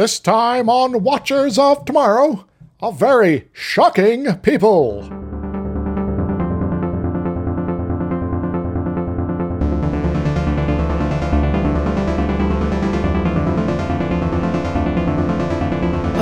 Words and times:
This 0.00 0.18
time 0.18 0.70
on 0.70 1.02
Watchers 1.02 1.58
of 1.58 1.84
Tomorrow, 1.84 2.46
a 2.80 2.90
very 2.90 3.50
shocking 3.52 4.34
people. 4.36 5.02
Hello, 5.02 5.12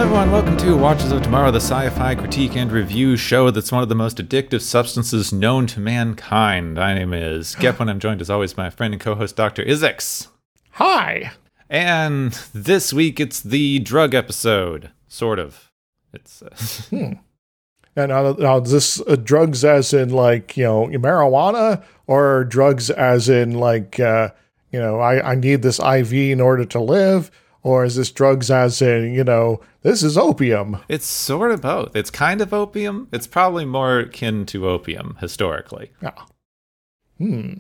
everyone. 0.03 0.33
Welcome 0.33 0.57
to 0.57 0.77
Watches 0.77 1.13
of 1.13 1.23
Tomorrow, 1.23 1.53
the 1.53 1.61
sci 1.61 1.89
fi 1.91 2.17
critique 2.17 2.57
and 2.57 2.73
review 2.73 3.17
show 3.17 3.53
that's 3.53 3.71
one 3.71 3.85
of 3.85 3.89
the 3.89 3.95
most 3.95 4.17
addictive 4.17 4.63
substances 4.63 5.33
known 5.33 5.69
to 5.69 5.79
mankind. 5.79 6.75
My 6.75 6.95
name 6.95 7.15
is 7.15 7.55
Gep, 7.55 7.79
and 7.79 7.89
I'm 7.89 8.01
joined 8.01 8.23
as 8.23 8.29
always 8.29 8.55
by 8.55 8.65
my 8.65 8.71
friend 8.71 8.93
and 8.93 9.01
co 9.01 9.15
host, 9.15 9.37
Dr. 9.37 9.65
Izix. 9.65 10.27
Hi. 10.71 11.31
And 11.71 12.33
this 12.55 12.93
week 12.93 13.21
it's 13.21 13.41
the 13.41 13.79
drug 13.81 14.15
episode, 14.15 14.91
sort 15.07 15.39
of. 15.39 15.71
It's. 16.13 16.43
Uh, 16.43 17.15
And 17.99 18.11
now, 18.11 18.33
now 18.35 18.61
this 18.61 19.01
uh, 19.09 19.17
drugs 19.17 19.65
as 19.65 19.93
in 19.93 20.11
like, 20.11 20.57
you 20.57 20.63
know, 20.63 20.87
marijuana 20.87 21.83
or 22.07 22.45
drugs 22.45 22.91
as 22.91 23.29
in 23.29 23.55
like, 23.55 23.99
uh, 23.99 24.29
you 24.71 24.79
know, 24.79 25.01
I, 25.01 25.33
I 25.33 25.35
need 25.35 25.63
this 25.63 25.81
IV 25.81 26.13
in 26.13 26.41
order 26.41 26.65
to 26.67 26.79
live? 26.79 27.33
Or 27.65 27.85
is 27.85 27.97
this 27.97 28.13
drugs 28.13 28.53
as 28.53 28.81
in, 28.81 29.13
you 29.15 29.25
know, 29.25 29.61
this 29.83 30.05
is 30.05 30.17
opium? 30.17 30.79
it's 30.89 31.07
sort 31.07 31.51
of 31.51 31.61
both. 31.61 31.97
It's 31.97 32.11
kind 32.11 32.41
of 32.41 32.55
opium. 32.55 33.09
It's 33.11 33.27
probably 33.27 33.65
more 33.65 33.99
akin 33.99 34.47
to 34.47 34.69
opium 34.69 35.17
historically. 35.21 35.91
Yeah. 36.01 36.15
Hmm. 37.19 37.55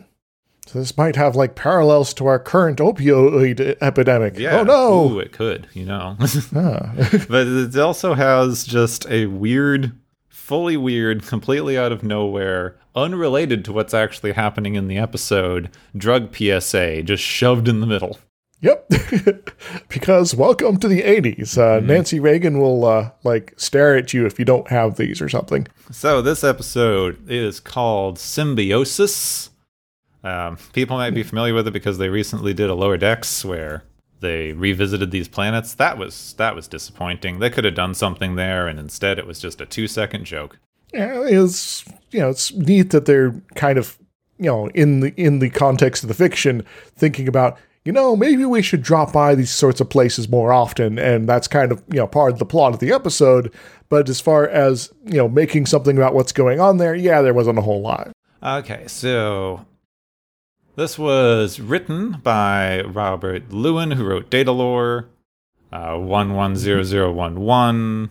So 0.68 0.80
this 0.80 0.98
might 0.98 1.16
have 1.16 1.34
like 1.34 1.54
parallels 1.54 2.12
to 2.14 2.26
our 2.26 2.38
current 2.38 2.78
opioid 2.78 3.78
epidemic. 3.80 4.38
Yeah. 4.38 4.60
Oh 4.60 4.64
no. 4.64 5.08
Ooh, 5.08 5.18
it 5.18 5.32
could, 5.32 5.66
you 5.72 5.86
know. 5.86 6.18
Ah. 6.54 6.92
but 7.28 7.46
it 7.46 7.76
also 7.78 8.12
has 8.12 8.64
just 8.64 9.08
a 9.08 9.26
weird, 9.26 9.92
fully 10.28 10.76
weird, 10.76 11.22
completely 11.22 11.78
out 11.78 11.90
of 11.90 12.02
nowhere, 12.02 12.76
unrelated 12.94 13.64
to 13.64 13.72
what's 13.72 13.94
actually 13.94 14.32
happening 14.32 14.74
in 14.74 14.88
the 14.88 14.98
episode, 14.98 15.70
drug 15.96 16.36
PSA 16.36 17.02
just 17.02 17.22
shoved 17.22 17.66
in 17.66 17.80
the 17.80 17.86
middle. 17.86 18.18
Yep. 18.60 18.90
because 19.88 20.34
welcome 20.34 20.78
to 20.80 20.88
the 20.88 21.00
80s. 21.00 21.56
Uh, 21.56 21.80
Nancy 21.80 22.20
Reagan 22.20 22.58
will 22.58 22.84
uh, 22.84 23.10
like 23.24 23.54
stare 23.56 23.96
at 23.96 24.12
you 24.12 24.26
if 24.26 24.38
you 24.38 24.44
don't 24.44 24.68
have 24.68 24.96
these 24.96 25.22
or 25.22 25.30
something. 25.30 25.66
So 25.90 26.20
this 26.20 26.44
episode 26.44 27.26
is 27.30 27.58
called 27.58 28.18
Symbiosis. 28.18 29.47
Um, 30.28 30.58
people 30.74 30.98
might 30.98 31.14
be 31.14 31.22
familiar 31.22 31.54
with 31.54 31.66
it 31.66 31.72
because 31.72 31.96
they 31.96 32.10
recently 32.10 32.52
did 32.52 32.68
a 32.68 32.74
Lower 32.74 32.98
Decks 32.98 33.44
where 33.44 33.84
they 34.20 34.52
revisited 34.52 35.10
these 35.10 35.28
planets. 35.28 35.74
That 35.74 35.96
was 35.96 36.34
that 36.34 36.54
was 36.54 36.68
disappointing. 36.68 37.38
They 37.38 37.48
could 37.48 37.64
have 37.64 37.74
done 37.74 37.94
something 37.94 38.36
there, 38.36 38.66
and 38.66 38.78
instead 38.78 39.18
it 39.18 39.26
was 39.26 39.40
just 39.40 39.60
a 39.60 39.66
two-second 39.66 40.24
joke. 40.24 40.58
Yeah, 40.92 41.22
it's 41.24 41.84
you 42.10 42.20
know 42.20 42.28
it's 42.28 42.52
neat 42.52 42.90
that 42.90 43.06
they're 43.06 43.40
kind 43.54 43.78
of 43.78 43.96
you 44.38 44.46
know 44.46 44.68
in 44.68 45.00
the 45.00 45.14
in 45.16 45.38
the 45.38 45.48
context 45.50 46.02
of 46.02 46.08
the 46.08 46.14
fiction 46.14 46.64
thinking 46.94 47.26
about 47.26 47.56
you 47.86 47.92
know 47.92 48.14
maybe 48.14 48.44
we 48.44 48.60
should 48.60 48.82
drop 48.82 49.12
by 49.14 49.34
these 49.34 49.50
sorts 49.50 49.80
of 49.80 49.88
places 49.88 50.28
more 50.28 50.52
often, 50.52 50.98
and 50.98 51.26
that's 51.26 51.48
kind 51.48 51.72
of 51.72 51.82
you 51.88 52.00
know 52.00 52.06
part 52.06 52.32
of 52.32 52.38
the 52.38 52.46
plot 52.46 52.74
of 52.74 52.80
the 52.80 52.92
episode. 52.92 53.50
But 53.88 54.10
as 54.10 54.20
far 54.20 54.46
as 54.46 54.92
you 55.06 55.16
know 55.16 55.28
making 55.28 55.64
something 55.66 55.96
about 55.96 56.12
what's 56.12 56.32
going 56.32 56.60
on 56.60 56.76
there, 56.76 56.94
yeah, 56.94 57.22
there 57.22 57.34
wasn't 57.34 57.58
a 57.58 57.62
whole 57.62 57.80
lot. 57.80 58.10
Okay, 58.42 58.84
so 58.88 59.64
this 60.78 60.98
was 60.98 61.60
written 61.60 62.20
by 62.22 62.80
Robert 62.82 63.52
Lewin, 63.52 63.90
who 63.90 64.04
wrote 64.04 64.30
Datalore, 64.30 65.06
uh, 65.72 65.96
110011, 65.96 68.10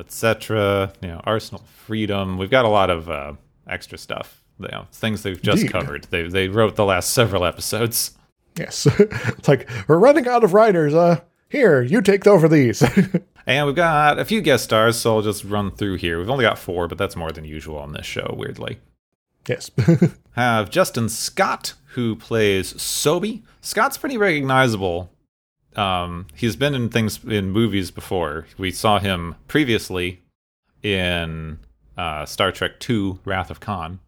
etc. 0.00 0.92
You 1.00 1.08
know, 1.08 1.20
Arsenal 1.24 1.62
Freedom. 1.86 2.36
We've 2.36 2.50
got 2.50 2.64
a 2.64 2.68
lot 2.68 2.90
of 2.90 3.08
uh, 3.08 3.34
extra 3.68 3.96
stuff. 3.96 4.42
You 4.58 4.66
know, 4.68 4.88
things 4.90 5.22
they've 5.22 5.40
just 5.40 5.62
Indeed. 5.62 5.72
covered. 5.72 6.04
They 6.10 6.28
they 6.28 6.48
wrote 6.48 6.74
the 6.74 6.84
last 6.84 7.10
several 7.10 7.44
episodes. 7.44 8.18
Yes, 8.56 8.86
it's 8.98 9.46
like 9.46 9.70
we're 9.86 9.98
running 9.98 10.26
out 10.26 10.42
of 10.42 10.52
writers. 10.52 10.94
Uh, 10.94 11.20
here 11.48 11.80
you 11.80 12.02
take 12.02 12.26
over 12.26 12.48
these. 12.48 12.82
And 13.48 13.64
we've 13.64 13.74
got 13.74 14.18
a 14.18 14.26
few 14.26 14.42
guest 14.42 14.64
stars, 14.64 14.98
so 14.98 15.16
I'll 15.16 15.22
just 15.22 15.42
run 15.42 15.70
through 15.70 15.96
here. 15.96 16.18
We've 16.18 16.28
only 16.28 16.44
got 16.44 16.58
four, 16.58 16.86
but 16.86 16.98
that's 16.98 17.16
more 17.16 17.32
than 17.32 17.46
usual 17.46 17.78
on 17.78 17.94
this 17.94 18.04
show, 18.04 18.34
weirdly. 18.36 18.78
Yes. 19.48 19.70
have 20.32 20.70
Justin 20.70 21.08
Scott, 21.08 21.74
who 21.94 22.16
plays 22.16 22.74
Sobi. 22.74 23.42
Scott's 23.60 23.98
pretty 23.98 24.16
recognizable. 24.16 25.10
Um, 25.76 26.26
he's 26.34 26.56
been 26.56 26.74
in 26.74 26.88
things 26.88 27.22
in 27.24 27.50
movies 27.50 27.90
before. 27.90 28.46
We 28.56 28.70
saw 28.70 28.98
him 28.98 29.36
previously 29.46 30.22
in 30.82 31.58
uh, 31.96 32.26
Star 32.26 32.52
Trek 32.52 32.72
II: 32.88 33.18
Wrath 33.24 33.50
of 33.50 33.60
Khan. 33.60 34.00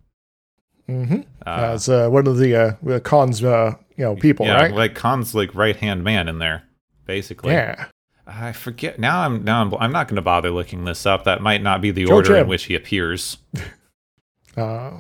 mm-hmm. 0.89 1.21
Uh, 1.47 1.51
As 1.51 1.89
uh, 1.89 2.09
one 2.09 2.27
of 2.27 2.39
the 2.39 2.77
uh, 2.85 3.01
Khan's 3.01 3.43
uh, 3.45 3.75
you 3.97 4.05
know 4.05 4.17
people, 4.17 4.47
yeah, 4.47 4.63
right? 4.63 4.75
like 4.75 4.95
Khan's 4.95 5.35
like 5.35 5.55
right 5.55 5.77
hand 5.77 6.03
man 6.03 6.29
in 6.29 6.39
there, 6.39 6.65
basically. 7.07 7.53
yeah. 7.53 7.87
I 8.27 8.53
forget 8.53 9.01
now. 9.01 9.23
I'm 9.23 9.43
now. 9.43 9.61
I'm, 9.63 9.75
I'm 9.75 9.93
not 9.93 10.07
going 10.07 10.17
to 10.17 10.23
bother 10.23 10.51
looking 10.51 10.85
this 10.85 11.05
up. 11.05 11.25
That 11.25 11.41
might 11.41 11.63
not 11.63 11.81
be 11.81 11.91
the 11.91 12.05
Joe 12.05 12.15
order 12.15 12.37
in 12.37 12.47
which 12.47 12.65
he 12.65 12.75
appears. 12.75 13.39
Uh, 14.57 14.93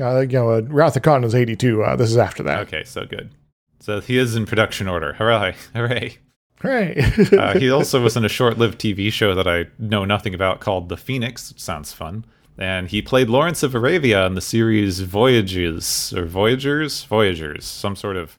uh, 0.00 0.20
you 0.20 0.26
know, 0.28 0.50
uh, 0.50 0.62
Wrath 0.68 0.96
of 0.96 1.02
Khan 1.02 1.24
is 1.24 1.34
eighty 1.34 1.56
two. 1.56 1.82
Uh, 1.82 1.96
this 1.96 2.10
is 2.10 2.16
after 2.16 2.42
that. 2.44 2.60
Okay, 2.60 2.84
so 2.84 3.04
good. 3.04 3.30
So 3.80 4.00
he 4.00 4.16
is 4.18 4.36
in 4.36 4.46
production 4.46 4.88
order. 4.88 5.14
Hooray! 5.14 5.54
Hooray! 5.74 6.18
Hooray! 6.60 7.04
uh, 7.36 7.58
he 7.58 7.68
also 7.70 8.00
was 8.00 8.16
in 8.16 8.24
a 8.24 8.28
short-lived 8.28 8.78
TV 8.78 9.12
show 9.12 9.34
that 9.34 9.48
I 9.48 9.66
know 9.78 10.04
nothing 10.04 10.34
about 10.34 10.60
called 10.60 10.88
The 10.88 10.96
Phoenix. 10.96 11.52
Sounds 11.56 11.92
fun. 11.92 12.24
And 12.56 12.88
he 12.88 13.02
played 13.02 13.28
Lawrence 13.28 13.62
of 13.64 13.74
Arabia 13.74 14.26
in 14.26 14.34
the 14.34 14.40
series 14.40 15.00
Voyages 15.00 16.12
or 16.16 16.26
Voyagers, 16.26 17.02
Voyagers, 17.04 17.64
some 17.64 17.96
sort 17.96 18.16
of 18.16 18.38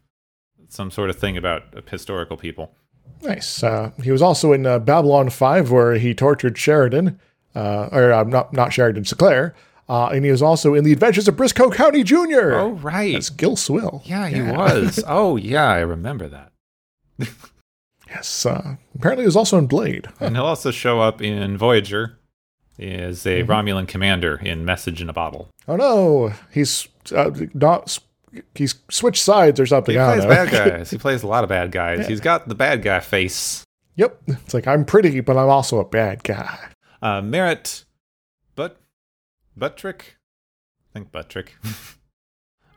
some 0.69 0.89
sort 0.91 1.09
of 1.09 1.17
thing 1.17 1.35
about 1.35 1.63
historical 1.89 2.37
people. 2.37 2.73
nice. 3.21 3.61
Uh, 3.63 3.91
he 4.01 4.11
was 4.11 4.21
also 4.21 4.53
in 4.53 4.65
uh, 4.65 4.79
Babylon 4.79 5.29
Five, 5.29 5.71
where 5.71 5.95
he 5.95 6.13
tortured 6.13 6.57
Sheridan, 6.57 7.19
uh, 7.55 7.89
or 7.91 8.13
uh, 8.13 8.23
not 8.23 8.53
not 8.53 8.71
Sheridan 8.71 9.03
Sinclair, 9.03 9.53
uh, 9.89 10.07
and 10.07 10.23
he 10.25 10.31
was 10.31 10.41
also 10.41 10.73
in 10.73 10.83
The 10.83 10.93
Adventures 10.93 11.27
of 11.27 11.35
Brisco 11.35 11.73
County 11.73 12.03
Jr. 12.03 12.53
Oh 12.55 12.71
right, 12.81 13.13
That's 13.13 13.29
Gil 13.29 13.55
Swill. 13.55 14.01
yeah, 14.05 14.27
he 14.27 14.41
was. 14.41 15.03
Oh 15.07 15.35
yeah, 15.37 15.65
I 15.69 15.79
remember 15.79 16.27
that. 16.29 16.51
Yes. 18.07 18.45
Uh, 18.45 18.75
apparently, 18.95 19.23
he 19.23 19.27
was 19.27 19.35
also 19.35 19.57
in 19.57 19.67
Blade. 19.67 20.07
And 20.19 20.35
he'll 20.35 20.45
also 20.45 20.71
show 20.71 21.01
up 21.01 21.21
in 21.21 21.57
Voyager 21.57 22.19
as 22.79 23.25
a 23.25 23.43
Romulan 23.43 23.87
commander 23.87 24.35
in 24.35 24.65
Message 24.65 25.01
in 25.01 25.09
a 25.09 25.13
Bottle. 25.13 25.49
Oh 25.67 25.75
no, 25.75 26.33
he's 26.51 26.87
uh, 27.15 27.31
not. 27.53 27.97
He's 28.55 28.75
switched 28.89 29.21
sides 29.21 29.59
or 29.59 29.65
something. 29.67 29.93
He 29.95 29.99
plays 30.03 30.25
bad 30.25 30.49
guys. 30.49 30.89
He 30.91 30.97
plays 30.97 31.21
a 31.23 31.27
lot 31.27 31.43
of 31.43 31.49
bad 31.49 31.71
guys. 31.71 32.07
He's 32.07 32.19
got 32.19 32.47
the 32.47 32.55
bad 32.55 32.81
guy 32.81 32.99
face. 32.99 33.63
Yep. 33.95 34.21
It's 34.27 34.53
like 34.55 34.65
I'm 34.67 34.85
pretty, 34.85 35.19
but 35.19 35.37
I'm 35.37 35.49
also 35.49 35.79
a 35.79 35.85
bad 35.85 36.23
guy. 36.23 36.57
Uh, 37.01 37.21
Merritt, 37.21 37.83
Butrick, 39.57 40.01
I 40.01 40.93
think 40.93 41.11
Butrick. 41.11 41.49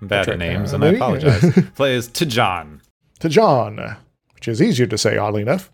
Bad 0.03 0.28
at 0.28 0.38
names, 0.38 0.72
and 0.72 0.84
I 0.84 0.88
maybe? 0.88 0.97
apologize. 0.98 1.42
Plays 1.75 2.09
Tijan. 2.09 2.81
To 3.20 3.28
John, 3.31 3.97
which 4.34 4.47
is 4.47 4.60
easier 4.60 4.86
to 4.86 4.98
say, 4.98 5.16
oddly 5.16 5.41
enough. 5.42 5.70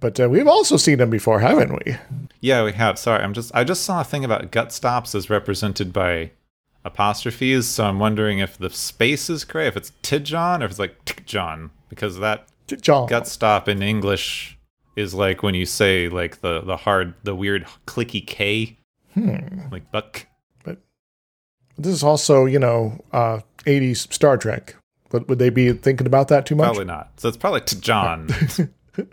But 0.00 0.18
uh, 0.18 0.28
we've 0.30 0.46
also 0.48 0.76
seen 0.78 1.00
him 1.00 1.10
before, 1.10 1.40
haven't 1.40 1.72
we? 1.84 1.96
Yeah, 2.40 2.64
we 2.64 2.72
have. 2.72 2.98
Sorry, 2.98 3.22
I'm 3.22 3.34
just. 3.34 3.54
I 3.54 3.64
just 3.64 3.82
saw 3.82 4.00
a 4.00 4.04
thing 4.04 4.24
about 4.24 4.50
gut 4.50 4.72
stops 4.72 5.14
as 5.14 5.28
represented 5.28 5.92
by 5.92 6.30
apostrophes, 6.84 7.68
so 7.68 7.84
I'm 7.84 7.98
wondering 7.98 8.38
if 8.38 8.56
the 8.56 8.70
space 8.70 9.28
is 9.28 9.44
correct, 9.44 9.68
if 9.68 9.76
it's 9.76 9.92
Tijon 10.02 10.62
or 10.62 10.64
if 10.66 10.70
it's 10.72 10.78
like 10.80 11.04
Tijan, 11.04 11.70
because 11.90 12.18
that 12.18 12.46
gut 13.08 13.26
stop 13.26 13.68
in 13.68 13.82
English 13.82 14.58
is 14.96 15.12
like 15.12 15.42
when 15.42 15.54
you 15.54 15.66
say 15.66 16.08
like 16.08 16.40
the 16.40 16.60
the 16.62 16.78
hard, 16.78 17.12
the 17.24 17.34
weird 17.34 17.66
clicky 17.86 18.26
K, 18.26 18.78
Hmm. 19.14 19.60
like 19.70 19.90
buck. 19.90 20.26
This 21.78 21.92
is 21.92 22.02
also, 22.02 22.46
you 22.46 22.58
know, 22.58 23.04
uh, 23.12 23.40
80s 23.66 24.12
Star 24.12 24.36
Trek. 24.36 24.76
But 25.10 25.28
would 25.28 25.38
they 25.38 25.50
be 25.50 25.72
thinking 25.72 26.06
about 26.06 26.28
that 26.28 26.46
too 26.46 26.56
much? 26.56 26.66
Probably 26.66 26.84
not. 26.84 27.12
So 27.16 27.28
it's 27.28 27.36
probably 27.36 27.60
to 27.62 27.80
John. 27.80 28.28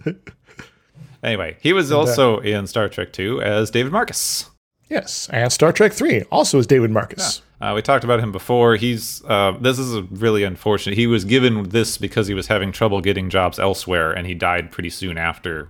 anyway, 1.24 1.58
he 1.62 1.72
was 1.74 1.92
also 1.92 2.40
in 2.40 2.66
Star 2.68 2.90
Trek 2.90 3.14
2 3.14 3.42
as 3.42 3.70
David 3.70 3.92
Marcus. 3.92 4.50
Yes. 4.90 5.30
And 5.32 5.52
Star 5.52 5.72
Trek 5.72 5.94
3 5.94 6.24
also 6.24 6.60
as 6.60 6.68
David 6.68 6.92
Marcus. 6.92 7.42
Uh, 7.62 7.72
we 7.74 7.82
talked 7.82 8.04
about 8.04 8.20
him 8.20 8.32
before. 8.32 8.76
He's 8.76 9.24
uh, 9.26 9.56
this 9.60 9.80
is 9.80 9.96
a 9.96 10.04
really 10.04 10.44
unfortunate. 10.44 10.98
He 10.98 11.08
was 11.08 11.24
given 11.24 11.70
this 11.70 11.98
because 11.98 12.28
he 12.28 12.34
was 12.34 12.48
having 12.48 12.72
trouble 12.72 13.00
getting 13.00 13.30
jobs 13.30 13.58
elsewhere, 13.58 14.12
and 14.12 14.28
he 14.28 14.34
died 14.34 14.70
pretty 14.70 14.90
soon 14.90 15.18
after, 15.18 15.70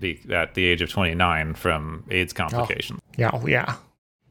the, 0.00 0.18
at 0.30 0.54
the 0.54 0.64
age 0.64 0.80
of 0.80 0.88
29 0.88 1.52
from 1.54 2.04
AIDS 2.10 2.32
complications. 2.32 3.00
Yeah, 3.18 3.38
yeah. 3.46 3.74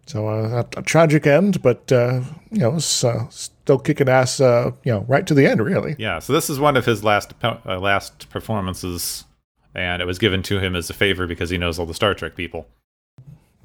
So 0.08 0.28
uh, 0.28 0.64
a, 0.76 0.80
a 0.80 0.84
tragic 0.84 1.28
end, 1.28 1.62
but, 1.62 1.92
uh, 1.92 2.22
you 2.52 2.60
know, 2.60 2.76
uh, 2.76 3.28
still 3.30 3.78
kicking 3.78 4.10
ass, 4.10 4.40
uh, 4.40 4.72
you 4.84 4.94
know, 4.94 5.06
right 5.08 5.28
to 5.28 5.34
the 5.34 5.46
end, 5.46 5.62
really. 5.62 5.96
Yeah, 6.00 6.20
so 6.20 6.34
this 6.34 6.50
is 6.50 6.60
one 6.60 6.76
of 6.76 6.86
his 6.86 7.04
last 7.04 7.34
uh, 7.44 7.80
last 7.80 8.30
performances 8.30 9.26
and 9.78 10.02
it 10.02 10.06
was 10.06 10.18
given 10.18 10.42
to 10.44 10.60
him 10.60 10.76
as 10.76 10.90
a 10.90 10.94
favor 10.94 11.28
because 11.28 11.52
he 11.52 11.58
knows 11.58 11.78
all 11.78 11.86
the 11.86 11.94
Star 11.94 12.14
Trek 12.16 12.36
people. 12.36 12.68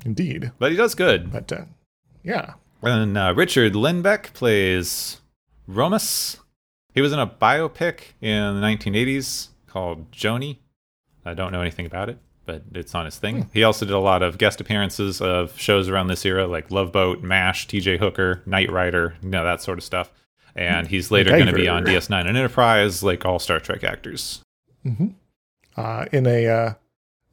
Indeed. 0.04 0.52
But 0.58 0.70
he 0.70 0.76
does 0.76 0.94
good. 0.94 1.32
But 1.32 1.50
uh, 1.50 1.64
yeah. 2.22 2.54
And 2.82 3.16
uh, 3.16 3.32
Richard 3.34 3.72
Lindbeck 3.72 4.34
plays 4.34 5.20
Romas. 5.68 6.38
He 6.94 7.00
was 7.00 7.12
in 7.12 7.18
a 7.18 7.26
biopic 7.26 8.12
in 8.20 8.60
the 8.60 8.60
1980s 8.60 9.48
called 9.66 10.10
Joni. 10.10 10.58
I 11.24 11.34
don't 11.34 11.52
know 11.52 11.62
anything 11.62 11.86
about 11.86 12.10
it, 12.10 12.18
but 12.44 12.62
it's 12.74 12.94
on 12.94 13.04
his 13.04 13.18
thing. 13.18 13.48
He 13.52 13.62
also 13.62 13.86
did 13.86 13.94
a 13.94 13.98
lot 13.98 14.22
of 14.22 14.38
guest 14.38 14.60
appearances 14.60 15.20
of 15.20 15.58
shows 15.58 15.88
around 15.88 16.08
this 16.08 16.24
era, 16.24 16.46
like 16.46 16.70
Love 16.70 16.92
Boat, 16.92 17.22
MASH, 17.22 17.68
TJ 17.68 17.98
Hooker, 17.98 18.42
Knight 18.46 18.70
Rider, 18.70 19.14
you 19.22 19.28
know, 19.28 19.44
that 19.44 19.62
sort 19.62 19.78
of 19.78 19.84
stuff. 19.84 20.10
And 20.54 20.86
he's 20.86 21.10
later 21.10 21.30
going 21.30 21.46
to 21.46 21.52
be 21.52 21.68
on 21.68 21.84
DS9 21.84 22.20
and 22.26 22.36
Enterprise, 22.36 23.02
like 23.02 23.24
all 23.24 23.38
Star 23.38 23.58
Trek 23.58 23.84
actors. 23.84 24.40
Uh, 25.76 26.04
in 26.12 26.26
a 26.26 26.46
uh, 26.46 26.74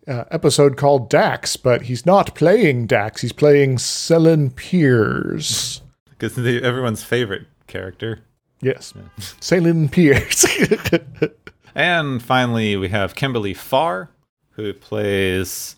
uh, 0.08 0.24
episode 0.32 0.78
called 0.78 1.10
Dax, 1.10 1.58
but 1.58 1.84
he's 1.84 2.06
not 2.06 2.34
playing 2.36 2.88
Dax. 2.88 3.22
He's 3.22 3.34
playing 3.34 3.78
Selin 3.78 4.56
Peers. 4.56 5.82
Because 6.20 6.38
everyone's 6.38 7.02
favorite 7.02 7.48
character. 7.68 8.20
Yes. 8.60 8.94
Selin 9.40 9.90
Peers. 9.90 10.46
And 11.76 12.22
finally, 12.22 12.76
we 12.76 12.90
have 12.90 13.16
Kimberly 13.16 13.54
Farr, 13.54 14.10
who 14.60 14.74
plays 14.74 15.76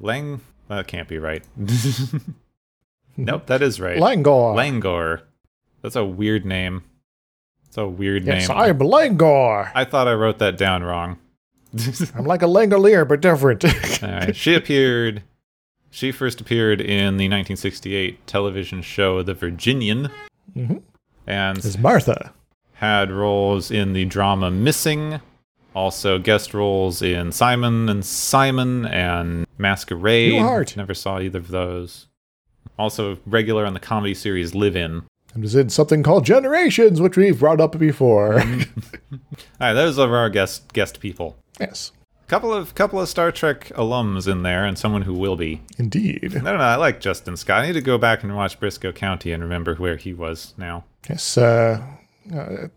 Lang. 0.00 0.40
That 0.68 0.86
can't 0.86 1.08
be 1.08 1.18
right. 1.18 1.42
nope, 3.16 3.46
that 3.46 3.62
is 3.62 3.80
right. 3.80 3.98
Langor. 3.98 4.54
Langor. 4.54 5.22
That's 5.82 5.96
a 5.96 6.04
weird 6.04 6.44
name. 6.44 6.82
It's 7.66 7.78
a 7.78 7.86
weird 7.86 8.24
yes, 8.24 8.48
name. 8.48 8.58
I'm 8.58 8.78
Langor. 8.78 9.70
I 9.74 9.84
thought 9.84 10.08
I 10.08 10.14
wrote 10.14 10.38
that 10.38 10.56
down 10.58 10.82
wrong. 10.82 11.18
I'm 12.14 12.24
like 12.24 12.42
a 12.42 12.46
Langolier, 12.46 13.06
but 13.06 13.20
different. 13.20 13.64
All 14.02 14.08
right. 14.10 14.34
She 14.34 14.54
appeared. 14.54 15.22
She 15.90 16.12
first 16.12 16.40
appeared 16.40 16.80
in 16.80 17.16
the 17.16 17.26
1968 17.28 18.26
television 18.26 18.82
show 18.82 19.22
The 19.22 19.34
Virginian, 19.34 20.10
Mhm. 20.56 20.82
and 21.26 21.58
It's 21.58 21.78
Martha. 21.78 22.32
had 22.74 23.10
roles 23.10 23.70
in 23.72 23.92
the 23.92 24.04
drama 24.04 24.50
Missing, 24.52 25.20
also 25.74 26.18
guest 26.18 26.54
roles 26.54 27.02
in 27.02 27.32
Simon 27.32 27.88
and 27.88 28.04
Simon 28.04 28.86
and 28.86 29.46
Masquerade. 29.58 30.32
New 30.32 30.40
Heart. 30.40 30.76
Never 30.76 30.94
saw 30.94 31.20
either 31.20 31.38
of 31.38 31.48
those. 31.48 32.06
Also 32.78 33.18
regular 33.26 33.66
on 33.66 33.74
the 33.74 33.80
comedy 33.80 34.14
series 34.14 34.54
Live 34.54 34.76
In. 34.76 35.02
And 35.34 35.44
is 35.44 35.54
in 35.54 35.68
something 35.70 36.02
called 36.02 36.24
Generations, 36.24 37.00
which 37.00 37.16
we've 37.16 37.38
brought 37.38 37.60
up 37.60 37.78
before. 37.78 38.40
All 38.40 39.18
right, 39.60 39.72
those 39.74 39.98
are 39.98 40.14
our 40.16 40.28
guest 40.30 40.72
guest 40.72 40.98
people. 41.00 41.36
yes, 41.60 41.92
Couple 42.26 42.52
of 42.52 42.74
couple 42.74 43.00
of 43.00 43.08
Star 43.08 43.30
Trek 43.32 43.66
alums 43.74 44.26
in 44.30 44.42
there, 44.44 44.64
and 44.64 44.78
someone 44.78 45.02
who 45.02 45.14
will 45.14 45.36
be. 45.36 45.62
indeed. 45.78 46.26
I 46.36 46.40
don't 46.40 46.44
know. 46.58 46.64
I 46.64 46.76
like 46.76 47.00
Justin 47.00 47.36
Scott. 47.36 47.62
I 47.62 47.66
need 47.66 47.72
to 47.74 47.80
go 47.80 47.98
back 47.98 48.22
and 48.22 48.34
watch 48.36 48.58
Brisco 48.58 48.94
County 48.94 49.32
and 49.32 49.42
remember 49.42 49.74
where 49.76 49.96
he 49.96 50.12
was 50.12 50.54
now. 50.56 50.84
Yes, 51.08 51.36
uh, 51.36 51.80
uh, 52.34 52.68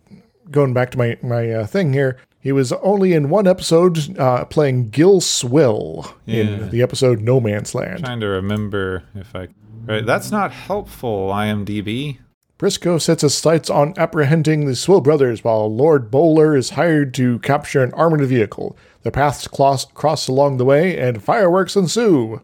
going 0.52 0.74
back 0.74 0.92
to 0.92 0.98
my 0.98 1.18
my 1.24 1.50
uh, 1.52 1.66
thing 1.68 1.94
here, 1.94 2.18
he 2.44 2.52
was 2.52 2.74
only 2.74 3.14
in 3.14 3.30
one 3.30 3.48
episode 3.48 4.20
uh, 4.20 4.44
playing 4.46 4.90
Gil 4.90 5.22
Swill 5.22 6.14
Yeah. 6.26 6.42
in 6.42 6.70
the 6.72 6.82
episode 6.82 7.22
No 7.22 7.40
Man's 7.40 7.74
Land. 7.74 8.04
trying 8.04 8.20
to 8.20 8.28
remember 8.28 9.04
if 9.16 9.34
I. 9.36 9.48
Right, 9.86 10.06
that's 10.06 10.30
not 10.30 10.52
helpful. 10.52 11.30
IMDb. 11.30 12.20
Brisco 12.60 13.02
sets 13.02 13.22
his 13.24 13.34
sights 13.36 13.70
on 13.70 13.94
apprehending 13.98 14.66
the 14.66 14.76
Swill 14.76 15.02
brothers 15.02 15.44
while 15.44 15.74
Lord 15.74 16.12
Bowler 16.12 16.56
is 16.56 16.72
hired 16.72 17.14
to 17.16 17.40
capture 17.40 17.82
an 17.84 17.94
armored 17.94 18.22
vehicle. 18.28 18.78
Their 19.02 19.12
paths 19.12 19.48
cross, 19.48 19.86
cross 19.86 20.28
along 20.28 20.58
the 20.58 20.66
way, 20.66 20.98
and 20.98 21.22
fireworks 21.24 21.76
ensue. 21.76 22.42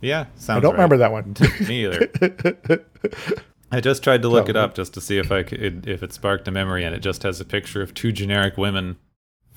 Yeah, 0.00 0.26
sounds. 0.36 0.58
I 0.58 0.60
don't 0.60 0.72
right. 0.72 0.82
remember 0.82 0.96
that 0.98 1.12
one. 1.12 1.36
Me 1.68 1.86
either. 1.86 2.84
I 3.70 3.80
just 3.80 4.02
tried 4.02 4.22
to 4.22 4.28
look 4.28 4.48
it 4.50 4.56
up 4.56 4.74
just 4.74 4.92
to 4.94 5.00
see 5.00 5.16
if 5.18 5.30
I 5.32 5.42
could, 5.44 5.86
if 5.86 6.02
it 6.02 6.12
sparked 6.12 6.46
a 6.48 6.50
memory, 6.50 6.84
and 6.84 6.94
it 6.94 7.00
just 7.00 7.22
has 7.22 7.40
a 7.40 7.44
picture 7.44 7.80
of 7.80 7.94
two 7.94 8.12
generic 8.12 8.58
women 8.58 8.96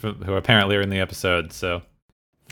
who 0.01 0.33
apparently 0.33 0.75
are 0.75 0.81
in 0.81 0.89
the 0.89 0.99
episode. 0.99 1.51
So, 1.53 1.81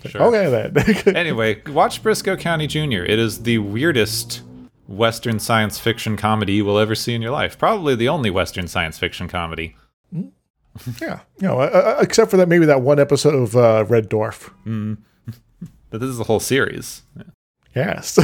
sure. 0.06 0.22
okay 0.24 0.50
then. 0.74 1.16
Anyway, 1.16 1.62
watch 1.68 2.02
Brisco 2.04 2.40
County 2.40 2.68
Jr. 2.68 3.04
It 3.04 3.20
is 3.20 3.44
the 3.44 3.60
weirdest 3.60 4.42
Western 4.88 5.40
science 5.40 5.80
fiction 5.80 6.18
comedy 6.18 6.54
you 6.54 6.66
will 6.66 6.78
ever 6.80 6.96
see 6.96 7.14
in 7.14 7.22
your 7.22 7.32
life. 7.32 7.58
Probably 7.58 7.96
the 7.96 8.10
only 8.10 8.30
Western 8.30 8.68
science 8.68 8.98
fiction 8.98 9.28
comedy. 9.28 9.76
yeah, 10.12 11.20
you 11.40 11.48
know, 11.48 11.60
uh, 11.60 11.96
uh, 11.98 11.98
except 12.02 12.32
for 12.32 12.38
that 12.38 12.48
maybe 12.50 12.66
that 12.66 12.82
one 12.82 13.00
episode 13.00 13.36
of 13.36 13.56
uh, 13.56 13.86
Red 13.88 14.10
Dwarf. 14.10 14.52
But 15.90 16.02
this 16.02 16.10
is 16.10 16.20
a 16.20 16.24
whole 16.24 16.40
series. 16.40 17.04
Yes. 17.76 18.18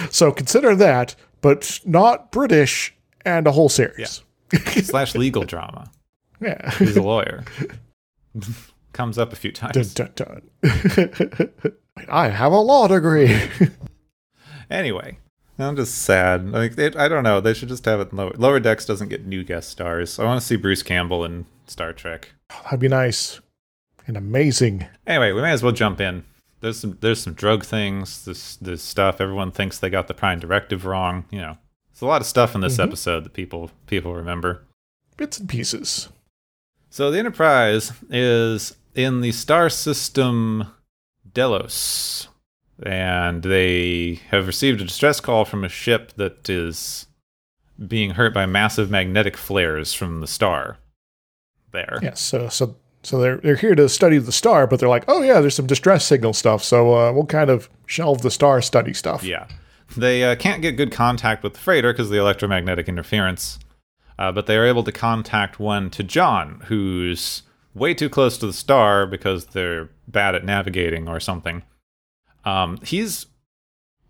so 0.10 0.32
consider 0.32 0.74
that, 0.74 1.14
but 1.40 1.78
not 1.84 2.32
British 2.32 2.92
and 3.24 3.46
a 3.46 3.52
whole 3.52 3.68
series. 3.68 4.22
slash 4.82 5.14
legal 5.14 5.44
drama. 5.44 5.88
Yeah. 6.40 6.68
He's 6.72 6.96
a 6.96 7.02
lawyer. 7.02 7.44
Comes 8.92 9.16
up 9.16 9.32
a 9.32 9.36
few 9.36 9.52
times. 9.52 9.94
dun, 9.94 10.10
dun. 10.14 10.42
I 12.08 12.28
have 12.28 12.52
a 12.52 12.58
law 12.58 12.88
degree. 12.88 13.40
Anyway, 14.72 15.18
I'm 15.58 15.76
just 15.76 15.96
sad. 15.96 16.50
Like 16.50 16.78
it, 16.78 16.96
I 16.96 17.06
don't 17.06 17.24
know. 17.24 17.40
They 17.40 17.52
should 17.52 17.68
just 17.68 17.84
have 17.84 18.00
it 18.00 18.14
lower. 18.14 18.32
Lower 18.36 18.58
Decks 18.58 18.86
doesn't 18.86 19.10
get 19.10 19.26
new 19.26 19.44
guest 19.44 19.68
stars. 19.68 20.18
I 20.18 20.24
want 20.24 20.40
to 20.40 20.46
see 20.46 20.56
Bruce 20.56 20.82
Campbell 20.82 21.26
in 21.26 21.44
Star 21.66 21.92
Trek. 21.92 22.32
Oh, 22.50 22.60
that'd 22.64 22.80
be 22.80 22.88
nice 22.88 23.40
and 24.06 24.16
amazing. 24.16 24.86
Anyway, 25.06 25.32
we 25.32 25.42
may 25.42 25.52
as 25.52 25.62
well 25.62 25.72
jump 25.72 26.00
in. 26.00 26.24
There's 26.60 26.78
some 26.78 26.96
there's 27.00 27.20
some 27.20 27.34
drug 27.34 27.64
things. 27.64 28.24
This 28.24 28.56
this 28.56 28.82
stuff. 28.82 29.20
Everyone 29.20 29.50
thinks 29.50 29.78
they 29.78 29.90
got 29.90 30.08
the 30.08 30.14
Prime 30.14 30.40
Directive 30.40 30.86
wrong. 30.86 31.26
You 31.30 31.40
know, 31.40 31.58
there's 31.90 32.02
a 32.02 32.06
lot 32.06 32.22
of 32.22 32.26
stuff 32.26 32.54
in 32.54 32.62
this 32.62 32.74
mm-hmm. 32.74 32.88
episode 32.88 33.24
that 33.24 33.34
people 33.34 33.70
people 33.86 34.14
remember. 34.14 34.64
Bits 35.18 35.38
and 35.38 35.48
pieces. 35.48 36.08
So 36.92 37.10
the 37.10 37.18
Enterprise 37.18 37.90
is 38.10 38.76
in 38.94 39.22
the 39.22 39.32
star 39.32 39.70
system 39.70 40.66
Delos, 41.32 42.28
and 42.82 43.42
they 43.42 44.20
have 44.28 44.46
received 44.46 44.82
a 44.82 44.84
distress 44.84 45.18
call 45.18 45.46
from 45.46 45.64
a 45.64 45.70
ship 45.70 46.12
that 46.16 46.50
is 46.50 47.06
being 47.88 48.10
hurt 48.10 48.34
by 48.34 48.44
massive 48.44 48.90
magnetic 48.90 49.38
flares 49.38 49.94
from 49.94 50.20
the 50.20 50.26
star. 50.26 50.76
There. 51.72 51.98
Yes. 52.02 52.20
So 52.20 52.50
so 52.50 52.76
so 53.02 53.18
they're 53.18 53.38
they're 53.38 53.56
here 53.56 53.74
to 53.74 53.88
study 53.88 54.18
the 54.18 54.30
star, 54.30 54.66
but 54.66 54.78
they're 54.78 54.86
like, 54.90 55.04
oh 55.08 55.22
yeah, 55.22 55.40
there's 55.40 55.54
some 55.54 55.66
distress 55.66 56.04
signal 56.04 56.34
stuff. 56.34 56.62
So 56.62 56.92
uh, 56.92 57.10
we'll 57.14 57.24
kind 57.24 57.48
of 57.48 57.70
shelve 57.86 58.20
the 58.20 58.30
star 58.30 58.60
study 58.60 58.92
stuff. 58.92 59.24
Yeah. 59.24 59.46
They 59.96 60.24
uh, 60.24 60.36
can't 60.36 60.60
get 60.60 60.72
good 60.72 60.92
contact 60.92 61.42
with 61.42 61.54
the 61.54 61.58
freighter 61.58 61.94
because 61.94 62.08
of 62.08 62.12
the 62.12 62.20
electromagnetic 62.20 62.86
interference, 62.86 63.58
uh, 64.22 64.30
but 64.30 64.46
they 64.46 64.56
are 64.56 64.64
able 64.64 64.84
to 64.84 64.92
contact 64.92 65.58
one 65.58 65.90
to 65.90 66.04
John, 66.04 66.62
who's 66.66 67.42
way 67.74 67.92
too 67.92 68.08
close 68.08 68.38
to 68.38 68.46
the 68.46 68.52
star 68.52 69.04
because 69.04 69.46
they're 69.46 69.90
bad 70.06 70.36
at 70.36 70.44
navigating 70.44 71.08
or 71.08 71.18
something. 71.18 71.64
Um, 72.44 72.78
he's 72.84 73.26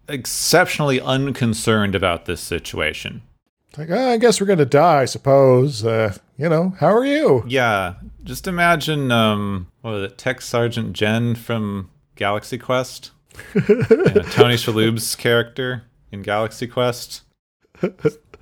exceptionally 0.09 1.01
unconcerned 1.01 1.95
about 1.95 2.27
this 2.27 2.43
situation. 2.43 3.23
It's 3.71 3.79
like, 3.79 3.89
oh, 3.89 4.11
I 4.11 4.19
guess 4.19 4.39
we're 4.39 4.47
gonna 4.47 4.67
die, 4.67 5.01
I 5.01 5.05
suppose. 5.07 5.83
Uh, 5.83 6.15
you 6.37 6.51
know, 6.51 6.75
how 6.79 6.95
are 6.95 7.07
you? 7.07 7.43
Yeah, 7.47 7.95
just 8.23 8.47
imagine, 8.47 9.11
um, 9.11 9.69
what 9.81 9.93
was 9.93 10.13
it, 10.13 10.19
Tech 10.19 10.43
Sergeant 10.43 10.95
Chen 10.95 11.37
from 11.37 11.89
Galaxy 12.17 12.59
Quest? 12.59 13.13
yeah, 13.55 14.25
Tony 14.31 14.57
Shalhoub's 14.57 15.17
character 15.17 15.85
in 16.11 16.21
Galaxy 16.21 16.67
Quest. 16.67 17.23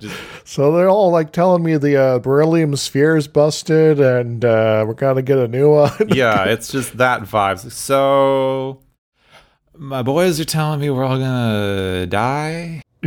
Just, 0.01 0.15
So 0.43 0.71
they're 0.75 0.89
all 0.89 1.11
like 1.11 1.31
telling 1.31 1.63
me 1.63 1.77
the 1.77 1.95
uh, 1.95 2.19
beryllium 2.19 2.75
sphere's 2.75 3.27
busted, 3.27 3.99
and 3.99 4.43
uh, 4.43 4.83
we're 4.87 4.93
gonna 4.95 5.21
get 5.21 5.37
a 5.37 5.47
new 5.47 5.71
one. 5.75 5.91
yeah, 6.09 6.43
it's 6.45 6.69
just 6.71 6.97
that 6.97 7.21
vibes. 7.21 7.71
So, 7.71 8.81
my 9.77 10.01
boys 10.03 10.39
are 10.39 10.45
telling 10.45 10.79
me 10.81 10.89
we're 10.89 11.03
all 11.05 11.17
gonna 11.17 12.05
die, 12.07 12.81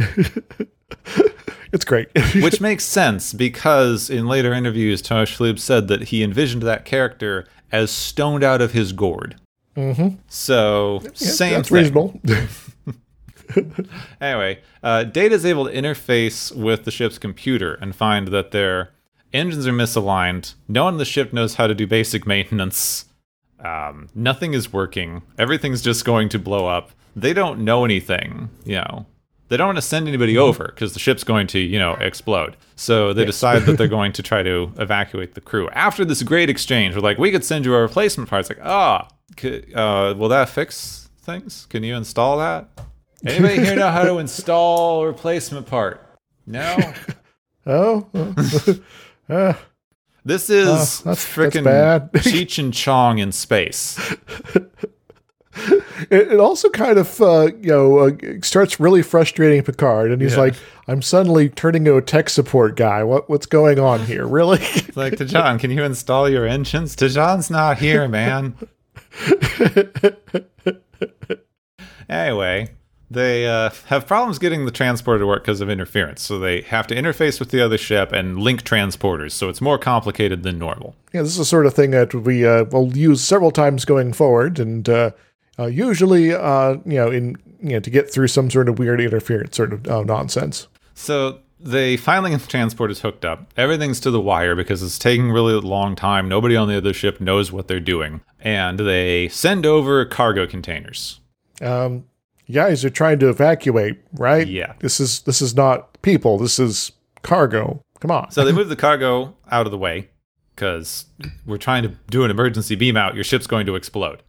it's 1.72 1.84
great. 1.84 2.08
which 2.42 2.60
makes 2.60 2.84
sense 2.84 3.32
because 3.32 4.08
in 4.10 4.26
later 4.26 4.52
interviews, 4.52 5.02
Tony 5.02 5.26
Shalhoub 5.26 5.58
said 5.58 5.88
that 5.88 6.04
he 6.04 6.22
envisioned 6.22 6.62
that 6.62 6.84
character 6.84 7.46
as 7.72 7.90
stoned 7.90 8.44
out 8.44 8.60
of 8.60 8.72
his 8.72 8.92
gourd. 8.92 9.36
mm-hmm. 9.76 10.16
So, 10.28 11.00
same 11.14 11.54
That's 11.54 11.68
thing. 11.68 11.78
reasonable. 11.78 12.20
Anyway, 14.20 14.60
uh, 14.82 15.04
Data 15.04 15.34
is 15.34 15.44
able 15.44 15.66
to 15.66 15.72
interface 15.72 16.54
with 16.54 16.84
the 16.84 16.90
ship's 16.90 17.18
computer 17.18 17.74
and 17.74 17.94
find 17.94 18.28
that 18.28 18.50
their 18.50 18.90
engines 19.32 19.66
are 19.66 19.72
misaligned. 19.72 20.54
No 20.68 20.84
one 20.84 20.94
on 20.94 20.98
the 20.98 21.04
ship 21.04 21.32
knows 21.32 21.56
how 21.56 21.66
to 21.66 21.74
do 21.74 21.86
basic 21.86 22.26
maintenance. 22.34 23.06
Um, 23.60 24.08
nothing 24.14 24.54
is 24.54 24.72
working. 24.72 25.22
Everything's 25.38 25.82
just 25.82 26.04
going 26.04 26.28
to 26.30 26.38
blow 26.38 26.66
up. 26.66 26.90
They 27.16 27.32
don't 27.32 27.60
know 27.60 27.84
anything, 27.84 28.50
you 28.64 28.76
know. 28.76 29.06
They 29.48 29.56
don't 29.58 29.68
want 29.68 29.78
to 29.78 29.82
send 29.82 30.08
anybody 30.08 30.38
over 30.38 30.64
because 30.64 30.94
the 30.94 30.98
ship's 30.98 31.22
going 31.22 31.46
to, 31.48 31.58
you 31.58 31.78
know, 31.78 31.92
explode. 31.94 32.56
So 32.76 33.12
they 33.12 33.24
decide 33.26 33.62
that 33.62 33.76
they're 33.78 33.88
going 34.00 34.12
to 34.14 34.22
try 34.22 34.42
to 34.42 34.72
evacuate 34.78 35.34
the 35.34 35.40
crew. 35.40 35.68
After 35.70 36.04
this 36.04 36.22
great 36.22 36.48
exchange, 36.50 36.94
we're 36.94 37.02
like, 37.02 37.18
we 37.18 37.30
could 37.30 37.44
send 37.44 37.64
you 37.64 37.74
a 37.74 37.80
replacement 37.80 38.28
parts. 38.28 38.48
Like, 38.48 38.60
ah, 38.62 39.06
c- 39.38 39.72
uh, 39.74 40.14
will 40.14 40.30
that 40.30 40.48
fix 40.48 41.10
things? 41.20 41.66
Can 41.68 41.84
you 41.84 41.94
install 41.94 42.38
that? 42.38 42.68
Anybody 43.24 43.64
here 43.64 43.76
know 43.76 43.90
how 43.90 44.04
to 44.04 44.18
install 44.18 45.02
a 45.02 45.06
replacement 45.06 45.66
part? 45.66 46.00
No. 46.46 46.76
Oh, 47.66 48.06
uh, 49.30 49.54
This 50.22 50.50
is 50.50 50.66
Oh, 50.68 51.14
that's- 51.14 51.34
bad. 51.64 52.12
Cheech 52.12 52.58
and 52.58 52.74
Chong 52.74 53.16
in 53.18 53.32
space. 53.32 53.98
it, 56.10 56.32
it 56.32 56.38
also 56.40 56.68
kind 56.68 56.98
of 56.98 57.18
uh, 57.22 57.46
you 57.62 57.70
know 57.70 57.98
uh, 58.00 58.10
starts 58.42 58.78
really 58.78 59.00
frustrating 59.00 59.62
Picard, 59.62 60.10
and 60.12 60.20
he's 60.20 60.32
Yeah. 60.34 60.40
like, 60.40 60.54
"I'm 60.88 61.00
suddenly 61.00 61.48
turning 61.48 61.86
into 61.86 61.96
a 61.96 62.02
tech 62.02 62.28
support 62.28 62.76
guy. 62.76 63.02
What 63.02 63.30
what's 63.30 63.46
going 63.46 63.78
on 63.78 64.00
here? 64.04 64.26
Really?" 64.26 64.58
It's 64.60 64.94
like, 64.94 65.14
Tajan, 65.14 65.58
can 65.58 65.70
you 65.70 65.82
install 65.84 66.28
your 66.28 66.46
engines? 66.46 66.94
Tajan's 66.94 67.48
not 67.48 67.78
here, 67.78 68.06
man. 68.08 68.56
anyway, 72.08 72.68
they 73.14 73.46
uh, 73.46 73.70
have 73.86 74.06
problems 74.06 74.38
getting 74.38 74.64
the 74.64 74.70
transporter 74.70 75.20
to 75.20 75.26
work 75.26 75.42
because 75.42 75.60
of 75.60 75.70
interference. 75.70 76.22
So 76.22 76.38
they 76.38 76.60
have 76.62 76.86
to 76.88 76.94
interface 76.94 77.40
with 77.40 77.50
the 77.50 77.64
other 77.64 77.78
ship 77.78 78.12
and 78.12 78.38
link 78.38 78.62
transporters. 78.62 79.32
So 79.32 79.48
it's 79.48 79.60
more 79.60 79.78
complicated 79.78 80.42
than 80.42 80.58
normal. 80.58 80.94
Yeah, 81.12 81.22
this 81.22 81.32
is 81.32 81.38
the 81.38 81.44
sort 81.44 81.66
of 81.66 81.74
thing 81.74 81.90
that 81.92 82.14
we 82.14 82.46
uh, 82.46 82.64
will 82.64 82.96
use 82.96 83.22
several 83.22 83.50
times 83.50 83.84
going 83.84 84.12
forward, 84.12 84.58
and 84.58 84.88
uh, 84.88 85.10
uh, 85.58 85.66
usually, 85.66 86.32
uh, 86.32 86.76
you 86.84 86.94
know, 86.94 87.10
in 87.10 87.36
you 87.60 87.70
know, 87.70 87.80
to 87.80 87.90
get 87.90 88.12
through 88.12 88.28
some 88.28 88.50
sort 88.50 88.68
of 88.68 88.78
weird 88.78 89.00
interference 89.00 89.56
sort 89.56 89.72
of 89.72 89.88
uh, 89.88 90.02
nonsense. 90.02 90.68
So 90.92 91.40
they 91.58 91.96
finally 91.96 92.30
get 92.30 92.40
the 92.40 92.46
transporters 92.46 93.00
hooked 93.00 93.24
up. 93.24 93.52
Everything's 93.56 94.00
to 94.00 94.10
the 94.10 94.20
wire 94.20 94.54
because 94.54 94.82
it's 94.82 94.98
taking 94.98 95.30
really 95.30 95.54
a 95.54 95.60
long 95.60 95.96
time. 95.96 96.28
Nobody 96.28 96.56
on 96.56 96.68
the 96.68 96.76
other 96.76 96.92
ship 96.92 97.20
knows 97.20 97.50
what 97.50 97.68
they're 97.68 97.80
doing. 97.80 98.20
And 98.40 98.78
they 98.80 99.28
send 99.28 99.64
over 99.64 100.04
cargo 100.04 100.46
containers. 100.46 101.20
Um, 101.62 102.04
you 102.46 102.54
guys 102.54 102.84
are 102.84 102.90
trying 102.90 103.18
to 103.20 103.28
evacuate, 103.28 103.98
right? 104.14 104.46
Yeah. 104.46 104.74
This 104.80 105.00
is 105.00 105.20
this 105.22 105.40
is 105.42 105.54
not 105.54 106.00
people. 106.02 106.38
This 106.38 106.58
is 106.58 106.92
cargo. 107.22 107.80
Come 108.00 108.10
on. 108.10 108.30
So 108.30 108.44
they 108.44 108.52
move 108.52 108.68
the 108.68 108.76
cargo 108.76 109.34
out 109.50 109.66
of 109.66 109.70
the 109.72 109.78
way 109.78 110.08
because 110.54 111.06
we're 111.46 111.56
trying 111.56 111.82
to 111.84 111.88
do 112.10 112.24
an 112.24 112.30
emergency 112.30 112.74
beam 112.74 112.96
out. 112.96 113.14
Your 113.14 113.24
ship's 113.24 113.46
going 113.46 113.66
to 113.66 113.74
explode. 113.76 114.22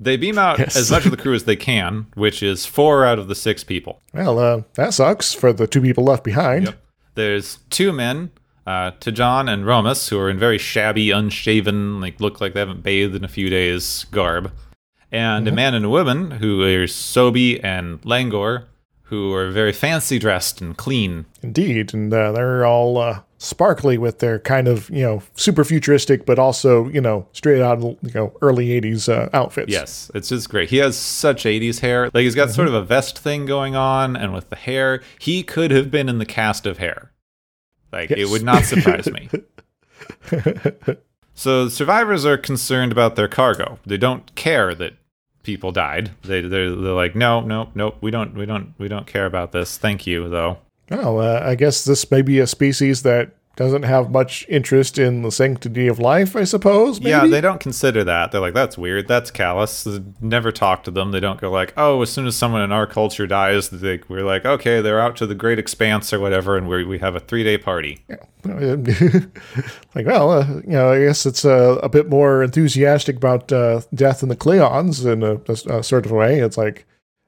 They 0.00 0.16
beam 0.16 0.38
out 0.38 0.58
Yes. 0.60 0.76
as 0.76 0.90
much 0.90 1.04
of 1.04 1.10
the 1.10 1.16
crew 1.16 1.34
as 1.34 1.44
they 1.44 1.56
can, 1.56 2.06
which 2.14 2.42
is 2.42 2.64
four 2.66 3.04
out 3.04 3.18
of 3.18 3.26
the 3.28 3.34
six 3.34 3.64
people. 3.64 4.00
well, 4.14 4.38
uh, 4.38 4.62
that 4.74 4.94
sucks 4.94 5.34
for 5.34 5.52
the 5.52 5.66
two 5.66 5.80
people 5.82 6.04
left 6.04 6.22
behind. 6.24 6.66
Yep. 6.66 6.82
There's 7.16 7.58
two 7.68 7.92
men, 7.92 8.30
uh, 8.64 8.92
Tajan 8.92 9.52
and 9.52 9.64
Romas, 9.64 10.08
who 10.08 10.18
are 10.20 10.30
in 10.30 10.38
very 10.38 10.56
shabby, 10.58 11.10
unshaven, 11.10 12.00
like 12.00 12.20
look 12.20 12.40
like 12.40 12.54
they 12.54 12.60
haven't 12.60 12.84
bathed 12.84 13.16
in 13.16 13.24
a 13.24 13.28
few 13.28 13.50
days 13.50 14.04
garb, 14.12 14.52
and 15.10 15.48
a 15.48 15.52
man 15.52 15.74
and 15.74 15.84
a 15.84 15.88
woman 15.88 16.32
who 16.32 16.62
are 16.62 16.86
Sobi 16.86 17.62
and 17.62 18.00
Langor, 18.02 18.64
who 19.04 19.32
are 19.32 19.50
very 19.50 19.72
fancy 19.72 20.18
dressed 20.18 20.60
and 20.60 20.76
clean. 20.76 21.24
Indeed, 21.42 21.94
and 21.94 22.12
uh, 22.12 22.32
they're 22.32 22.66
all 22.66 22.98
uh, 22.98 23.20
sparkly 23.38 23.96
with 23.96 24.18
their 24.18 24.38
kind 24.38 24.68
of 24.68 24.90
you 24.90 25.02
know 25.02 25.22
super 25.34 25.64
futuristic, 25.64 26.26
but 26.26 26.38
also 26.38 26.88
you 26.88 27.00
know 27.00 27.26
straight 27.32 27.62
out 27.62 27.78
of 27.78 27.84
you 28.02 28.12
know 28.14 28.36
early 28.42 28.68
'80s 28.68 29.08
uh, 29.08 29.30
outfits. 29.32 29.72
Yes, 29.72 30.10
it's 30.14 30.28
just 30.28 30.50
great. 30.50 30.70
He 30.70 30.76
has 30.78 30.96
such 30.96 31.44
80s 31.44 31.80
hair. 31.80 32.10
Like 32.12 32.22
he's 32.22 32.34
got 32.34 32.50
sort 32.50 32.68
of 32.68 32.74
a 32.74 32.82
vest 32.82 33.18
thing 33.18 33.46
going 33.46 33.74
on, 33.74 34.16
and 34.16 34.34
with 34.34 34.50
the 34.50 34.56
hair, 34.56 35.02
he 35.18 35.42
could 35.42 35.70
have 35.70 35.90
been 35.90 36.08
in 36.08 36.18
the 36.18 36.26
cast 36.26 36.66
of 36.66 36.78
hair. 36.78 37.12
Like 37.92 38.10
it 38.10 38.28
would 38.28 38.42
not 38.42 38.64
surprise 38.64 39.10
me. 39.10 39.30
so 41.38 41.66
the 41.66 41.70
survivors 41.70 42.26
are 42.26 42.36
concerned 42.36 42.90
about 42.90 43.14
their 43.14 43.28
cargo. 43.28 43.78
They 43.86 43.96
don't 43.96 44.34
care 44.34 44.74
that 44.74 44.94
people 45.44 45.70
died. 45.70 46.10
They 46.22 46.40
they're, 46.40 46.74
they're 46.74 46.92
like, 46.92 47.14
no, 47.14 47.40
no, 47.40 47.70
no, 47.76 47.94
We 48.00 48.10
don't, 48.10 48.34
we 48.34 48.44
don't, 48.44 48.74
we 48.76 48.88
don't 48.88 49.06
care 49.06 49.24
about 49.24 49.52
this. 49.52 49.78
Thank 49.78 50.04
you, 50.04 50.28
though. 50.28 50.58
Well, 50.90 51.20
uh, 51.20 51.40
I 51.44 51.54
guess 51.54 51.84
this 51.84 52.10
may 52.10 52.22
be 52.22 52.40
a 52.40 52.46
species 52.46 53.02
that 53.02 53.36
doesn't 53.58 53.82
have 53.82 54.12
much 54.12 54.46
interest 54.48 54.98
in 54.98 55.22
the 55.22 55.32
sanctity 55.32 55.88
of 55.88 55.98
life. 55.98 56.36
I 56.36 56.44
suppose. 56.44 57.00
Maybe? 57.00 57.10
Yeah, 57.10 57.26
they 57.26 57.40
don't 57.40 57.58
consider 57.58 58.04
that. 58.04 58.30
They're 58.30 58.40
like, 58.40 58.54
that's 58.54 58.78
weird. 58.78 59.08
That's 59.08 59.32
callous. 59.32 59.84
Never 60.20 60.52
talk 60.52 60.84
to 60.84 60.92
them. 60.92 61.10
They 61.10 61.18
don't 61.18 61.40
go 61.40 61.50
like, 61.50 61.74
oh, 61.76 62.00
as 62.00 62.10
soon 62.10 62.28
as 62.28 62.36
someone 62.36 62.62
in 62.62 62.70
our 62.70 62.86
culture 62.86 63.26
dies, 63.26 63.70
they, 63.70 64.00
we're 64.08 64.24
like, 64.24 64.44
okay, 64.44 64.80
they're 64.80 65.00
out 65.00 65.16
to 65.16 65.26
the 65.26 65.34
great 65.34 65.58
expanse 65.58 66.12
or 66.12 66.20
whatever, 66.20 66.56
and 66.56 66.68
we 66.68 66.84
we 66.84 66.98
have 67.00 67.16
a 67.16 67.20
three 67.20 67.42
day 67.42 67.58
party. 67.58 68.04
like, 68.44 70.06
well, 70.06 70.30
uh, 70.30 70.46
you 70.46 70.62
know, 70.68 70.92
I 70.92 71.00
guess 71.00 71.26
it's 71.26 71.44
uh, 71.44 71.80
a 71.82 71.88
bit 71.88 72.08
more 72.08 72.44
enthusiastic 72.44 73.16
about 73.16 73.50
uh, 73.50 73.80
death 73.92 74.22
in 74.22 74.28
the 74.28 74.36
Klingons 74.36 75.04
in 75.04 75.24
a, 75.24 75.34
a, 75.48 75.78
a 75.80 75.82
sort 75.82 76.06
of 76.06 76.12
way. 76.12 76.38
It's 76.38 76.56
like, 76.56 76.86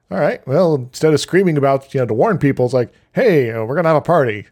all 0.09 0.19
right, 0.19 0.45
well, 0.47 0.75
instead 0.75 1.13
of 1.13 1.19
screaming 1.19 1.57
about, 1.57 1.93
you 1.93 1.99
know, 1.99 2.05
to 2.05 2.13
warn 2.13 2.37
people, 2.37 2.63
it's 2.63 2.73
like, 2.73 2.93
hey, 3.11 3.51
uh, 3.51 3.65
we're 3.65 3.75
gonna 3.75 3.89
have 3.89 3.97
a 3.97 4.01
party. 4.01 4.47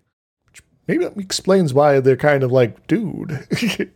Maybe 0.90 1.06
that 1.06 1.18
explains 1.18 1.72
why 1.72 2.00
they're 2.00 2.18
kind 2.18 2.42
of 2.42 2.52
like, 2.52 2.88
dude. 2.88 3.48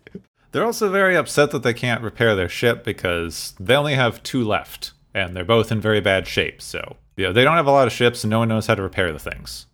They're 0.51 0.63
also 0.63 0.91
very 0.91 1.17
upset 1.17 1.49
that 1.49 1.63
they 1.63 1.73
can't 1.73 2.03
repair 2.03 2.35
their 2.35 2.47
ship 2.47 2.83
because 2.83 3.55
they 3.59 3.75
only 3.75 3.95
have 3.95 4.21
two 4.21 4.43
left, 4.43 4.91
and 5.11 5.35
they're 5.35 5.43
both 5.43 5.71
in 5.71 5.81
very 5.81 6.01
bad 6.01 6.27
shape. 6.27 6.61
So, 6.61 6.97
yeah, 7.17 7.31
they 7.31 7.43
don't 7.43 7.55
have 7.55 7.65
a 7.65 7.71
lot 7.71 7.87
of 7.87 7.93
ships, 7.93 8.23
and 8.23 8.29
no 8.29 8.37
one 8.37 8.49
knows 8.49 8.67
how 8.67 8.75
to 8.75 8.83
repair 8.83 9.11
the 9.11 9.17
things. 9.17 9.65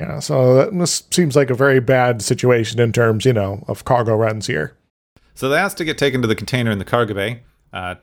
yeah, 0.00 0.18
so 0.18 0.54
that, 0.54 0.78
this 0.78 1.02
seems 1.10 1.36
like 1.36 1.50
a 1.50 1.54
very 1.54 1.78
bad 1.78 2.22
situation 2.22 2.80
in 2.80 2.90
terms, 2.90 3.26
you 3.26 3.34
know, 3.34 3.62
of 3.68 3.84
cargo 3.84 4.16
runs 4.16 4.46
here. 4.46 4.74
So 5.34 5.50
they 5.50 5.58
ask 5.58 5.76
to 5.76 5.84
get 5.84 5.98
taken 5.98 6.22
to 6.22 6.26
the 6.26 6.34
container 6.34 6.70
in 6.70 6.78
the 6.78 6.86
cargo 6.86 7.12
bay. 7.12 7.42
Uh, 7.70 7.96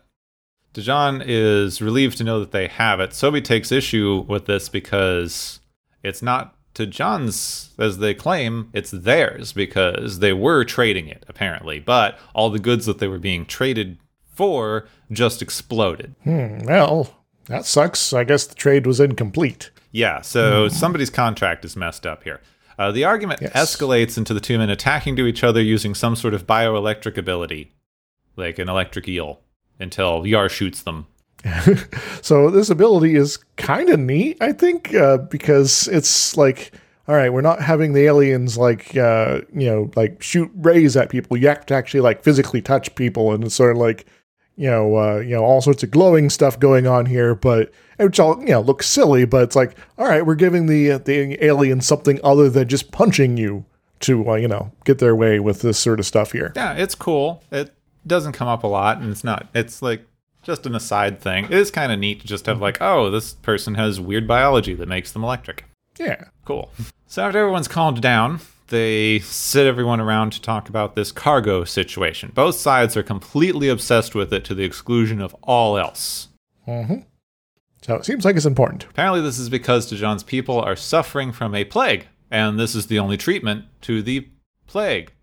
Dejan 0.75 1.23
is 1.25 1.81
relieved 1.81 2.19
to 2.19 2.23
know 2.23 2.39
that 2.39 2.51
they 2.51 2.67
have 2.67 2.99
it. 2.99 3.09
Sobi 3.09 3.43
takes 3.43 3.71
issue 3.71 4.25
with 4.27 4.45
this 4.45 4.69
because 4.69 5.59
it's 6.03 6.21
not 6.21 6.53
Dejan's, 6.75 7.71
as 7.77 7.97
they 7.97 8.13
claim, 8.13 8.69
it's 8.73 8.91
theirs 8.91 9.51
because 9.53 10.19
they 10.19 10.33
were 10.33 10.63
trading 10.63 11.07
it, 11.07 11.25
apparently. 11.27 11.79
But 11.79 12.17
all 12.33 12.49
the 12.49 12.59
goods 12.59 12.85
that 12.85 12.99
they 12.99 13.07
were 13.07 13.19
being 13.19 13.45
traded 13.45 13.97
for 14.33 14.87
just 15.11 15.41
exploded. 15.41 16.15
Hmm, 16.23 16.59
well, 16.65 17.15
that 17.47 17.65
sucks. 17.65 18.13
I 18.13 18.23
guess 18.23 18.45
the 18.47 18.55
trade 18.55 18.85
was 18.87 18.99
incomplete. 18.99 19.71
Yeah, 19.91 20.21
so 20.21 20.67
somebody's 20.69 21.09
contract 21.09 21.65
is 21.65 21.75
messed 21.75 22.05
up 22.05 22.23
here. 22.23 22.41
Uh, 22.77 22.91
the 22.91 23.03
argument 23.03 23.41
Yes. 23.41 23.51
escalates 23.53 24.17
into 24.17 24.33
the 24.33 24.39
two 24.39 24.57
men 24.57 24.69
attacking 24.69 25.15
to 25.17 25.25
each 25.25 25.43
other 25.43 25.61
using 25.61 25.93
some 25.93 26.15
sort 26.15 26.33
of 26.33 26.47
bioelectric 26.47 27.17
ability, 27.17 27.73
like 28.37 28.57
an 28.59 28.69
electric 28.69 29.07
eel, 29.09 29.41
until 29.79 30.25
Yar 30.25 30.47
shoots 30.47 30.81
them. 30.81 31.07
So 32.21 32.49
this 32.49 32.69
ability 32.69 33.15
is 33.15 33.37
kind 33.55 33.89
of 33.89 33.99
neat, 33.99 34.37
I 34.41 34.51
think, 34.51 34.93
uh, 34.93 35.17
because 35.17 35.87
it's 35.87 36.35
like, 36.37 36.73
all 37.07 37.15
right, 37.15 37.31
we're 37.31 37.41
not 37.41 37.61
having 37.61 37.93
the 37.93 38.05
aliens 38.05 38.57
like, 38.57 38.95
uh, 38.95 39.41
you 39.53 39.67
know, 39.67 39.91
like 39.95 40.21
shoot 40.21 40.51
rays 40.53 40.95
at 40.95 41.09
people. 41.09 41.37
You 41.37 41.47
have 41.47 41.65
to 41.67 41.73
actually 41.73 42.01
like 42.01 42.23
physically 42.23 42.61
touch 42.61 42.93
people, 42.95 43.31
and 43.31 43.43
it's 43.43 43.55
sort 43.55 43.71
of 43.71 43.77
like, 43.77 44.05
you 44.57 44.69
know, 44.69 44.97
uh, 44.97 45.19
you 45.19 45.35
know, 45.35 45.43
all 45.43 45.61
sorts 45.61 45.81
of 45.81 45.91
glowing 45.91 46.29
stuff 46.29 46.59
going 46.59 46.85
on 46.85 47.05
here, 47.05 47.33
but 47.33 47.71
which 47.97 48.19
all 48.19 48.39
you 48.41 48.49
know 48.49 48.61
looks 48.61 48.87
silly, 48.87 49.25
but 49.25 49.43
it's 49.43 49.55
like, 49.55 49.77
all 49.97 50.07
right, 50.07 50.25
we're 50.25 50.35
giving 50.35 50.67
the 50.67 50.91
uh, 50.91 50.97
the 50.99 51.43
aliens 51.43 51.87
something 51.87 52.19
other 52.23 52.49
than 52.49 52.67
just 52.67 52.91
punching 52.91 53.37
you 53.37 53.65
to, 54.01 54.29
uh, 54.29 54.35
you 54.35 54.47
know, 54.47 54.71
get 54.85 54.99
their 54.99 55.15
way 55.15 55.39
with 55.39 55.61
this 55.61 55.79
sort 55.79 55.99
of 55.99 56.05
stuff 56.05 56.33
here. 56.33 56.53
Yeah, 56.55 56.73
it's 56.73 56.95
cool. 56.95 57.43
It 57.51 57.73
doesn't 58.05 58.33
come 58.33 58.47
up 58.47 58.63
a 58.63 58.67
lot, 58.67 58.97
and 58.97 59.09
it's 59.09 59.23
not. 59.23 59.47
It's 59.55 59.81
like 59.81 60.05
just 60.49 60.65
an 60.65 60.75
aside 60.75 61.21
thing. 61.21 61.45
It 61.45 61.51
is 61.51 61.71
kind 61.71 61.91
of 61.91 61.99
neat 61.99 62.21
to 62.21 62.27
just 62.27 62.47
have 62.47 62.59
like, 62.59 62.79
oh, 62.81 63.09
this 63.09 63.33
person 63.33 63.75
has 63.75 63.99
weird 63.99 64.27
biology 64.27 64.73
that 64.73 64.87
makes 64.87 65.11
them 65.11 65.23
electric. 65.23 65.65
Yeah. 65.97 66.25
Cool. 66.43 66.71
So 67.07 67.23
after 67.23 67.39
everyone's 67.39 67.67
calmed 67.67 68.01
down, 68.01 68.39
they 68.69 69.19
sit 69.19 69.67
everyone 69.67 69.99
around 69.99 70.31
to 70.33 70.41
talk 70.41 70.69
about 70.69 70.95
this 70.95 71.11
cargo 71.11 71.63
situation. 71.63 72.31
Both 72.33 72.55
sides 72.55 72.97
are 72.97 73.03
completely 73.03 73.69
obsessed 73.69 74.15
with 74.15 74.33
it 74.33 74.43
to 74.45 74.55
the 74.55 74.63
exclusion 74.63 75.21
of 75.21 75.35
all 75.43 75.77
else. 75.77 76.29
Mm-hmm. 76.67 77.01
So 77.81 77.95
it 77.95 78.05
seems 78.05 78.25
like 78.25 78.35
it's 78.35 78.45
important. 78.45 78.85
Apparently, 78.85 79.21
this 79.21 79.39
is 79.39 79.49
because 79.49 79.91
Dejan's 79.91 80.23
people 80.23 80.59
are 80.59 80.75
suffering 80.75 81.31
from 81.31 81.55
a 81.55 81.63
plague, 81.63 82.07
and 82.29 82.59
this 82.59 82.75
is 82.75 82.87
the 82.87 82.99
only 82.99 83.17
treatment 83.17 83.65
to 83.81 84.01
the 84.01 84.27
plague. 84.67 85.13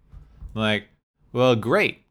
Like, 0.55 0.89
well, 1.33 1.55
great. 1.55 2.06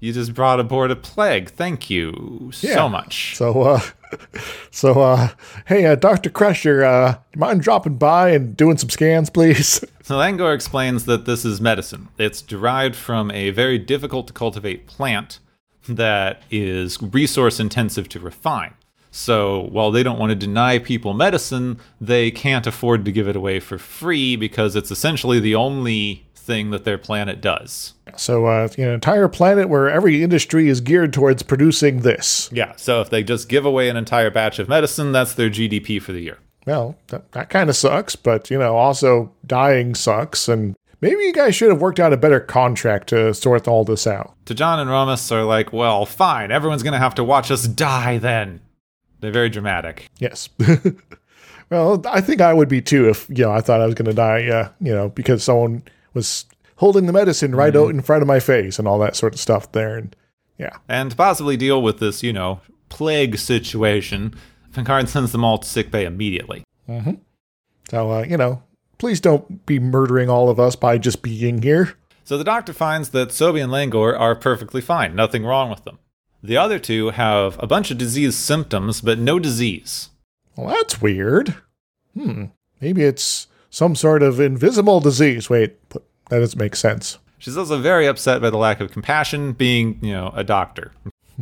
You 0.00 0.12
just 0.12 0.34
brought 0.34 0.60
aboard 0.60 0.90
a 0.90 0.96
plague. 0.96 1.50
Thank 1.50 1.88
you 1.90 2.50
Yeah. 2.60 2.74
so 2.74 2.88
much. 2.88 3.34
So, 3.36 3.62
uh, 3.62 3.80
so, 4.70 5.00
uh, 5.00 5.28
hey, 5.66 5.86
uh, 5.86 5.94
Dr. 5.94 6.30
Crusher, 6.30 6.84
uh, 6.84 7.14
you 7.34 7.40
mind 7.40 7.62
dropping 7.62 7.96
by 7.96 8.30
and 8.30 8.56
doing 8.56 8.76
some 8.78 8.90
scans, 8.90 9.30
please? 9.30 9.84
So 10.06 10.14
Langor 10.14 10.54
explains 10.54 11.04
that 11.06 11.24
this 11.24 11.44
is 11.44 11.60
medicine. 11.60 12.06
It's 12.16 12.40
derived 12.40 12.94
from 12.94 13.32
a 13.32 13.50
very 13.50 13.76
difficult 13.76 14.28
to 14.28 14.32
cultivate 14.32 14.86
plant 14.86 15.40
that 15.88 16.42
is 16.48 17.02
resource 17.02 17.58
intensive 17.58 18.08
to 18.10 18.20
refine. 18.20 18.74
So 19.10 19.62
while 19.72 19.90
they 19.90 20.04
don't 20.04 20.18
want 20.20 20.30
to 20.30 20.36
deny 20.36 20.78
people 20.78 21.12
medicine, 21.12 21.80
they 22.00 22.30
can't 22.30 22.68
afford 22.68 23.04
to 23.06 23.10
give 23.10 23.26
it 23.26 23.34
away 23.34 23.58
for 23.58 23.78
free 23.78 24.36
because 24.36 24.76
it's 24.76 24.92
essentially 24.92 25.40
the 25.40 25.56
only 25.56 26.25
thing 26.46 26.70
that 26.70 26.84
their 26.84 26.96
planet 26.96 27.40
does. 27.40 27.94
So, 28.16 28.46
uh, 28.46 28.68
you 28.78 28.84
know, 28.84 28.90
an 28.90 28.94
entire 28.94 29.28
planet 29.28 29.68
where 29.68 29.90
every 29.90 30.22
industry 30.22 30.68
is 30.68 30.80
geared 30.80 31.12
towards 31.12 31.42
producing 31.42 32.00
this. 32.00 32.48
Yeah, 32.52 32.74
so 32.76 33.00
if 33.00 33.10
they 33.10 33.22
just 33.22 33.48
give 33.48 33.66
away 33.66 33.88
an 33.88 33.96
entire 33.96 34.30
batch 34.30 34.58
of 34.58 34.68
medicine, 34.68 35.12
that's 35.12 35.34
their 35.34 35.50
GDP 35.50 36.00
for 36.00 36.12
the 36.12 36.20
year. 36.20 36.38
Well, 36.66 36.96
that, 37.08 37.30
that 37.32 37.50
kind 37.50 37.68
of 37.68 37.76
sucks, 37.76 38.16
but, 38.16 38.50
you 38.50 38.58
know, 38.58 38.76
also 38.76 39.32
dying 39.46 39.94
sucks. 39.94 40.48
And 40.48 40.74
maybe 41.00 41.22
you 41.22 41.32
guys 41.32 41.54
should 41.54 41.70
have 41.70 41.80
worked 41.80 42.00
out 42.00 42.12
a 42.12 42.16
better 42.16 42.40
contract 42.40 43.08
to 43.08 43.34
sort 43.34 43.68
all 43.68 43.84
this 43.84 44.06
out. 44.06 44.34
Tajan 44.46 44.78
and 44.78 44.90
Romas 44.90 45.30
are 45.30 45.44
like, 45.44 45.72
well, 45.72 46.06
fine, 46.06 46.50
everyone's 46.50 46.82
going 46.82 46.92
to 46.92 46.98
have 46.98 47.14
to 47.16 47.24
watch 47.24 47.50
us 47.50 47.66
die 47.66 48.18
then. 48.18 48.60
They're 49.20 49.32
very 49.32 49.48
dramatic. 49.48 50.10
Yes. 50.18 50.48
well, 51.70 52.02
I 52.06 52.20
think 52.20 52.40
I 52.40 52.52
would 52.52 52.68
be 52.68 52.82
too 52.82 53.08
if, 53.08 53.28
you 53.28 53.44
know, 53.44 53.52
I 53.52 53.60
thought 53.60 53.80
I 53.80 53.86
was 53.86 53.94
going 53.94 54.06
to 54.06 54.14
die, 54.14 54.38
yeah, 54.38 54.70
you 54.80 54.92
know, 54.92 55.08
because 55.08 55.42
someone 55.44 55.82
was 56.16 56.46
holding 56.76 57.06
the 57.06 57.12
medicine 57.12 57.54
right 57.54 57.76
out 57.76 57.90
in 57.90 58.02
front 58.02 58.22
of 58.22 58.26
my 58.26 58.40
face 58.40 58.78
and 58.78 58.88
all 58.88 58.98
that 58.98 59.14
sort 59.14 59.34
of 59.34 59.40
stuff 59.40 59.70
there. 59.70 59.96
And 59.96 60.16
yeah. 60.58 60.78
And 60.88 61.12
to 61.12 61.16
possibly 61.16 61.56
deal 61.56 61.80
with 61.80 62.00
this, 62.00 62.22
you 62.24 62.32
know, 62.32 62.60
plague 62.88 63.38
situation, 63.38 64.34
Picard 64.72 65.08
sends 65.08 65.32
them 65.32 65.44
all 65.44 65.58
to 65.58 65.68
sickbay 65.68 66.04
immediately. 66.04 66.64
So, 67.90 68.10
uh, 68.10 68.24
you 68.28 68.36
know, 68.36 68.62
please 68.98 69.20
don't 69.20 69.64
be 69.66 69.78
murdering 69.78 70.28
all 70.28 70.48
of 70.48 70.58
us 70.58 70.74
by 70.76 70.98
just 70.98 71.22
being 71.22 71.62
here. 71.62 71.94
So 72.24 72.36
the 72.36 72.44
doctor 72.44 72.72
finds 72.72 73.10
that 73.10 73.28
Sobi 73.28 73.62
and 73.62 73.72
Langor 73.72 74.18
are 74.18 74.34
perfectly 74.34 74.80
fine, 74.80 75.14
nothing 75.14 75.44
wrong 75.44 75.70
with 75.70 75.84
them. 75.84 75.98
The 76.42 76.56
other 76.56 76.78
two 76.78 77.10
have 77.10 77.56
a 77.62 77.66
bunch 77.66 77.90
of 77.90 77.98
disease 77.98 78.36
symptoms, 78.36 79.00
but 79.00 79.18
no 79.18 79.38
disease. 79.38 80.10
Well, 80.56 80.68
that's 80.68 81.00
weird. 81.00 81.54
Hmm. 82.14 82.46
Maybe 82.80 83.02
it's 83.04 83.46
some 83.76 83.94
sort 83.94 84.22
of 84.22 84.40
invisible 84.40 85.00
disease. 85.00 85.50
Wait, 85.50 85.76
that 85.90 86.02
doesn't 86.30 86.58
make 86.58 86.74
sense. 86.74 87.18
She's 87.36 87.58
also 87.58 87.78
very 87.78 88.06
upset 88.06 88.40
by 88.40 88.48
the 88.48 88.56
lack 88.56 88.80
of 88.80 88.90
compassion, 88.90 89.52
being, 89.52 89.98
you 90.00 90.12
know, 90.12 90.32
a 90.34 90.42
doctor. 90.42 90.92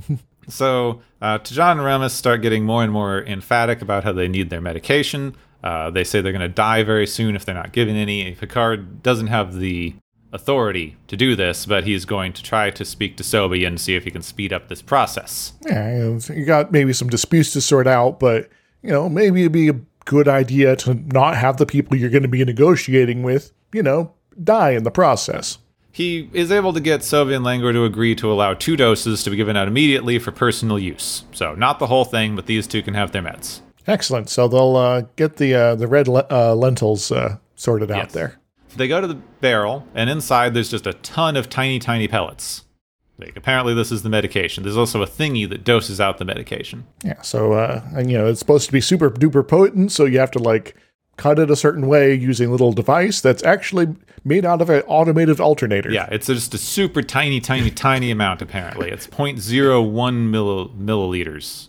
so, 0.49 1.01
uh, 1.23 1.39
Tajan 1.39 1.73
and 1.73 1.81
Romas 1.83 2.11
start 2.11 2.43
getting 2.43 2.65
more 2.65 2.83
and 2.83 2.93
more 2.93 3.23
emphatic 3.23 3.81
about 3.81 4.03
how 4.03 4.11
they 4.11 4.27
need 4.27 4.51
their 4.51 4.61
medication. 4.61 5.37
Uh, 5.63 5.91
they 5.91 6.03
say 6.03 6.21
they're 6.21 6.33
going 6.33 6.41
to 6.41 6.49
die 6.49 6.83
very 6.83 7.07
soon 7.07 7.37
if 7.37 7.45
they're 7.45 7.55
not 7.55 7.73
given 7.73 7.95
any. 7.95 8.33
Picard 8.33 9.01
doesn't 9.01 9.29
have 9.29 9.55
the 9.55 9.95
authority 10.33 10.97
to 11.07 11.17
do 11.17 11.37
this, 11.37 11.67
but 11.67 11.85
he's 11.85 12.05
going 12.05 12.33
to 12.33 12.43
try 12.43 12.69
to 12.69 12.85
speak 12.85 13.17
to 13.19 13.23
Sobi 13.23 13.65
and 13.65 13.81
see 13.81 13.95
if 13.95 14.03
he 14.03 14.11
can 14.11 14.23
speed 14.23 14.53
up 14.53 14.67
this 14.67 14.83
process. 14.83 15.53
Yeah, 15.65 15.97
you, 15.97 16.03
know, 16.03 16.35
you 16.35 16.45
got 16.45 16.73
maybe 16.73 16.93
some 16.95 17.09
disputes 17.09 17.53
to 17.53 17.61
sort 17.61 17.87
out, 17.87 18.19
but, 18.19 18.51
you 18.83 18.91
know, 18.91 19.09
maybe 19.09 19.43
it'd 19.43 19.53
be 19.53 19.69
a 19.69 19.77
good 20.05 20.29
idea 20.29 20.77
to 20.77 20.95
not 20.95 21.37
have 21.37 21.57
the 21.57 21.67
people 21.67 21.97
you're 21.97 22.11
going 22.11 22.23
to 22.23 22.29
be 22.29 22.45
negotiating 22.45 23.23
with, 23.23 23.53
you 23.73 23.83
know, 23.83 24.13
die 24.43 24.71
in 24.71 24.85
the 24.85 24.91
process. 24.91 25.59
He 25.93 26.29
is 26.33 26.51
able 26.51 26.73
to 26.73 26.81
get 26.81 27.01
and 27.13 27.45
Langor 27.45 27.73
to 27.73 27.85
agree 27.85 28.17
to 28.17 28.33
allow 28.33 28.55
two 28.55 28.77
doses 28.77 29.23
to 29.23 29.31
be 29.31 29.37
given 29.37 29.57
out 29.57 29.69
immediately 29.69 30.19
for 30.19 30.33
personal 30.33 30.79
use. 30.79 31.25
So, 31.33 31.55
not 31.55 31.79
the 31.79 31.87
whole 31.87 32.05
thing, 32.05 32.35
but 32.35 32.47
these 32.47 32.67
two 32.67 32.83
can 32.83 32.95
have 32.95 33.13
their 33.13 33.23
meds. 33.23 33.61
Excellent. 33.87 34.31
So 34.31 34.49
they'll 34.49 34.77
uh, 34.77 35.03
get 35.17 35.37
the 35.37 35.55
uh, 35.55 35.75
the 35.75 35.87
red 35.87 36.09
le- 36.09 36.27
uh, 36.31 36.55
lentils 36.55 37.13
uh, 37.13 37.37
sorted 37.55 37.91
out 37.91 38.11
there. 38.11 38.41
They 38.77 38.89
go 38.89 39.01
to 39.01 39.07
the 39.07 39.15
barrel, 39.15 39.87
and 39.95 40.11
inside 40.11 40.55
there's 40.55 40.71
just 40.71 40.87
a 40.87 40.95
ton 40.95 41.37
of 41.37 41.49
tiny, 41.49 41.79
tiny 41.79 42.09
pellets. 42.09 42.65
Like, 43.17 43.37
apparently, 43.37 43.75
this 43.75 43.93
is 43.93 44.03
the 44.03 44.09
medication. 44.09 44.65
There's 44.65 44.77
also 44.77 45.03
a 45.03 45.07
thingy 45.07 45.49
that 45.49 45.63
doses 45.63 46.01
out 46.01 46.19
the 46.19 46.25
medication. 46.25 46.85
Yeah. 47.05 47.23
So 47.23 47.53
uh, 47.53 47.83
and 47.95 48.11
you 48.11 48.19
know 48.19 48.27
it's 48.27 48.41
supposed 48.41 48.67
to 48.67 48.73
be 48.73 48.81
super 48.81 49.11
duper 49.11 49.47
potent, 49.47 49.93
so 49.93 50.05
you 50.05 50.19
have 50.19 50.33
to 50.33 50.39
like 50.41 50.75
cut 51.17 51.39
it 51.39 51.51
a 51.51 51.57
certain 51.57 51.87
way 51.87 52.13
using 52.13 52.49
a 52.49 52.51
little 52.51 52.73
device 52.73 53.21
that's 53.21 53.45
actually 53.45 53.95
made 54.25 54.45
out 54.45 54.61
of 54.61 54.71
an 54.71 54.83
automated 54.87 55.41
alternator. 55.41 55.91
Yeah, 55.91 56.09
it's 56.11 56.27
just 56.27 56.55
a 56.55 56.59
super 56.59 57.03
tiny, 57.03 57.41
tiny, 57.41 57.71
tiny 57.71 58.11
amount, 58.11 58.43
apparently. 58.43 58.91
It's 58.91 59.07
0.01 59.07 60.31
milli- 60.31 60.77
milliliters. 60.77 61.69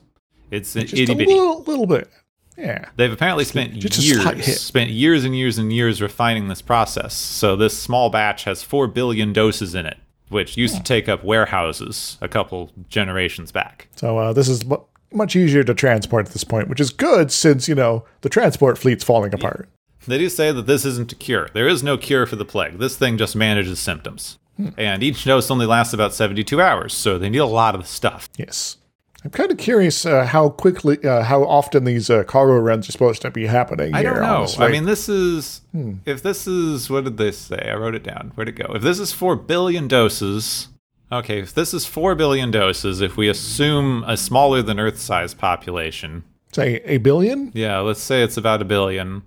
It's 0.51 0.75
an 0.75 0.81
just 0.87 0.93
a 0.93 1.03
itty 1.03 1.13
bitty. 1.13 1.33
little, 1.33 1.61
little 1.63 1.87
bit. 1.87 2.09
Yeah. 2.57 2.85
They've 2.95 3.11
apparently 3.11 3.43
spent 3.43 3.73
just 3.73 3.99
years, 3.99 4.61
spent 4.61 4.89
years 4.89 5.25
and 5.25 5.35
years 5.35 5.57
and 5.57 5.73
years 5.73 6.01
refining 6.01 6.47
this 6.47 6.61
process. 6.61 7.13
So 7.13 7.55
this 7.55 7.77
small 7.77 8.09
batch 8.09 8.45
has 8.45 8.63
four 8.63 8.87
billion 8.87 9.33
doses 9.33 9.75
in 9.75 9.85
it, 9.85 9.97
which 10.29 10.57
used 10.57 10.75
to 10.75 10.83
take 10.83 11.07
up 11.07 11.23
warehouses 11.23 12.17
a 12.21 12.27
couple 12.27 12.71
generations 12.89 13.51
back. 13.51 13.87
So 13.95 14.17
uh, 14.17 14.33
this 14.33 14.47
is 14.47 14.65
mu- 14.65 14.77
much 15.11 15.35
easier 15.35 15.63
to 15.63 15.73
transport 15.73 16.27
at 16.27 16.33
this 16.33 16.43
point, 16.43 16.67
which 16.67 16.79
is 16.79 16.89
good 16.89 17.31
since 17.31 17.67
you 17.67 17.75
know 17.75 18.05
the 18.21 18.29
transport 18.29 18.77
fleet's 18.77 19.03
falling 19.03 19.33
apart. 19.33 19.69
They 20.07 20.17
do 20.19 20.29
say 20.29 20.51
that 20.51 20.67
this 20.67 20.85
isn't 20.85 21.11
a 21.11 21.15
cure. 21.15 21.49
There 21.53 21.67
is 21.67 21.81
no 21.81 21.97
cure 21.97 22.25
for 22.25 22.35
the 22.35 22.45
plague. 22.45 22.77
This 22.77 22.95
thing 22.95 23.17
just 23.17 23.35
manages 23.35 23.79
symptoms. 23.79 24.37
And 24.77 25.03
each 25.03 25.25
dose 25.25 25.51
only 25.51 25.65
lasts 25.65 25.93
about 25.93 26.13
72 26.13 26.61
hours, 26.61 26.93
so 26.93 27.17
they 27.17 27.29
need 27.29 27.39
a 27.39 27.45
lot 27.45 27.75
of 27.75 27.85
stuff. 27.87 28.29
Yes. 28.37 28.77
I'm 29.25 29.31
kind 29.31 29.49
of 29.49 29.57
curious 29.57 30.05
uh, 30.05 30.23
how 30.23 30.49
quickly, 30.49 31.03
uh, 31.03 31.23
how 31.23 31.43
often 31.45 31.83
these 31.83 32.11
uh, 32.11 32.23
cargo 32.25 32.57
runs 32.59 32.87
are 32.87 32.91
supposed 32.91 33.23
to 33.23 33.31
be 33.31 33.47
happening. 33.47 33.91
I 33.95 34.01
here, 34.01 34.11
don't 34.13 34.21
know. 34.21 34.35
honestly. 34.37 34.65
I 34.67 34.69
mean, 34.69 34.85
this 34.85 35.09
is. 35.09 35.61
If 36.05 36.21
this 36.21 36.45
is. 36.45 36.91
What 36.91 37.05
did 37.05 37.17
they 37.17 37.31
say? 37.31 37.71
I 37.71 37.73
wrote 37.73 37.95
it 37.95 38.03
down. 38.03 38.33
Where'd 38.35 38.49
it 38.49 38.51
go? 38.51 38.71
If 38.75 38.83
this 38.83 38.99
is 38.99 39.11
4 39.11 39.35
billion 39.35 39.87
doses. 39.87 40.67
Okay, 41.11 41.39
if 41.39 41.55
this 41.55 41.73
is 41.73 41.87
4 41.87 42.13
billion 42.13 42.51
doses, 42.51 43.01
if 43.01 43.17
we 43.17 43.27
assume 43.27 44.03
a 44.05 44.15
smaller 44.15 44.61
than 44.61 44.79
Earth 44.79 44.99
sized 44.99 45.39
population, 45.39 46.23
say 46.51 46.81
a 46.85 46.97
billion. 46.97 47.51
yeah, 47.55 47.79
let's 47.79 48.01
say 48.01 48.21
it's 48.21 48.37
about 48.37 48.61
a 48.61 48.65
billion. 48.65 49.23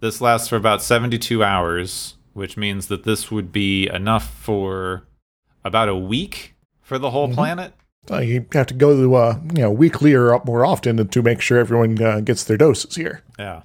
This 0.00 0.20
lasts 0.20 0.48
for 0.48 0.56
about 0.56 0.82
72 0.82 1.42
hours, 1.42 2.16
which 2.34 2.58
means 2.58 2.88
that 2.88 3.04
this 3.04 3.30
would 3.30 3.52
be 3.52 3.88
enough 3.88 4.34
for 4.34 5.08
about 5.64 5.88
a 5.88 5.96
week 5.96 6.56
for 6.82 6.98
the 6.98 7.10
whole 7.10 7.32
planet. 7.32 7.72
Uh, 8.10 8.18
you 8.18 8.46
have 8.52 8.66
to 8.66 8.74
go 8.74 8.96
to 8.96 9.14
uh, 9.14 9.38
you 9.54 9.62
know 9.62 9.70
weekly 9.70 10.14
or 10.14 10.34
up 10.34 10.44
more 10.44 10.64
often 10.64 11.06
to 11.08 11.22
make 11.22 11.40
sure 11.40 11.58
everyone 11.58 12.00
uh, 12.02 12.20
gets 12.20 12.44
their 12.44 12.56
doses 12.56 12.94
here. 12.94 13.22
Yeah. 13.38 13.62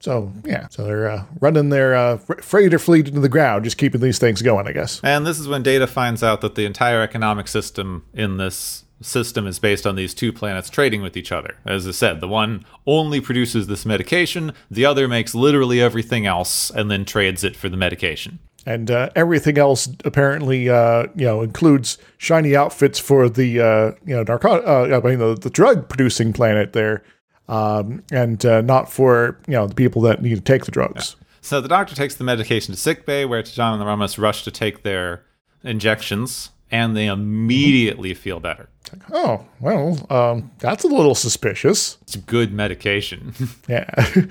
So 0.00 0.32
yeah, 0.44 0.68
so 0.70 0.84
they're 0.84 1.10
uh, 1.10 1.24
running 1.40 1.68
their 1.68 1.94
uh, 1.94 2.16
fr- 2.16 2.40
freighter 2.40 2.78
fleet 2.78 3.08
into 3.08 3.20
the 3.20 3.28
ground, 3.28 3.64
just 3.64 3.76
keeping 3.76 4.00
these 4.00 4.18
things 4.18 4.40
going, 4.40 4.66
I 4.66 4.72
guess. 4.72 5.00
And 5.04 5.26
this 5.26 5.38
is 5.38 5.46
when 5.46 5.62
Data 5.62 5.86
finds 5.86 6.22
out 6.22 6.40
that 6.40 6.54
the 6.54 6.64
entire 6.64 7.02
economic 7.02 7.48
system 7.48 8.04
in 8.14 8.38
this 8.38 8.84
system 9.02 9.46
is 9.46 9.58
based 9.58 9.86
on 9.86 9.96
these 9.96 10.14
two 10.14 10.32
planets 10.32 10.70
trading 10.70 11.02
with 11.02 11.16
each 11.16 11.32
other. 11.32 11.56
As 11.64 11.86
I 11.86 11.90
said, 11.90 12.20
the 12.20 12.28
one 12.28 12.64
only 12.86 13.20
produces 13.20 13.66
this 13.66 13.86
medication, 13.86 14.52
the 14.70 14.84
other 14.84 15.08
makes 15.08 15.34
literally 15.34 15.80
everything 15.80 16.26
else 16.26 16.70
and 16.70 16.90
then 16.90 17.04
trades 17.04 17.44
it 17.44 17.56
for 17.56 17.68
the 17.68 17.76
medication. 17.76 18.38
And 18.66 18.90
uh, 18.90 19.08
everything 19.16 19.56
else 19.56 19.88
apparently, 20.04 20.68
uh, 20.68 21.06
you 21.16 21.24
know, 21.24 21.40
includes 21.42 21.96
shiny 22.18 22.54
outfits 22.54 22.98
for 22.98 23.28
the, 23.28 23.60
uh, 23.60 23.92
you 24.04 24.14
know, 24.14 24.22
narco- 24.22 24.62
uh, 24.62 25.00
I 25.02 25.08
mean, 25.08 25.18
the, 25.18 25.34
the 25.34 25.50
drug 25.50 25.88
producing 25.88 26.32
planet 26.32 26.74
there, 26.74 27.02
um, 27.48 28.02
and 28.12 28.44
uh, 28.44 28.60
not 28.60 28.92
for 28.92 29.38
you 29.48 29.54
know 29.54 29.66
the 29.66 29.74
people 29.74 30.02
that 30.02 30.22
need 30.22 30.36
to 30.36 30.40
take 30.40 30.64
the 30.64 30.70
drugs. 30.70 31.16
So 31.40 31.60
the 31.60 31.68
doctor 31.68 31.94
takes 31.94 32.14
the 32.14 32.24
medication 32.24 32.74
to 32.74 32.80
sick 32.80 33.06
bay, 33.06 33.24
where 33.24 33.42
Tajan 33.42 33.72
and 33.72 33.80
the 33.80 33.86
Romas 33.86 34.18
rush 34.18 34.44
to 34.44 34.50
take 34.50 34.82
their 34.82 35.24
injections, 35.64 36.50
and 36.70 36.96
they 36.96 37.06
immediately 37.06 38.14
feel 38.14 38.40
better. 38.40 38.68
Oh 39.12 39.46
well, 39.60 40.06
um, 40.10 40.50
that's 40.58 40.82
a 40.84 40.88
little 40.88 41.14
suspicious. 41.14 41.98
It's 42.02 42.16
good 42.16 42.52
medication. 42.52 43.34
Yeah, 43.68 43.88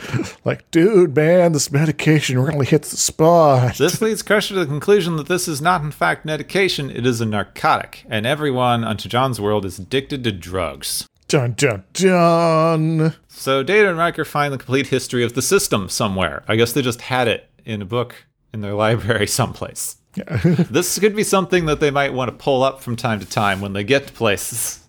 like, 0.44 0.70
dude, 0.72 1.16
man, 1.16 1.54
this 1.54 1.72
medication 1.72 2.40
really 2.40 2.66
hits 2.66 2.92
the 2.92 2.98
spot. 2.98 3.78
This 3.78 4.02
leads 4.02 4.22
Crusher 4.22 4.56
to 4.56 4.60
the 4.62 4.66
conclusion 4.66 5.16
that 5.16 5.28
this 5.28 5.48
is 5.48 5.62
not, 5.62 5.82
in 5.82 5.92
fact, 5.92 6.26
medication, 6.26 6.90
it 6.90 7.06
is 7.06 7.22
a 7.22 7.26
narcotic, 7.26 8.04
and 8.10 8.26
everyone 8.26 8.84
on 8.84 8.98
John's 8.98 9.40
world 9.40 9.66
is 9.66 9.80
addicted 9.80 10.26
to 10.26 10.32
drugs. 10.34 11.08
Dun 11.30 11.54
dun 11.54 11.84
dun. 11.94 13.16
So 13.28 13.64
Data 13.64 13.90
and 13.90 13.98
Riker 13.98 14.26
find 14.26 14.54
the 14.54 14.58
complete 14.58 14.88
history 14.88 15.24
of 15.24 15.36
the 15.36 15.42
system 15.42 15.88
somewhere. 15.88 16.44
I 16.48 16.56
guess 16.58 16.74
they 16.74 16.82
just 16.82 17.02
had 17.02 17.28
it 17.28 17.50
in 17.64 17.82
a 17.82 17.86
book 17.86 18.26
in 18.52 18.62
their 18.62 18.74
library 18.86 19.28
someplace. 19.28 19.98
this 20.44 20.98
could 21.00 21.16
be 21.16 21.24
something 21.24 21.66
that 21.68 21.80
they 21.80 21.92
might 21.92 22.14
want 22.14 22.30
to 22.30 22.44
pull 22.44 22.64
up 22.64 22.82
from 22.82 22.96
time 22.96 23.20
to 23.20 23.26
time 23.26 23.62
when 23.62 23.74
they 23.74 23.84
get 23.84 24.08
to 24.08 24.14
places. 24.14 24.80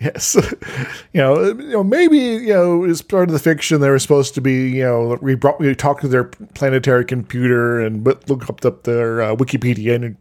Yes, 0.00 0.34
you 1.12 1.20
know, 1.20 1.44
you 1.44 1.72
know, 1.72 1.84
maybe 1.84 2.16
you 2.16 2.54
know, 2.54 2.84
as 2.84 3.02
part 3.02 3.28
of 3.28 3.34
the 3.34 3.38
fiction, 3.38 3.80
they 3.80 3.90
were 3.90 3.98
supposed 3.98 4.34
to 4.34 4.40
be, 4.40 4.70
you 4.70 4.82
know, 4.82 5.18
we 5.20 5.34
brought 5.34 5.60
we 5.60 5.74
talk 5.74 6.00
to 6.00 6.08
their 6.08 6.24
planetary 6.24 7.04
computer 7.04 7.80
and 7.80 8.04
looked 8.04 8.30
look 8.30 8.48
up 8.48 8.60
the, 8.60 8.72
their 8.84 9.20
uh, 9.20 9.36
Wikipedia 9.36 9.92
en- 9.92 10.16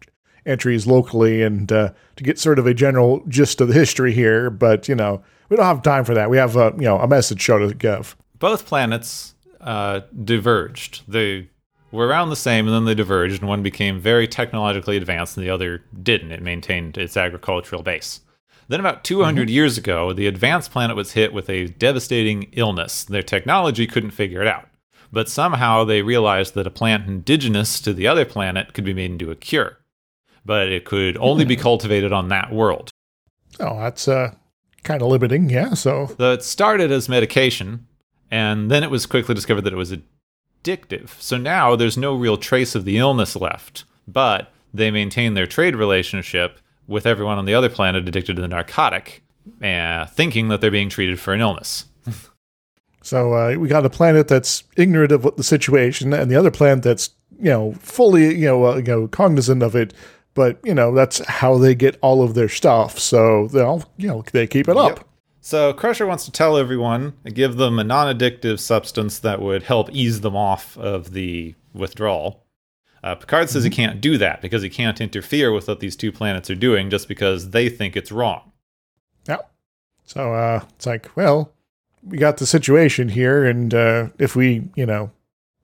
entries 0.45 0.85
locally 0.85 1.41
and 1.41 1.71
uh, 1.71 1.93
to 2.17 2.23
get 2.23 2.37
sort 2.37 2.59
of 2.59 2.67
a 2.67 2.73
general 2.73 3.23
gist 3.29 3.61
of 3.61 3.69
the 3.69 3.73
history 3.73 4.13
here. 4.13 4.49
But 4.49 4.89
you 4.89 4.95
know, 4.95 5.23
we 5.47 5.55
don't 5.55 5.65
have 5.65 5.81
time 5.81 6.03
for 6.03 6.13
that. 6.13 6.29
We 6.29 6.37
have 6.37 6.57
a 6.57 6.73
you 6.75 6.83
know 6.83 6.99
a 6.99 7.07
message 7.07 7.41
show 7.41 7.57
to 7.57 7.73
give. 7.73 8.17
Both 8.37 8.65
planets 8.65 9.33
uh, 9.61 10.01
diverged. 10.23 11.03
They 11.07 11.49
were 11.91 12.07
around 12.07 12.29
the 12.29 12.35
same, 12.35 12.67
and 12.67 12.75
then 12.75 12.85
they 12.85 12.95
diverged, 12.95 13.39
and 13.41 13.49
one 13.49 13.63
became 13.63 13.99
very 13.99 14.27
technologically 14.27 14.97
advanced, 14.97 15.37
and 15.37 15.45
the 15.45 15.49
other 15.49 15.83
didn't. 16.01 16.31
It 16.31 16.41
maintained 16.41 16.97
its 16.97 17.17
agricultural 17.17 17.83
base. 17.83 18.21
Then, 18.67 18.79
about 18.79 19.03
200 19.03 19.49
years 19.49 19.77
ago, 19.79 20.13
the 20.13 20.27
advanced 20.27 20.71
planet 20.71 20.95
was 20.95 21.13
hit 21.13 21.33
with 21.33 21.49
a 21.49 21.67
devastating 21.69 22.43
illness. 22.51 23.03
Their 23.03 23.23
technology 23.23 23.87
couldn't 23.87 24.11
figure 24.11 24.41
it 24.41 24.47
out. 24.47 24.67
but 25.11 25.27
somehow 25.27 25.83
they 25.83 26.03
realized 26.03 26.53
that 26.53 26.67
a 26.67 26.71
plant 26.71 27.07
indigenous 27.07 27.79
to 27.81 27.93
the 27.93 28.05
other 28.07 28.25
planet 28.25 28.73
could 28.73 28.83
be 28.83 28.93
made 28.93 29.09
into 29.11 29.31
a 29.31 29.35
cure. 29.35 29.77
But 30.45 30.69
it 30.69 30.85
could 30.85 31.17
only 31.17 31.45
be 31.45 31.55
cultivated 31.55 32.13
on 32.13 32.29
that 32.29 32.51
world. 32.53 32.91
Oh, 33.59 33.79
that's 33.79 34.07
uh, 34.07 34.35
kind 34.83 35.01
of 35.01 35.07
limiting. 35.09 35.49
Yeah. 35.49 35.73
So 35.73 36.13
So 36.17 36.31
it 36.33 36.43
started 36.43 36.91
as 36.91 37.09
medication, 37.09 37.87
and 38.31 38.69
then 38.69 38.83
it 38.83 38.91
was 38.91 39.05
quickly 39.05 39.33
discovered 39.35 39.61
that 39.61 39.73
it 39.73 39.77
was 39.77 39.95
addictive. 40.63 41.09
So 41.21 41.37
now 41.37 41.75
there's 41.75 41.97
no 41.97 42.15
real 42.15 42.37
trace 42.37 42.75
of 42.75 42.85
the 42.85 42.97
illness 42.97 43.35
left, 43.35 43.85
but 44.07 44.51
they 44.73 44.91
maintain 44.91 45.33
their 45.33 45.47
trade 45.47 45.75
relationship 45.75 46.59
with 46.87 47.05
everyone 47.05 47.37
on 47.37 47.45
the 47.45 47.53
other 47.53 47.69
planet 47.69 48.07
addicted 48.07 48.35
to 48.35 48.41
the 48.41 48.47
narcotic, 48.47 49.23
uh, 49.63 50.05
thinking 50.07 50.47
that 50.49 50.61
they're 50.61 50.71
being 50.71 50.89
treated 50.89 51.19
for 51.19 51.33
an 51.33 51.41
illness. 51.41 51.85
So 53.01 53.33
uh, 53.33 53.55
we 53.57 53.67
got 53.67 53.85
a 53.85 53.89
planet 53.89 54.27
that's 54.27 54.63
ignorant 54.75 55.11
of 55.11 55.35
the 55.35 55.43
situation, 55.43 56.13
and 56.13 56.29
the 56.29 56.35
other 56.35 56.51
planet 56.51 56.83
that's 56.83 57.11
you 57.39 57.49
know 57.49 57.73
fully 57.79 58.35
you 58.35 58.45
know 58.45 58.65
uh, 58.65 58.75
you 58.75 58.83
know 58.83 59.07
cognizant 59.07 59.63
of 59.63 59.75
it. 59.75 59.93
But 60.33 60.59
you 60.63 60.73
know 60.73 60.93
that's 60.93 61.25
how 61.25 61.57
they 61.57 61.75
get 61.75 61.97
all 62.01 62.21
of 62.21 62.33
their 62.33 62.49
stuff. 62.49 62.99
So 62.99 63.47
they'll 63.47 63.89
you 63.97 64.09
know 64.09 64.23
they 64.31 64.47
keep 64.47 64.67
it 64.67 64.77
up. 64.77 64.97
Yep. 64.97 65.07
So 65.49 65.73
Crusher 65.73 66.05
wants 66.05 66.25
to 66.25 66.31
tell 66.31 66.57
everyone, 66.57 67.13
give 67.33 67.55
them 67.55 67.79
a 67.79 67.83
non-addictive 67.83 68.59
substance 68.59 69.17
that 69.17 69.41
would 69.41 69.63
help 69.63 69.89
ease 69.91 70.21
them 70.21 70.35
off 70.35 70.77
of 70.77 71.13
the 71.13 71.55
withdrawal. 71.73 72.45
Uh, 73.03 73.15
Picard 73.15 73.49
says 73.49 73.63
he 73.63 73.71
can't 73.71 73.99
do 73.99 74.19
that 74.19 74.43
because 74.43 74.61
he 74.61 74.69
can't 74.69 75.01
interfere 75.01 75.51
with 75.51 75.67
what 75.67 75.79
these 75.79 75.95
two 75.95 76.11
planets 76.11 76.51
are 76.51 76.55
doing 76.55 76.91
just 76.91 77.07
because 77.07 77.49
they 77.49 77.67
think 77.67 77.97
it's 77.97 78.11
wrong. 78.11 78.51
Yeah. 79.27 79.39
So 80.05 80.35
uh, 80.35 80.65
it's 80.75 80.85
like, 80.85 81.09
well, 81.15 81.51
we 82.03 82.19
got 82.19 82.37
the 82.37 82.45
situation 82.45 83.09
here, 83.09 83.43
and 83.43 83.73
uh, 83.73 84.09
if 84.19 84.35
we 84.35 84.69
you 84.75 84.85
know 84.85 85.09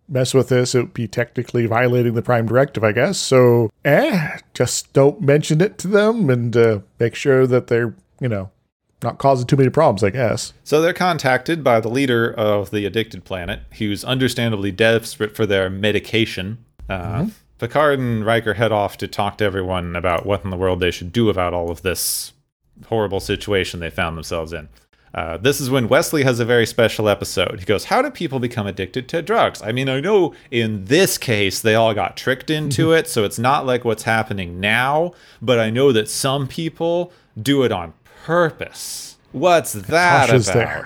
mess 0.10 0.34
with 0.34 0.50
this, 0.50 0.74
it 0.74 0.80
would 0.80 0.94
be 0.96 1.08
technically 1.08 1.68
violating 1.68 2.16
the 2.16 2.24
Prime 2.24 2.48
Directive, 2.48 2.84
I 2.84 2.92
guess. 2.92 3.20
So, 3.20 3.70
eh, 3.84 4.40
just 4.56 4.94
don't 4.94 5.22
mention 5.22 5.62
it 5.62 5.78
to 5.78 5.88
them, 5.88 6.32
and 6.32 6.58
uh, 6.58 6.80
make 7.00 7.14
sure 7.14 7.46
that 7.46 7.68
they're 7.68 7.94
you 8.20 8.30
know 8.30 8.50
not 9.04 9.18
causing 9.18 9.46
too 9.48 9.58
many 9.58 9.70
problems, 9.70 10.04
I 10.04 10.10
guess. 10.10 10.54
So 10.64 10.82
they're 10.82 10.94
contacted 10.94 11.64
by 11.64 11.80
the 11.80 11.90
leader 11.90 12.34
of 12.34 12.72
the 12.72 12.86
addicted 12.86 13.24
planet, 13.24 13.62
who's 13.78 14.04
understandably 14.04 14.72
desperate 14.72 15.36
for 15.36 15.46
their 15.46 15.70
medication. 15.70 16.64
Uh, 16.90 17.28
Picard 17.58 18.00
and 18.00 18.26
Riker 18.26 18.56
head 18.56 18.72
off 18.72 18.98
to 18.98 19.08
talk 19.08 19.38
to 19.38 19.46
everyone 19.46 19.96
about 19.96 20.26
what 20.26 20.44
in 20.44 20.50
the 20.50 20.58
world 20.58 20.80
they 20.80 20.92
should 20.92 21.12
do 21.12 21.30
about 21.30 21.54
all 21.54 21.72
of 21.72 21.82
this 21.82 22.34
horrible 22.88 23.20
situation 23.20 23.80
they 23.80 23.90
found 23.90 24.18
themselves 24.18 24.54
in. 24.54 24.68
Uh, 25.14 25.38
this 25.38 25.62
is 25.62 25.70
when 25.70 25.88
Wesley 25.88 26.24
has 26.24 26.42
a 26.42 26.46
very 26.46 26.66
special 26.66 27.08
episode. 27.08 27.60
He 27.60 27.66
goes, 27.66 27.86
How 27.86 28.02
do 28.02 28.12
people 28.12 28.40
become 28.40 28.68
addicted 28.68 29.08
to 29.10 29.22
drugs? 29.22 29.62
I 29.62 29.72
mean, 29.72 29.88
I 29.88 30.02
know 30.02 30.34
in 30.52 30.84
this 30.86 31.18
case 31.18 31.62
they 31.62 31.74
all 31.74 31.94
got 31.94 32.18
tricked 32.18 32.50
into 32.50 32.92
it, 32.92 33.08
so 33.08 33.24
it's 33.24 33.40
not 33.40 33.66
like 33.66 33.86
what's 33.86 34.04
happening 34.04 34.60
now, 34.60 35.14
but 35.42 35.58
I 35.58 35.70
know 35.70 35.94
that 35.94 36.10
some 36.10 36.50
people 36.50 37.14
do 37.42 37.64
it 37.64 37.72
on 37.72 37.94
purpose. 38.26 39.18
What's 39.34 39.74
that 39.74 40.30
Tasha's 40.30 40.50
about? 40.50 40.86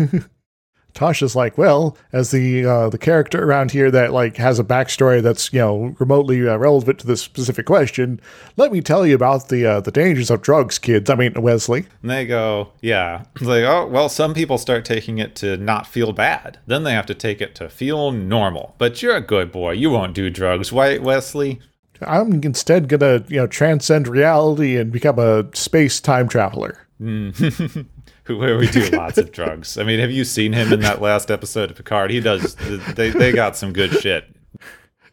there. 0.00 0.28
Tasha's 0.94 1.36
like, 1.36 1.56
well, 1.56 1.96
as 2.12 2.32
the 2.32 2.66
uh, 2.66 2.88
the 2.90 2.98
character 2.98 3.42
around 3.42 3.70
here 3.70 3.90
that 3.90 4.12
like 4.12 4.36
has 4.36 4.58
a 4.58 4.64
backstory 4.64 5.22
that's 5.22 5.52
you 5.52 5.60
know 5.60 5.94
remotely 6.00 6.46
uh, 6.46 6.56
relevant 6.56 6.98
to 6.98 7.06
this 7.06 7.22
specific 7.22 7.66
question, 7.66 8.20
let 8.56 8.72
me 8.72 8.80
tell 8.80 9.06
you 9.06 9.14
about 9.14 9.48
the 9.48 9.64
uh, 9.64 9.80
the 9.80 9.92
dangers 9.92 10.28
of 10.28 10.42
drugs, 10.42 10.78
kids. 10.78 11.08
I 11.08 11.14
mean, 11.14 11.40
Wesley. 11.40 11.86
And 12.02 12.10
they 12.10 12.26
go, 12.26 12.72
yeah. 12.80 13.24
It's 13.36 13.44
like, 13.44 13.62
oh, 13.62 13.86
well, 13.86 14.08
some 14.08 14.34
people 14.34 14.58
start 14.58 14.84
taking 14.84 15.18
it 15.18 15.36
to 15.36 15.56
not 15.56 15.86
feel 15.86 16.12
bad. 16.12 16.58
Then 16.66 16.82
they 16.82 16.92
have 16.92 17.06
to 17.06 17.14
take 17.14 17.40
it 17.40 17.54
to 17.56 17.70
feel 17.70 18.10
normal. 18.10 18.74
But 18.76 19.02
you're 19.02 19.16
a 19.16 19.20
good 19.20 19.52
boy. 19.52 19.72
You 19.72 19.90
won't 19.90 20.14
do 20.14 20.30
drugs, 20.30 20.72
right, 20.72 21.00
Wesley? 21.00 21.60
I'm 22.06 22.42
instead 22.42 22.88
gonna 22.88 23.24
you 23.28 23.36
know 23.36 23.46
transcend 23.46 24.08
reality 24.08 24.76
and 24.76 24.92
become 24.92 25.18
a 25.18 25.44
space 25.54 26.00
time 26.00 26.28
traveler. 26.28 26.78
Where 26.98 28.56
we 28.56 28.68
do 28.68 28.88
lots 28.90 29.18
of 29.18 29.32
drugs. 29.32 29.76
I 29.76 29.82
mean, 29.82 29.98
have 29.98 30.12
you 30.12 30.24
seen 30.24 30.52
him 30.52 30.72
in 30.72 30.80
that 30.80 31.00
last 31.02 31.30
episode 31.30 31.70
of 31.70 31.76
Picard? 31.76 32.10
He 32.10 32.20
does. 32.20 32.54
They 32.94 33.10
they 33.10 33.32
got 33.32 33.56
some 33.56 33.72
good 33.72 33.92
shit. 34.00 34.24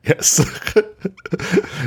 Yes. 0.06 0.39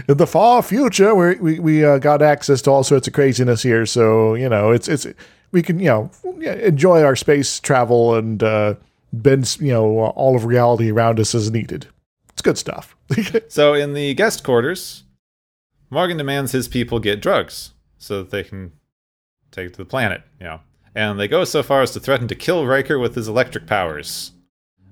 In 0.09 0.17
the 0.17 0.27
far 0.27 0.63
future, 0.63 1.15
we 1.15 1.37
we, 1.37 1.59
we 1.59 1.85
uh, 1.85 1.99
got 1.99 2.21
access 2.23 2.61
to 2.63 2.71
all 2.71 2.85
sorts 2.85 3.07
of 3.07 3.15
craziness 3.15 3.63
here, 3.63 3.87
so 3.87 4.35
you 4.35 4.49
know 4.49 4.71
it's 4.71 4.89
it's 4.89 5.07
we 5.51 5.63
can 5.63 5.79
you 5.79 5.87
know 5.87 6.11
enjoy 6.43 7.03
our 7.03 7.17
space 7.17 7.59
travel 7.61 8.15
and 8.15 8.43
uh, 8.43 8.75
bend 9.13 9.57
you 9.61 9.73
know 9.73 9.99
all 10.01 10.37
of 10.37 10.45
reality 10.45 10.91
around 10.91 11.21
us 11.21 11.35
as 11.35 11.51
needed. 11.51 11.87
It's 12.33 12.43
good 12.43 12.59
stuff. 12.59 12.97
So 13.49 13.75
in 13.75 13.93
the 13.93 14.15
guest 14.15 14.45
quarters, 14.45 15.05
Morgan 15.91 16.17
demands 16.17 16.53
his 16.53 16.69
people 16.69 16.99
get 16.99 17.21
drugs 17.21 17.73
so 17.99 18.19
that 18.19 18.31
they 18.31 18.43
can 18.43 18.73
take 19.51 19.67
it 19.67 19.73
to 19.75 19.79
the 19.79 19.85
planet. 19.85 20.23
You 20.41 20.47
know, 20.47 20.61
and 20.95 21.21
they 21.21 21.29
go 21.29 21.45
so 21.45 21.63
far 21.63 21.83
as 21.83 21.91
to 21.93 22.01
threaten 22.01 22.29
to 22.29 22.35
kill 22.35 22.67
Riker 22.67 22.99
with 22.99 23.15
his 23.15 23.29
electric 23.29 23.67
powers. 23.67 24.33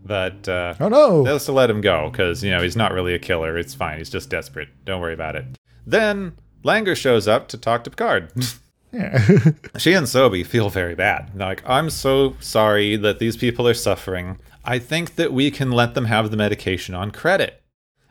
But 0.04 0.48
uh, 0.48 0.74
oh 0.80 0.88
no! 0.88 1.24
They'll 1.24 1.38
still 1.38 1.54
let 1.54 1.70
him 1.70 1.80
go 1.80 2.10
because 2.10 2.42
you 2.42 2.50
know 2.50 2.62
he's 2.62 2.76
not 2.76 2.92
really 2.92 3.14
a 3.14 3.18
killer. 3.18 3.58
It's 3.58 3.74
fine. 3.74 3.98
He's 3.98 4.10
just 4.10 4.30
desperate. 4.30 4.68
Don't 4.84 5.00
worry 5.00 5.14
about 5.14 5.36
it. 5.36 5.44
Then 5.86 6.34
Langor 6.64 6.96
shows 6.96 7.28
up 7.28 7.48
to 7.48 7.58
talk 7.58 7.84
to 7.84 7.90
Picard. 7.90 8.32
Yeah. 8.92 9.18
she 9.78 9.92
and 9.92 10.06
Sobi 10.06 10.44
feel 10.44 10.68
very 10.68 10.94
bad. 10.94 11.30
They're 11.34 11.46
like, 11.46 11.62
I'm 11.64 11.90
so 11.90 12.34
sorry 12.40 12.96
that 12.96 13.18
these 13.18 13.36
people 13.36 13.68
are 13.68 13.74
suffering. 13.74 14.38
I 14.64 14.78
think 14.78 15.14
that 15.14 15.32
we 15.32 15.50
can 15.50 15.70
let 15.70 15.94
them 15.94 16.06
have 16.06 16.30
the 16.30 16.36
medication 16.36 16.94
on 16.94 17.10
credit. 17.10 17.59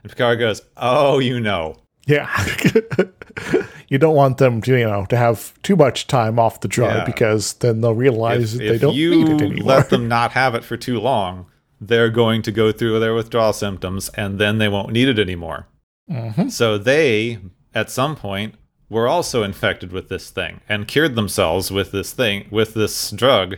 And 0.03 0.11
Picard 0.11 0.39
goes, 0.39 0.61
Oh, 0.77 1.19
you 1.19 1.39
know. 1.39 1.75
yeah. 2.07 2.29
you 3.89 3.97
don't 3.97 4.15
want 4.15 4.37
them 4.37 4.61
to 4.61 4.77
you 4.77 4.85
know 4.85 5.05
to 5.07 5.17
have 5.17 5.53
too 5.61 5.75
much 5.75 6.07
time 6.07 6.39
off 6.39 6.61
the 6.61 6.67
drug 6.67 6.95
Yeah. 6.97 7.05
because 7.05 7.53
then 7.55 7.81
they'll 7.81 7.93
realize 7.95 8.55
If, 8.55 8.59
that 8.59 8.67
they 8.71 8.77
don't 8.77 8.95
you 8.95 9.11
need 9.11 9.29
it 9.29 9.41
anymore. 9.41 9.51
If 9.53 9.57
you 9.57 9.63
let 9.65 9.89
them 9.89 10.07
not 10.17 10.31
have 10.31 10.55
it 10.55 10.63
for 10.63 10.77
too 10.77 10.99
long, 10.99 11.45
they're 11.81 12.09
going 12.09 12.41
to 12.43 12.51
go 12.51 12.71
through 12.71 12.99
their 12.99 13.13
withdrawal 13.13 13.53
symptoms 13.53 14.09
and 14.09 14.39
then 14.39 14.57
they 14.57 14.67
won't 14.67 14.91
need 14.91 15.07
it 15.07 15.19
anymore. 15.19 15.67
Mhm. 16.09 16.51
So 16.51 16.77
they, 16.77 17.39
at 17.73 17.89
some 17.89 18.15
point, 18.15 18.55
were 18.89 19.07
also 19.07 19.43
infected 19.43 19.91
with 19.91 20.09
this 20.09 20.29
thing 20.31 20.61
and 20.67 20.87
cured 20.87 21.15
themselves 21.15 21.71
with 21.71 21.91
this 21.91 22.11
thing, 22.11 22.47
with 22.49 22.73
this 22.73 23.11
drug, 23.11 23.57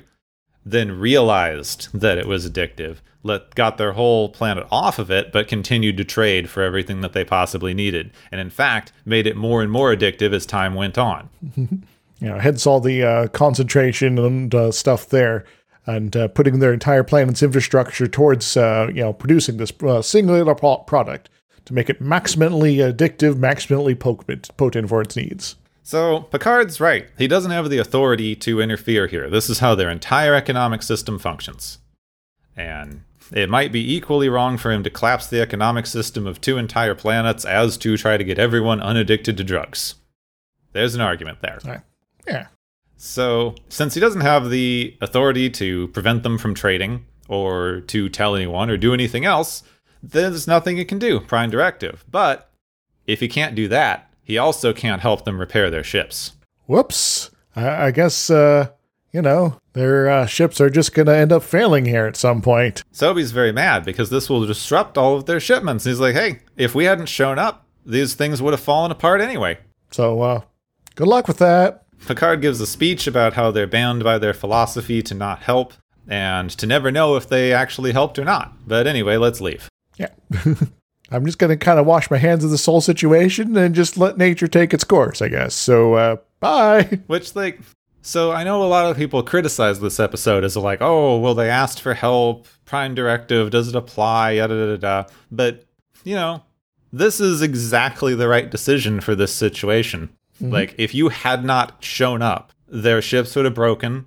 then 0.65 0.99
realized 0.99 1.89
that 1.93 2.17
it 2.17 2.27
was 2.27 2.49
addictive, 2.49 2.97
let, 3.23 3.53
got 3.55 3.77
their 3.77 3.93
whole 3.93 4.29
planet 4.29 4.67
off 4.71 4.99
of 4.99 5.11
it, 5.11 5.31
but 5.31 5.47
continued 5.47 5.97
to 5.97 6.03
trade 6.03 6.49
for 6.49 6.63
everything 6.63 7.01
that 7.01 7.13
they 7.13 7.23
possibly 7.23 7.73
needed. 7.73 8.11
And 8.31 8.41
in 8.41 8.49
fact, 8.49 8.91
made 9.05 9.27
it 9.27 9.35
more 9.35 9.61
and 9.61 9.71
more 9.71 9.95
addictive 9.95 10.33
as 10.33 10.45
time 10.45 10.73
went 10.73 10.97
on. 10.97 11.29
you 11.55 11.79
know, 12.19 12.39
hence 12.39 12.65
all 12.65 12.79
the 12.79 13.03
uh, 13.03 13.27
concentration 13.27 14.17
and 14.17 14.53
uh, 14.53 14.71
stuff 14.71 15.07
there, 15.09 15.45
and 15.87 16.15
uh, 16.15 16.27
putting 16.27 16.59
their 16.59 16.73
entire 16.73 17.03
planet's 17.03 17.41
infrastructure 17.41 18.07
towards 18.07 18.55
uh, 18.55 18.87
you 18.89 19.01
know 19.01 19.13
producing 19.13 19.57
this 19.57 19.73
uh, 19.83 20.01
singular 20.01 20.53
pro- 20.53 20.77
product 20.77 21.29
to 21.65 21.73
make 21.73 21.89
it 21.89 22.01
maximally 22.01 22.77
addictive, 22.77 23.33
maximally 23.33 23.99
potent 23.99 24.89
for 24.89 25.01
its 25.01 25.15
needs. 25.15 25.55
So 25.83 26.21
Picard's 26.21 26.79
right. 26.79 27.07
He 27.17 27.27
doesn't 27.27 27.51
have 27.51 27.69
the 27.69 27.79
authority 27.79 28.35
to 28.37 28.61
interfere 28.61 29.07
here. 29.07 29.29
This 29.29 29.49
is 29.49 29.59
how 29.59 29.75
their 29.75 29.89
entire 29.89 30.35
economic 30.35 30.83
system 30.83 31.17
functions. 31.17 31.79
And 32.55 33.03
it 33.31 33.49
might 33.49 33.71
be 33.71 33.95
equally 33.95 34.29
wrong 34.29 34.57
for 34.57 34.71
him 34.71 34.83
to 34.83 34.89
collapse 34.89 35.27
the 35.27 35.41
economic 35.41 35.85
system 35.85 36.27
of 36.27 36.41
two 36.41 36.57
entire 36.57 36.95
planets 36.95 37.45
as 37.45 37.77
to 37.77 37.97
try 37.97 38.17
to 38.17 38.23
get 38.23 38.37
everyone 38.37 38.81
unaddicted 38.81 39.37
to 39.37 39.43
drugs. 39.43 39.95
There's 40.73 40.95
an 40.95 41.01
argument 41.01 41.39
there. 41.41 41.59
Right. 41.65 41.81
Yeah, 42.27 42.47
So, 42.97 43.55
since 43.67 43.95
he 43.95 43.99
doesn't 43.99 44.21
have 44.21 44.49
the 44.49 44.95
authority 45.01 45.49
to 45.49 45.87
prevent 45.87 46.21
them 46.23 46.37
from 46.37 46.53
trading, 46.53 47.05
or 47.27 47.81
to 47.87 48.09
tell 48.09 48.35
anyone, 48.35 48.69
or 48.69 48.77
do 48.77 48.93
anything 48.93 49.25
else, 49.25 49.63
there's 50.03 50.47
nothing 50.47 50.77
he 50.77 50.85
can 50.85 50.99
do, 50.99 51.19
Prime 51.19 51.49
Directive. 51.49 52.05
But 52.11 52.51
if 53.07 53.19
he 53.19 53.27
can't 53.27 53.55
do 53.55 53.67
that, 53.69 54.10
he 54.23 54.37
also 54.37 54.73
can't 54.73 55.01
help 55.01 55.25
them 55.25 55.39
repair 55.39 55.69
their 55.69 55.83
ships. 55.83 56.33
whoops. 56.67 57.31
I, 57.55 57.87
I 57.87 57.91
guess 57.91 58.29
uh, 58.29 58.69
you 59.11 59.21
know 59.21 59.57
their 59.73 60.09
uh, 60.09 60.25
ships 60.25 60.61
are 60.61 60.69
just 60.69 60.93
going 60.93 61.07
to 61.07 61.15
end 61.15 61.31
up 61.31 61.43
failing 61.43 61.85
here 61.85 62.05
at 62.05 62.15
some 62.15 62.41
point. 62.41 62.83
Sobi's 62.91 63.31
very 63.31 63.51
mad 63.51 63.83
because 63.85 64.09
this 64.09 64.29
will 64.29 64.45
disrupt 64.45 64.97
all 64.97 65.15
of 65.15 65.25
their 65.25 65.39
shipments. 65.39 65.83
He's 65.85 65.99
like, 65.99 66.15
hey, 66.15 66.39
if 66.57 66.75
we 66.75 66.85
hadn't 66.85 67.07
shown 67.07 67.39
up, 67.39 67.65
these 67.85 68.13
things 68.15 68.41
would 68.41 68.53
have 68.53 68.59
fallen 68.61 68.91
apart 68.91 69.21
anyway. 69.21 69.57
So 69.91 70.21
uh, 70.21 70.41
good 70.95 71.07
luck 71.07 71.27
with 71.27 71.37
that. 71.39 71.85
Picard 72.05 72.41
gives 72.41 72.59
a 72.61 72.67
speech 72.67 73.05
about 73.07 73.33
how 73.33 73.51
they're 73.51 73.67
bound 73.67 74.03
by 74.03 74.17
their 74.17 74.33
philosophy 74.33 75.01
to 75.03 75.13
not 75.13 75.43
help 75.43 75.73
and 76.07 76.49
to 76.51 76.65
never 76.65 76.91
know 76.91 77.15
if 77.15 77.29
they 77.29 77.53
actually 77.53 77.91
helped 77.91 78.17
or 78.17 78.25
not. 78.25 78.67
But 78.67 78.87
anyway, 78.87 79.17
let's 79.17 79.39
leave. 79.41 79.69
Yeah. 79.97 80.09
I'm 81.11 81.25
just 81.25 81.37
going 81.37 81.49
to 81.49 81.57
kind 81.57 81.79
of 81.79 81.85
wash 81.85 82.09
my 82.09 82.17
hands 82.17 82.43
of 82.43 82.51
this 82.51 82.65
whole 82.65 82.81
situation 82.81 83.55
and 83.57 83.75
just 83.75 83.97
let 83.97 84.17
nature 84.17 84.47
take 84.47 84.73
its 84.73 84.83
course, 84.83 85.21
I 85.21 85.27
guess. 85.27 85.53
So, 85.53 85.95
uh, 85.95 86.15
bye. 86.39 86.99
Which, 87.07 87.35
like, 87.35 87.59
So 88.01 88.31
I 88.31 88.43
know 88.43 88.63
a 88.63 88.65
lot 88.65 88.89
of 88.89 88.97
people 88.97 89.21
criticize 89.21 89.79
this 89.79 89.99
episode 89.99 90.43
as 90.43 90.57
like, 90.57 90.81
oh, 90.81 91.19
well, 91.19 91.35
they 91.35 91.49
asked 91.49 91.81
for 91.81 91.93
help, 91.93 92.47
Prime 92.65 92.95
Directive, 92.95 93.51
does 93.51 93.67
it 93.67 93.75
apply, 93.75 94.31
yada 94.31 94.77
da 94.77 95.03
da. 95.03 95.09
But 95.31 95.65
you 96.03 96.15
know, 96.15 96.43
this 96.91 97.19
is 97.19 97.41
exactly 97.41 98.15
the 98.15 98.27
right 98.27 98.49
decision 98.49 99.01
for 99.01 99.15
this 99.15 99.33
situation. 99.33 100.09
Mm-hmm. 100.41 100.51
Like, 100.51 100.75
if 100.77 100.95
you 100.95 101.09
had 101.09 101.45
not 101.45 101.83
shown 101.83 102.21
up, 102.21 102.51
their 102.67 103.01
ships 103.01 103.35
would 103.35 103.45
have 103.45 103.53
broken, 103.53 104.05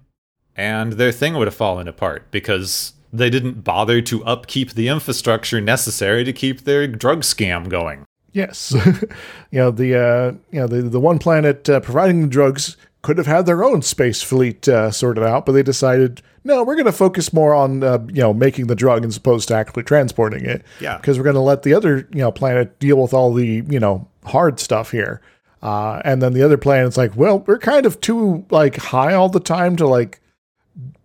and 0.56 0.94
their 0.94 1.12
thing 1.12 1.34
would 1.34 1.46
have 1.46 1.54
fallen 1.54 1.86
apart 1.86 2.30
because 2.30 2.94
they 3.16 3.30
didn't 3.30 3.62
bother 3.62 4.00
to 4.02 4.24
upkeep 4.24 4.72
the 4.72 4.88
infrastructure 4.88 5.60
necessary 5.60 6.24
to 6.24 6.32
keep 6.32 6.62
their 6.62 6.86
drug 6.86 7.22
scam 7.22 7.68
going. 7.68 8.04
Yes, 8.32 8.72
you 9.50 9.58
know 9.58 9.70
the 9.70 9.94
uh, 9.94 10.32
you 10.50 10.60
know 10.60 10.66
the 10.66 10.82
the 10.82 11.00
one 11.00 11.18
planet 11.18 11.68
uh, 11.68 11.80
providing 11.80 12.22
the 12.22 12.26
drugs 12.26 12.76
could 13.02 13.18
have 13.18 13.26
had 13.26 13.46
their 13.46 13.62
own 13.62 13.82
space 13.82 14.22
fleet 14.22 14.66
uh, 14.68 14.90
sorted 14.90 15.22
out, 15.22 15.46
but 15.46 15.52
they 15.52 15.62
decided 15.62 16.22
no, 16.42 16.62
we're 16.62 16.74
going 16.74 16.84
to 16.86 16.92
focus 16.92 17.32
more 17.32 17.54
on 17.54 17.82
uh, 17.82 18.04
you 18.08 18.20
know 18.20 18.34
making 18.34 18.66
the 18.66 18.74
drug 18.74 19.04
as 19.04 19.16
opposed 19.16 19.48
to 19.48 19.54
actually 19.54 19.84
transporting 19.84 20.44
it. 20.44 20.64
Yeah, 20.80 20.96
because 20.96 21.16
we're 21.16 21.24
going 21.24 21.34
to 21.34 21.40
let 21.40 21.62
the 21.62 21.74
other 21.74 22.08
you 22.12 22.18
know 22.18 22.32
planet 22.32 22.78
deal 22.80 23.00
with 23.00 23.14
all 23.14 23.32
the 23.32 23.64
you 23.68 23.80
know 23.80 24.08
hard 24.24 24.58
stuff 24.58 24.90
here. 24.90 25.20
Uh, 25.62 26.02
and 26.04 26.20
then 26.20 26.34
the 26.34 26.42
other 26.42 26.58
planet's 26.58 26.98
like, 26.98 27.16
well, 27.16 27.38
we're 27.46 27.58
kind 27.58 27.86
of 27.86 27.98
too 28.02 28.44
like 28.50 28.76
high 28.76 29.14
all 29.14 29.30
the 29.30 29.40
time 29.40 29.76
to 29.76 29.86
like 29.86 30.20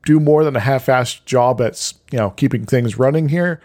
do 0.06 0.20
more 0.20 0.44
than 0.44 0.56
a 0.56 0.60
half-assed 0.60 1.26
job 1.26 1.62
at 1.62 1.94
you 2.12 2.18
know 2.18 2.32
keeping 2.32 2.66
things 2.66 2.98
running 2.98 3.30
here. 3.30 3.62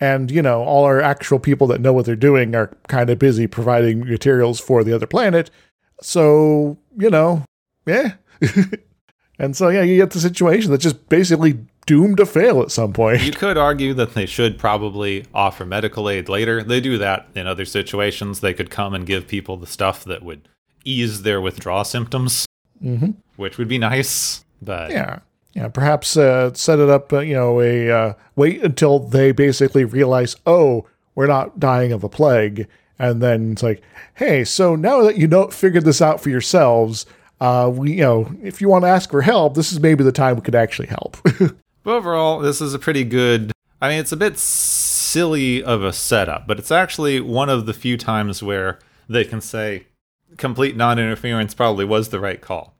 And 0.00 0.30
you 0.30 0.42
know 0.42 0.62
all 0.62 0.84
our 0.84 1.00
actual 1.00 1.38
people 1.38 1.66
that 1.68 1.80
know 1.80 1.92
what 1.92 2.06
they're 2.06 2.16
doing 2.16 2.54
are 2.54 2.76
kind 2.88 3.10
of 3.10 3.18
busy 3.18 3.46
providing 3.46 4.00
materials 4.00 4.60
for 4.60 4.84
the 4.84 4.94
other 4.94 5.06
planet. 5.06 5.50
So 6.00 6.78
you 6.96 7.10
know 7.10 7.44
yeah. 7.86 8.14
And 9.36 9.56
so 9.56 9.68
yeah 9.68 9.82
you 9.82 9.96
get 9.96 10.12
the 10.12 10.20
situation 10.20 10.70
that's 10.70 10.84
just 10.84 11.08
basically 11.08 11.58
doomed 11.86 12.18
to 12.18 12.26
fail 12.26 12.62
at 12.62 12.70
some 12.70 12.92
point. 12.92 13.22
You 13.22 13.32
could 13.32 13.58
argue 13.58 13.92
that 13.94 14.14
they 14.14 14.26
should 14.26 14.58
probably 14.58 15.26
offer 15.34 15.66
medical 15.66 16.08
aid 16.08 16.28
later. 16.28 16.62
They 16.62 16.80
do 16.80 16.98
that 16.98 17.26
in 17.34 17.48
other 17.48 17.64
situations. 17.64 18.40
They 18.40 18.54
could 18.54 18.70
come 18.70 18.94
and 18.94 19.04
give 19.04 19.26
people 19.26 19.56
the 19.56 19.66
stuff 19.66 20.04
that 20.04 20.22
would 20.22 20.48
ease 20.84 21.22
their 21.22 21.40
withdrawal 21.40 21.84
symptoms 21.84 22.46
mm-hmm. 22.82 23.10
which 23.36 23.58
would 23.58 23.68
be 23.68 23.78
nice 23.78 24.44
but 24.62 24.90
yeah 24.90 25.18
yeah, 25.54 25.68
perhaps 25.68 26.16
uh, 26.16 26.52
set 26.54 26.80
it 26.80 26.90
up. 26.90 27.12
Uh, 27.12 27.20
you 27.20 27.34
know, 27.34 27.60
a 27.60 27.90
uh, 27.90 28.14
wait 28.34 28.62
until 28.62 28.98
they 28.98 29.32
basically 29.32 29.84
realize, 29.84 30.36
oh, 30.46 30.86
we're 31.14 31.28
not 31.28 31.60
dying 31.60 31.92
of 31.92 32.02
a 32.02 32.08
plague, 32.08 32.66
and 32.98 33.22
then 33.22 33.52
it's 33.52 33.62
like, 33.62 33.82
hey, 34.14 34.44
so 34.44 34.74
now 34.74 35.02
that 35.02 35.16
you 35.16 35.28
know 35.28 35.48
figured 35.48 35.84
this 35.84 36.02
out 36.02 36.20
for 36.20 36.28
yourselves, 36.28 37.06
uh, 37.40 37.70
we, 37.72 37.92
you 37.92 38.02
know, 38.02 38.34
if 38.42 38.60
you 38.60 38.68
want 38.68 38.84
to 38.84 38.88
ask 38.88 39.10
for 39.10 39.22
help, 39.22 39.54
this 39.54 39.72
is 39.72 39.78
maybe 39.78 40.02
the 40.02 40.12
time 40.12 40.34
we 40.34 40.42
could 40.42 40.56
actually 40.56 40.88
help. 40.88 41.16
but 41.38 41.54
overall, 41.86 42.40
this 42.40 42.60
is 42.60 42.74
a 42.74 42.78
pretty 42.78 43.04
good. 43.04 43.52
I 43.80 43.90
mean, 43.90 44.00
it's 44.00 44.12
a 44.12 44.16
bit 44.16 44.38
silly 44.38 45.62
of 45.62 45.84
a 45.84 45.92
setup, 45.92 46.48
but 46.48 46.58
it's 46.58 46.72
actually 46.72 47.20
one 47.20 47.48
of 47.48 47.66
the 47.66 47.74
few 47.74 47.96
times 47.96 48.42
where 48.42 48.80
they 49.08 49.24
can 49.24 49.40
say 49.40 49.86
complete 50.36 50.76
non-interference 50.76 51.54
probably 51.54 51.84
was 51.84 52.08
the 52.08 52.18
right 52.18 52.40
call 52.40 52.74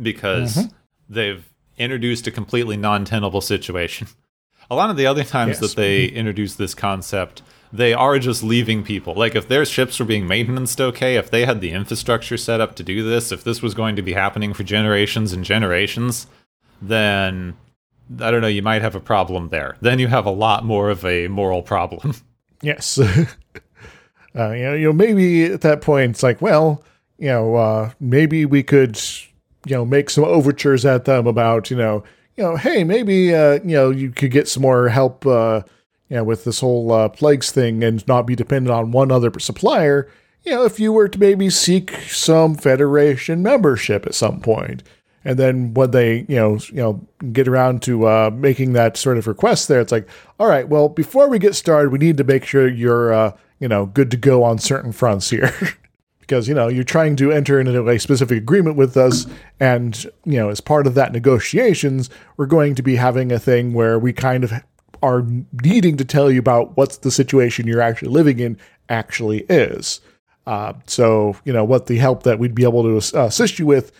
because 0.00 0.56
mm-hmm. 0.56 0.74
they've 1.08 1.51
introduced 1.78 2.26
a 2.26 2.30
completely 2.30 2.76
non-tenable 2.76 3.40
situation. 3.40 4.08
A 4.70 4.76
lot 4.76 4.90
of 4.90 4.96
the 4.96 5.06
other 5.06 5.24
times 5.24 5.60
yes. 5.60 5.60
that 5.60 5.76
they 5.76 6.06
introduce 6.06 6.54
this 6.54 6.74
concept, 6.74 7.42
they 7.72 7.92
are 7.92 8.18
just 8.18 8.42
leaving 8.42 8.82
people. 8.82 9.12
Like 9.14 9.34
if 9.34 9.48
their 9.48 9.64
ships 9.64 9.98
were 9.98 10.06
being 10.06 10.26
maintained 10.26 10.80
okay, 10.80 11.16
if 11.16 11.30
they 11.30 11.44
had 11.44 11.60
the 11.60 11.72
infrastructure 11.72 12.36
set 12.36 12.60
up 12.60 12.74
to 12.76 12.82
do 12.82 13.02
this, 13.02 13.32
if 13.32 13.44
this 13.44 13.60
was 13.60 13.74
going 13.74 13.96
to 13.96 14.02
be 14.02 14.12
happening 14.12 14.54
for 14.54 14.62
generations 14.62 15.32
and 15.32 15.44
generations, 15.44 16.26
then 16.80 17.54
I 18.20 18.30
don't 18.30 18.40
know, 18.40 18.48
you 18.48 18.62
might 18.62 18.82
have 18.82 18.94
a 18.94 19.00
problem 19.00 19.48
there. 19.48 19.76
Then 19.80 19.98
you 19.98 20.08
have 20.08 20.26
a 20.26 20.30
lot 20.30 20.64
more 20.64 20.90
of 20.90 21.04
a 21.04 21.28
moral 21.28 21.62
problem. 21.62 22.14
Yes. 22.64 22.96
uh, 23.00 23.26
you 24.34 24.36
know, 24.36 24.74
you 24.74 24.86
know, 24.86 24.92
maybe 24.92 25.46
at 25.46 25.62
that 25.62 25.80
point 25.80 26.10
it's 26.12 26.22
like, 26.22 26.40
well, 26.40 26.80
you 27.18 27.26
know, 27.26 27.56
uh, 27.56 27.90
maybe 27.98 28.46
we 28.46 28.62
could 28.62 28.96
you 29.66 29.74
know 29.76 29.84
make 29.84 30.10
some 30.10 30.24
overtures 30.24 30.84
at 30.84 31.04
them 31.04 31.26
about 31.26 31.70
you 31.70 31.76
know 31.76 32.02
you 32.36 32.44
know 32.44 32.56
hey 32.56 32.84
maybe 32.84 33.34
uh, 33.34 33.54
you 33.64 33.76
know 33.76 33.90
you 33.90 34.10
could 34.10 34.30
get 34.30 34.48
some 34.48 34.62
more 34.62 34.88
help 34.88 35.26
uh, 35.26 35.62
you 36.08 36.16
know 36.16 36.24
with 36.24 36.44
this 36.44 36.60
whole 36.60 36.92
uh, 36.92 37.08
plagues 37.08 37.50
thing 37.50 37.82
and 37.82 38.06
not 38.06 38.26
be 38.26 38.34
dependent 38.36 38.74
on 38.74 38.92
one 38.92 39.10
other 39.12 39.30
supplier. 39.38 40.10
You 40.44 40.52
know 40.52 40.64
if 40.64 40.80
you 40.80 40.92
were 40.92 41.08
to 41.08 41.18
maybe 41.18 41.50
seek 41.50 41.92
some 42.08 42.54
federation 42.54 43.42
membership 43.42 44.06
at 44.06 44.14
some. 44.14 44.42
And 45.24 45.38
then 45.38 45.74
when 45.74 45.92
they, 45.92 46.26
you 46.28 46.36
know, 46.36 46.58
you 46.68 46.74
know, 46.74 47.06
get 47.32 47.46
around 47.46 47.82
to 47.82 48.08
uh, 48.08 48.30
making 48.34 48.72
that 48.72 48.96
sort 48.96 49.18
of 49.18 49.26
request, 49.26 49.68
there, 49.68 49.80
it's 49.80 49.92
like, 49.92 50.08
all 50.38 50.48
right, 50.48 50.68
well, 50.68 50.88
before 50.88 51.28
we 51.28 51.38
get 51.38 51.54
started, 51.54 51.90
we 51.90 51.98
need 51.98 52.16
to 52.16 52.24
make 52.24 52.44
sure 52.44 52.66
you're, 52.66 53.12
uh, 53.12 53.32
you 53.60 53.68
know, 53.68 53.86
good 53.86 54.10
to 54.10 54.16
go 54.16 54.42
on 54.42 54.58
certain 54.58 54.90
fronts 54.90 55.30
here. 55.30 55.54
because 56.22 56.48
you 56.48 56.54
know 56.54 56.68
you're 56.68 56.82
trying 56.82 57.14
to 57.16 57.30
enter 57.30 57.60
into 57.60 57.86
a 57.86 57.98
specific 57.98 58.38
agreement 58.38 58.76
with 58.76 58.96
us 58.96 59.26
and 59.60 60.04
you 60.24 60.38
know 60.38 60.48
as 60.48 60.60
part 60.60 60.86
of 60.86 60.94
that 60.94 61.12
negotiations 61.12 62.08
we're 62.38 62.46
going 62.46 62.74
to 62.74 62.82
be 62.82 62.96
having 62.96 63.30
a 63.30 63.38
thing 63.38 63.74
where 63.74 63.98
we 63.98 64.12
kind 64.12 64.42
of 64.42 64.52
are 65.02 65.26
needing 65.62 65.96
to 65.96 66.04
tell 66.04 66.30
you 66.30 66.38
about 66.38 66.76
what's 66.76 66.98
the 66.98 67.10
situation 67.10 67.66
you're 67.66 67.82
actually 67.82 68.08
living 68.08 68.38
in 68.38 68.56
actually 68.88 69.40
is. 69.48 70.00
Uh, 70.46 70.72
so 70.86 71.36
you 71.44 71.52
know 71.52 71.64
what 71.64 71.86
the 71.86 71.98
help 71.98 72.22
that 72.22 72.38
we'd 72.38 72.54
be 72.54 72.64
able 72.64 72.82
to 72.82 72.96
assist 73.18 73.58
you 73.58 73.66
with 73.66 73.92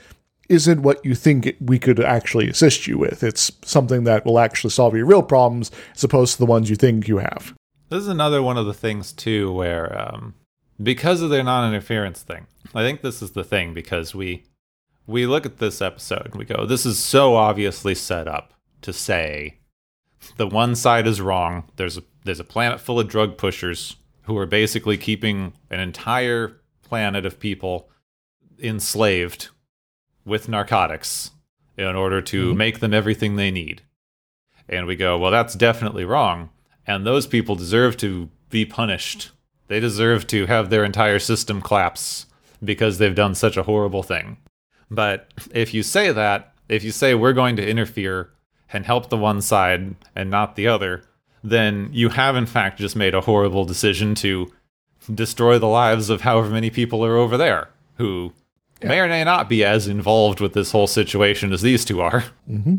isn't 0.49 0.83
what 0.83 1.05
you 1.05 1.15
think 1.15 1.57
we 1.61 1.79
could 1.79 2.01
actually 2.01 2.49
assist 2.49 2.87
you 2.87 2.99
with. 2.99 3.23
It's 3.23 3.51
something 3.63 4.05
that 4.05 4.25
will 4.25 4.39
actually 4.39 4.71
solve 4.71 4.95
your 4.95 5.07
real 5.07 5.23
problems 5.23 5.71
as 5.95 6.05
opposed 6.05 6.35
to 6.35 6.39
the 6.39 6.47
ones 6.47 6.69
you 6.69 6.77
think 6.77 7.09
you 7.09 7.19
have. 7.19 7.55
This 7.91 8.03
is 8.03 8.09
another 8.09 8.43
one 8.43 8.59
of 8.59 8.67
the 8.67 8.75
things 8.75 9.13
too 9.13 9.53
where 9.53 10.15
um 10.15 10.35
because 10.81 11.23
of 11.23 11.31
their 11.31 11.43
non-interference 11.43 12.23
thing. 12.23 12.47
I 12.75 12.83
think 12.83 13.01
this 13.01 13.23
is 13.23 13.33
the 13.33 13.45
thing 13.45 13.75
because 13.75 14.15
we 14.15 14.45
we 15.07 15.27
look 15.27 15.45
at 15.45 15.59
this 15.59 15.83
episode 15.83 16.27
and 16.27 16.37
we 16.37 16.45
go, 16.45 16.65
this 16.65 16.87
is 16.87 16.99
so 16.99 17.35
obviously 17.35 17.95
set 17.95 18.29
up 18.29 18.55
to 18.83 18.93
say 18.93 19.59
the 20.37 20.47
one 20.47 20.75
side 20.75 21.07
is 21.07 21.21
wrong. 21.21 21.65
There's 21.77 21.99
a 21.99 22.03
there's 22.25 22.41
a 22.41 22.45
planet 22.45 22.81
full 22.81 23.01
of 23.01 23.09
drug 23.09 23.37
pushers 23.37 23.97
who 24.23 24.37
are 24.39 24.47
basically 24.47 24.97
keeping 24.97 25.53
an 25.71 25.81
entire 25.81 26.61
planet 26.83 27.27
of 27.27 27.41
people 27.41 27.89
enslaved 28.61 29.49
with 30.25 30.49
narcotics 30.49 31.33
in 31.77 31.97
order 31.97 32.23
to 32.23 32.49
mm-hmm. 32.49 32.59
make 32.59 32.79
them 32.79 32.95
everything 32.95 33.35
they 33.35 33.51
need. 33.51 33.83
And 34.69 34.87
we 34.87 34.95
go, 34.95 35.19
well, 35.19 35.33
that's 35.33 35.55
definitely 35.55 36.05
wrong. 36.05 36.51
And 36.87 37.05
those 37.05 37.27
people 37.27 37.57
deserve 37.57 37.97
to 37.99 38.31
be 38.51 38.65
punished 38.65 39.32
they 39.73 39.81
deserve 39.81 40.27
to 40.27 40.45
have 40.45 40.69
their 40.69 40.85
entire 40.85 41.19
system 41.19 41.63
collapse 41.63 42.27
because 42.63 42.99
they've 42.99 43.15
done 43.15 43.35
such 43.35 43.57
a 43.57 43.63
horrible 43.63 44.03
thing. 44.03 44.37
But 44.91 45.33
if 45.55 45.73
you 45.73 45.83
say 45.83 46.13
that, 46.13 46.53
if 46.69 46.85
you 46.85 46.91
say 46.91 47.15
we're 47.15 47.33
going 47.33 47.57
to 47.57 47.67
interfere 47.67 48.29
and 48.71 48.85
help 48.85 49.09
the 49.09 49.17
one 49.17 49.41
side 49.41 49.95
and 50.15 50.31
not 50.31 50.57
the 50.57 50.67
other, 50.67 51.05
then 51.43 51.89
you 51.91 52.11
have 52.11 52.37
in 52.37 52.45
fact 52.45 52.81
just 52.81 52.97
made 52.97 53.15
a 53.15 53.23
horrible 53.23 53.65
decision 53.65 54.15
to 54.17 54.53
destroy 55.15 55.59
the 55.59 55.67
lives 55.67 56.11
of 56.11 56.21
however 56.21 56.51
many 56.51 56.69
people 56.69 57.03
are 57.03 57.17
over 57.17 57.39
there 57.39 57.71
who 57.95 58.31
yeah. 58.83 58.89
may 58.89 59.01
or 59.01 59.09
may 59.09 59.25
not 59.25 59.49
be 59.49 59.65
as 59.65 59.89
involved 59.89 60.39
with 60.39 60.53
this 60.53 60.71
whole 60.73 60.87
situation 60.87 61.51
as 61.51 61.63
these 61.63 61.83
two 61.83 62.03
are. 62.03 62.25
Mm-hmm. 62.47 62.77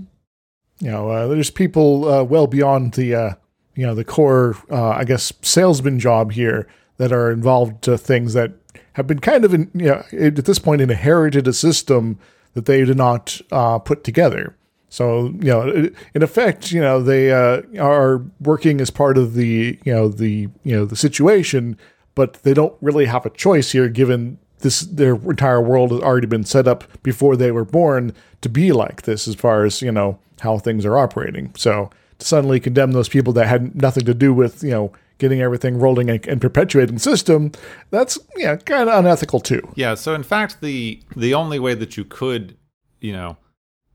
You 0.80 0.92
know, 0.92 1.10
uh, 1.10 1.28
there's 1.28 1.50
people 1.50 2.08
uh, 2.08 2.24
well 2.24 2.46
beyond 2.46 2.94
the 2.94 3.16
uh, 3.16 3.34
you 3.74 3.88
know 3.88 3.96
the 3.96 4.06
core, 4.06 4.56
uh, 4.70 4.90
I 4.90 5.06
guess, 5.06 5.34
salesman 5.42 6.00
job 6.00 6.32
here 6.34 6.68
that 7.04 7.12
are 7.12 7.30
involved 7.30 7.82
to 7.84 7.98
things 7.98 8.34
that 8.34 8.54
have 8.94 9.08
been 9.08 9.20
kind 9.20 9.44
of 9.44 9.54
in, 9.54 9.70
you 9.74 9.88
know, 9.88 10.04
at 10.14 10.46
this 10.46 10.58
point 10.58 10.82
inherited 10.82 11.48
a 11.48 11.54
system 11.54 12.18
that 12.54 12.66
they 12.66 12.86
did 12.86 12.96
not 12.96 13.42
uh, 13.52 13.78
put 13.78 14.06
together. 14.06 14.56
So 14.88 15.34
you 15.40 15.50
know, 15.50 15.90
in 16.14 16.24
effect, 16.24 16.72
you 16.72 16.80
know, 16.80 17.02
they 17.02 17.32
uh, 17.32 17.64
are 17.80 18.24
working 18.40 18.80
as 18.80 18.90
part 18.90 19.18
of 19.18 19.34
the 19.34 19.78
you 19.84 19.94
know 19.94 20.08
the 20.08 20.48
you 20.64 20.76
know 20.76 20.86
the 20.86 20.96
situation, 20.96 21.78
but 22.16 22.36
they 22.44 22.54
don't 22.54 22.76
really 22.80 23.06
have 23.06 23.26
a 23.26 23.32
choice 23.32 23.72
here, 23.72 23.90
given 23.90 24.38
this 24.60 24.82
their 24.82 25.16
entire 25.16 25.62
world 25.62 25.92
has 25.92 26.00
already 26.02 26.28
been 26.28 26.44
set 26.44 26.68
up 26.68 26.84
before 27.02 27.36
they 27.36 27.52
were 27.52 27.66
born 27.66 28.14
to 28.42 28.50
be 28.50 28.72
like 28.72 29.02
this, 29.02 29.28
as 29.28 29.36
far 29.36 29.66
as 29.66 29.82
you 29.82 29.92
know 29.92 30.20
how 30.40 30.60
things 30.60 30.86
are 30.86 30.98
operating. 30.98 31.52
So 31.58 31.90
to 32.20 32.26
suddenly 32.26 32.60
condemn 32.60 32.92
those 32.92 33.10
people 33.10 33.34
that 33.34 33.48
had 33.48 33.76
nothing 33.76 34.06
to 34.06 34.14
do 34.14 34.32
with 34.32 34.64
you 34.64 34.72
know 34.72 34.94
getting 35.18 35.42
everything 35.42 35.80
rolling 35.80 36.10
and, 36.10 36.42
perpetuating 36.42 36.96
the 36.96 37.02
system, 37.02 37.52
that's 37.90 38.18
yeah, 38.36 38.56
kind 38.56 38.90
of 38.90 39.00
unethical 39.00 39.40
too. 39.40 39.62
Yeah. 39.76 39.96
So 39.96 40.14
in 40.14 40.24
fact, 40.24 40.62
the 40.62 41.02
the 41.16 41.34
only 41.34 41.60
way 41.60 41.74
that 41.74 41.98
you 41.98 42.06
could, 42.06 42.58
you 43.00 43.14
know, 43.14 43.38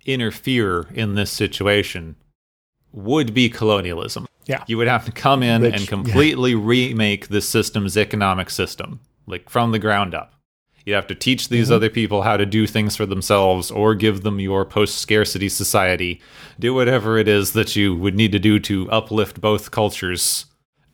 interfere 0.06 0.86
in 0.94 1.14
this 1.14 1.30
situation 1.30 2.16
would 2.92 3.34
be 3.34 3.48
colonialism. 3.48 4.26
Yeah. 4.46 4.64
You 4.66 4.78
would 4.78 4.88
have 4.88 5.04
to 5.04 5.12
come 5.12 5.42
in 5.42 5.62
Which, 5.62 5.74
and 5.74 5.86
completely 5.86 6.52
yeah. 6.52 6.60
remake 6.62 7.28
the 7.28 7.42
system's 7.42 7.96
economic 7.96 8.48
system, 8.48 9.00
like 9.26 9.50
from 9.50 9.72
the 9.72 9.78
ground 9.78 10.14
up. 10.14 10.32
You 10.86 10.94
have 10.94 11.06
to 11.08 11.14
teach 11.14 11.50
these 11.50 11.66
mm-hmm. 11.66 11.74
other 11.74 11.90
people 11.90 12.22
how 12.22 12.38
to 12.38 12.46
do 12.46 12.66
things 12.66 12.96
for 12.96 13.04
themselves 13.04 13.70
or 13.70 13.94
give 13.94 14.22
them 14.22 14.40
your 14.40 14.64
post 14.64 14.96
scarcity 14.96 15.50
society. 15.50 16.22
Do 16.58 16.72
whatever 16.72 17.18
it 17.18 17.28
is 17.28 17.52
that 17.52 17.76
you 17.76 17.94
would 17.94 18.14
need 18.14 18.32
to 18.32 18.38
do 18.38 18.58
to 18.60 18.90
uplift 18.90 19.38
both 19.38 19.70
cultures 19.70 20.46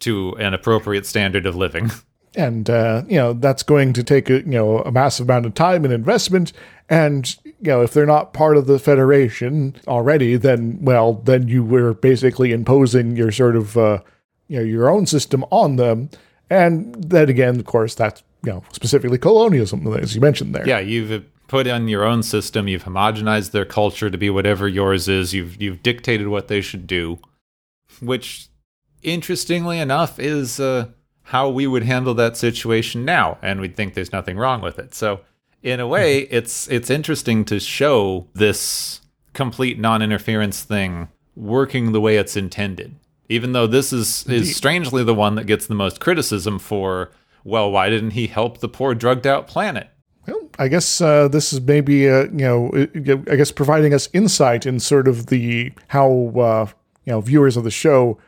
to 0.04 0.34
an 0.34 0.54
appropriate 0.54 1.06
standard 1.06 1.46
of 1.46 1.56
living. 1.56 1.90
and 2.34 2.68
uh, 2.68 3.02
you 3.08 3.16
know 3.16 3.32
that's 3.32 3.62
going 3.62 3.92
to 3.92 4.02
take 4.02 4.30
a 4.30 4.38
you 4.38 4.44
know 4.44 4.80
a 4.80 4.92
massive 4.92 5.28
amount 5.28 5.46
of 5.46 5.54
time 5.54 5.84
and 5.84 5.92
investment. 5.92 6.52
And 6.88 7.34
you 7.44 7.54
know 7.62 7.82
if 7.82 7.92
they're 7.92 8.06
not 8.06 8.32
part 8.32 8.56
of 8.56 8.66
the 8.66 8.78
federation 8.78 9.76
already 9.86 10.36
then 10.36 10.78
well 10.80 11.14
then 11.14 11.48
you 11.48 11.64
were 11.64 11.94
basically 11.94 12.52
imposing 12.52 13.16
your 13.16 13.32
sort 13.32 13.56
of 13.56 13.76
uh, 13.76 14.00
you 14.48 14.58
know 14.58 14.64
your 14.64 14.88
own 14.88 15.06
system 15.06 15.44
on 15.50 15.76
them. 15.76 16.10
And 16.50 16.94
then 16.94 17.28
again 17.28 17.58
of 17.58 17.64
course 17.64 17.94
that's 17.94 18.22
you 18.44 18.52
know 18.52 18.64
specifically 18.72 19.18
colonialism 19.18 19.86
as 19.94 20.14
you 20.14 20.20
mentioned 20.20 20.54
there. 20.54 20.66
Yeah, 20.66 20.80
you've 20.80 21.24
put 21.46 21.66
in 21.66 21.88
your 21.88 22.04
own 22.04 22.22
system, 22.22 22.68
you've 22.68 22.84
homogenized 22.84 23.52
their 23.52 23.64
culture 23.64 24.10
to 24.10 24.18
be 24.18 24.30
whatever 24.30 24.66
yours 24.68 25.08
is, 25.08 25.32
you've 25.32 25.60
you've 25.60 25.82
dictated 25.82 26.28
what 26.28 26.48
they 26.48 26.60
should 26.60 26.86
do, 26.86 27.18
which 28.00 28.48
interestingly 29.04 29.78
enough 29.78 30.18
is 30.18 30.58
uh, 30.58 30.88
how 31.24 31.48
we 31.48 31.66
would 31.66 31.84
handle 31.84 32.14
that 32.14 32.36
situation 32.36 33.04
now 33.04 33.38
and 33.42 33.60
we'd 33.60 33.76
think 33.76 33.94
there's 33.94 34.12
nothing 34.12 34.36
wrong 34.36 34.60
with 34.60 34.78
it. 34.78 34.94
So 34.94 35.20
in 35.62 35.80
a 35.80 35.86
way, 35.86 36.20
it's 36.30 36.68
it's 36.68 36.90
interesting 36.90 37.44
to 37.46 37.58
show 37.58 38.28
this 38.34 39.00
complete 39.32 39.78
non-interference 39.78 40.62
thing 40.62 41.08
working 41.34 41.92
the 41.92 42.00
way 42.00 42.16
it's 42.16 42.36
intended. 42.36 42.94
Even 43.28 43.52
though 43.52 43.66
this 43.66 43.92
is 43.92 44.26
is 44.26 44.54
strangely 44.54 45.02
the 45.02 45.14
one 45.14 45.34
that 45.36 45.46
gets 45.46 45.66
the 45.66 45.74
most 45.74 46.00
criticism 46.00 46.58
for 46.58 47.10
well, 47.44 47.70
why 47.70 47.88
didn't 47.90 48.10
he 48.10 48.26
help 48.26 48.58
the 48.58 48.68
poor 48.68 48.94
drugged 48.94 49.26
out 49.26 49.46
planet? 49.46 49.88
Well, 50.26 50.48
I 50.58 50.68
guess 50.68 51.00
uh, 51.00 51.28
this 51.28 51.52
is 51.52 51.60
maybe 51.60 52.08
uh, 52.08 52.24
you 52.24 52.30
know 52.30 52.70
I 53.30 53.36
guess 53.36 53.50
providing 53.50 53.94
us 53.94 54.08
insight 54.12 54.66
in 54.66 54.80
sort 54.80 55.08
of 55.08 55.26
the 55.26 55.72
how 55.88 56.32
uh, 56.36 56.66
you 57.04 57.12
know 57.12 57.22
viewers 57.22 57.56
of 57.56 57.64
the 57.64 57.70
show 57.70 58.18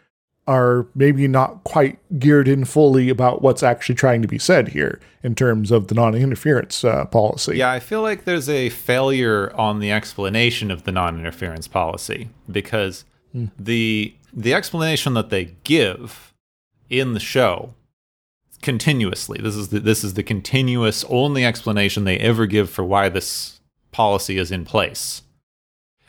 are 0.47 0.87
maybe 0.95 1.27
not 1.27 1.65
quite 1.65 1.99
geared 2.19 2.47
in 2.47 2.65
fully 2.65 3.09
about 3.09 3.43
what's 3.43 3.63
actually 3.63 3.97
trying 3.97 4.23
to 4.23 4.29
be 4.29 4.39
said 4.39 4.69
here 4.69 5.01
in 5.23 5.35
terms 5.35 5.73
of 5.73 5.89
the 5.89 5.95
non-interference 5.95 6.85
uh, 6.85 7.05
policy. 7.07 7.57
Yeah, 7.57 7.73
I 7.73 7.81
feel 7.81 8.01
like 8.01 8.25
there's 8.25 8.49
a 8.49 8.69
failure 8.69 9.53
on 9.57 9.81
the 9.81 9.91
explanation 9.91 10.71
of 10.71 10.85
the 10.85 10.93
non-interference 10.93 11.67
policy 11.69 12.31
because 12.51 13.05
the 13.59 14.15
the 14.33 14.55
explanation 14.55 15.15
that 15.15 15.31
they 15.31 15.57
give 15.65 16.33
in 16.89 17.15
the 17.15 17.21
show 17.21 17.75
continuously. 18.63 19.39
This 19.41 19.57
is 19.57 19.69
the, 19.69 19.81
this 19.81 20.05
is 20.05 20.15
the 20.15 20.23
continuous 20.23 21.05
only 21.09 21.45
explanation 21.45 22.05
they 22.05 22.19
ever 22.19 22.47
give 22.47 22.71
for 22.71 22.85
why 22.85 23.09
this 23.09 23.61
policy 23.93 24.39
is 24.39 24.51
in 24.51 24.65
place. 24.65 25.23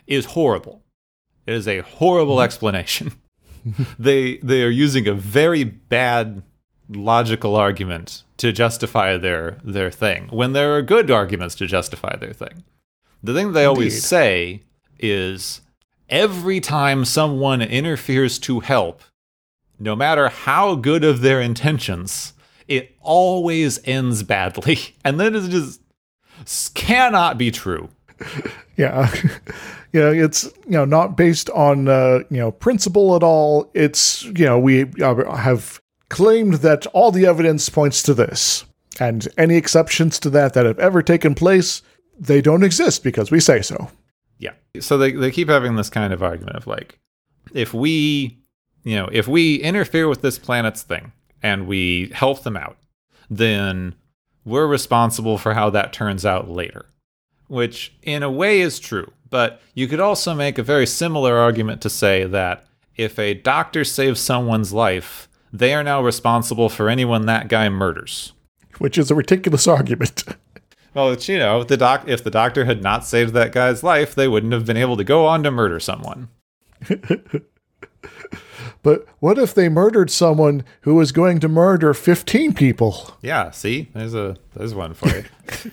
Is 0.05 0.25
horrible. 0.25 0.83
It 1.45 1.53
is 1.53 1.67
a 1.67 1.79
horrible 1.79 2.41
explanation. 2.41 3.13
they 3.99 4.37
they 4.37 4.63
are 4.63 4.69
using 4.69 5.07
a 5.07 5.13
very 5.13 5.63
bad 5.63 6.43
logical 6.89 7.55
argument 7.55 8.23
to 8.37 8.51
justify 8.51 9.17
their 9.17 9.57
their 9.63 9.91
thing 9.91 10.27
when 10.31 10.53
there 10.53 10.75
are 10.75 10.81
good 10.81 11.11
arguments 11.11 11.55
to 11.55 11.67
justify 11.67 12.15
their 12.15 12.33
thing. 12.33 12.63
The 13.23 13.33
thing 13.33 13.53
they 13.53 13.65
always 13.65 13.95
Indeed. 13.95 14.03
say 14.03 14.61
is 14.99 15.61
every 16.09 16.59
time 16.59 17.03
someone 17.05 17.61
interferes 17.61 18.39
to 18.39 18.59
help, 18.61 19.01
no 19.79 19.95
matter 19.95 20.29
how 20.29 20.75
good 20.75 21.03
of 21.03 21.21
their 21.21 21.41
intentions, 21.41 22.33
it 22.67 22.95
always 23.01 23.79
ends 23.85 24.23
badly. 24.23 24.79
And 25.03 25.19
that 25.19 25.35
is 25.35 25.49
just 25.49 25.81
cannot 26.75 27.37
be 27.37 27.51
true. 27.51 27.89
Yeah. 28.77 29.11
Yeah, 29.93 30.09
it's 30.11 30.43
you 30.65 30.71
know 30.71 30.85
not 30.85 31.17
based 31.17 31.49
on 31.51 31.87
uh, 31.87 32.19
you 32.29 32.37
know 32.37 32.51
principle 32.51 33.15
at 33.15 33.23
all. 33.23 33.69
It's 33.73 34.23
you 34.25 34.45
know 34.45 34.59
we 34.59 34.85
uh, 35.01 35.35
have 35.35 35.81
claimed 36.09 36.55
that 36.55 36.85
all 36.87 37.11
the 37.11 37.25
evidence 37.25 37.69
points 37.69 38.03
to 38.03 38.13
this, 38.13 38.65
and 38.99 39.27
any 39.37 39.55
exceptions 39.55 40.19
to 40.19 40.29
that 40.31 40.53
that 40.53 40.65
have 40.65 40.79
ever 40.79 41.01
taken 41.01 41.35
place, 41.35 41.81
they 42.19 42.41
don't 42.41 42.63
exist 42.63 43.03
because 43.03 43.31
we 43.31 43.39
say 43.39 43.61
so. 43.61 43.89
Yeah. 44.39 44.53
So 44.79 44.97
they 44.97 45.11
they 45.11 45.31
keep 45.31 45.49
having 45.49 45.75
this 45.75 45.89
kind 45.89 46.13
of 46.13 46.21
argument 46.21 46.55
of 46.55 46.67
like, 46.67 46.99
if 47.53 47.73
we, 47.73 48.39
you 48.83 48.95
know, 48.95 49.09
if 49.11 49.27
we 49.27 49.55
interfere 49.57 50.07
with 50.07 50.21
this 50.21 50.37
planet's 50.37 50.83
thing 50.83 51.11
and 51.41 51.67
we 51.67 52.11
help 52.13 52.43
them 52.43 52.57
out, 52.57 52.77
then 53.29 53.95
we're 54.45 54.67
responsible 54.67 55.37
for 55.37 55.53
how 55.53 55.69
that 55.71 55.93
turns 55.93 56.25
out 56.25 56.49
later. 56.49 56.85
Which 57.47 57.93
in 58.03 58.23
a 58.23 58.31
way 58.31 58.59
is 58.59 58.77
true, 58.77 59.11
but 59.29 59.61
you 59.73 59.87
could 59.87 59.99
also 59.99 60.33
make 60.33 60.57
a 60.57 60.63
very 60.63 60.85
similar 60.85 61.37
argument 61.37 61.81
to 61.81 61.89
say 61.89 62.25
that 62.25 62.65
if 62.95 63.19
a 63.19 63.33
doctor 63.33 63.83
saves 63.83 64.19
someone's 64.19 64.73
life, 64.73 65.27
they 65.53 65.73
are 65.73 65.83
now 65.83 66.01
responsible 66.01 66.69
for 66.69 66.89
anyone 66.89 67.25
that 67.25 67.47
guy 67.47 67.69
murders. 67.69 68.33
Which 68.79 68.97
is 68.97 69.11
a 69.11 69.15
ridiculous 69.15 69.67
argument. 69.67 70.23
Well, 70.93 71.11
it's, 71.11 71.29
you 71.29 71.37
know, 71.37 71.63
the 71.63 71.77
doc 71.77 72.05
if 72.07 72.23
the 72.23 72.31
doctor 72.31 72.65
had 72.65 72.81
not 72.81 73.05
saved 73.05 73.33
that 73.33 73.51
guy's 73.51 73.83
life, 73.83 74.15
they 74.15 74.27
wouldn't 74.27 74.53
have 74.53 74.65
been 74.65 74.77
able 74.77 74.97
to 74.97 75.03
go 75.03 75.25
on 75.25 75.43
to 75.43 75.51
murder 75.51 75.79
someone. 75.79 76.29
but 78.83 79.05
what 79.19 79.37
if 79.37 79.53
they 79.53 79.69
murdered 79.69 80.09
someone 80.09 80.63
who 80.81 80.95
was 80.95 81.11
going 81.11 81.39
to 81.39 81.47
murder 81.47 81.93
15 81.93 82.53
people? 82.53 83.15
Yeah, 83.21 83.51
see, 83.51 83.89
there's 83.93 84.15
a 84.15 84.37
there's 84.55 84.73
one 84.73 84.95
for 84.95 85.09
you. 85.09 85.23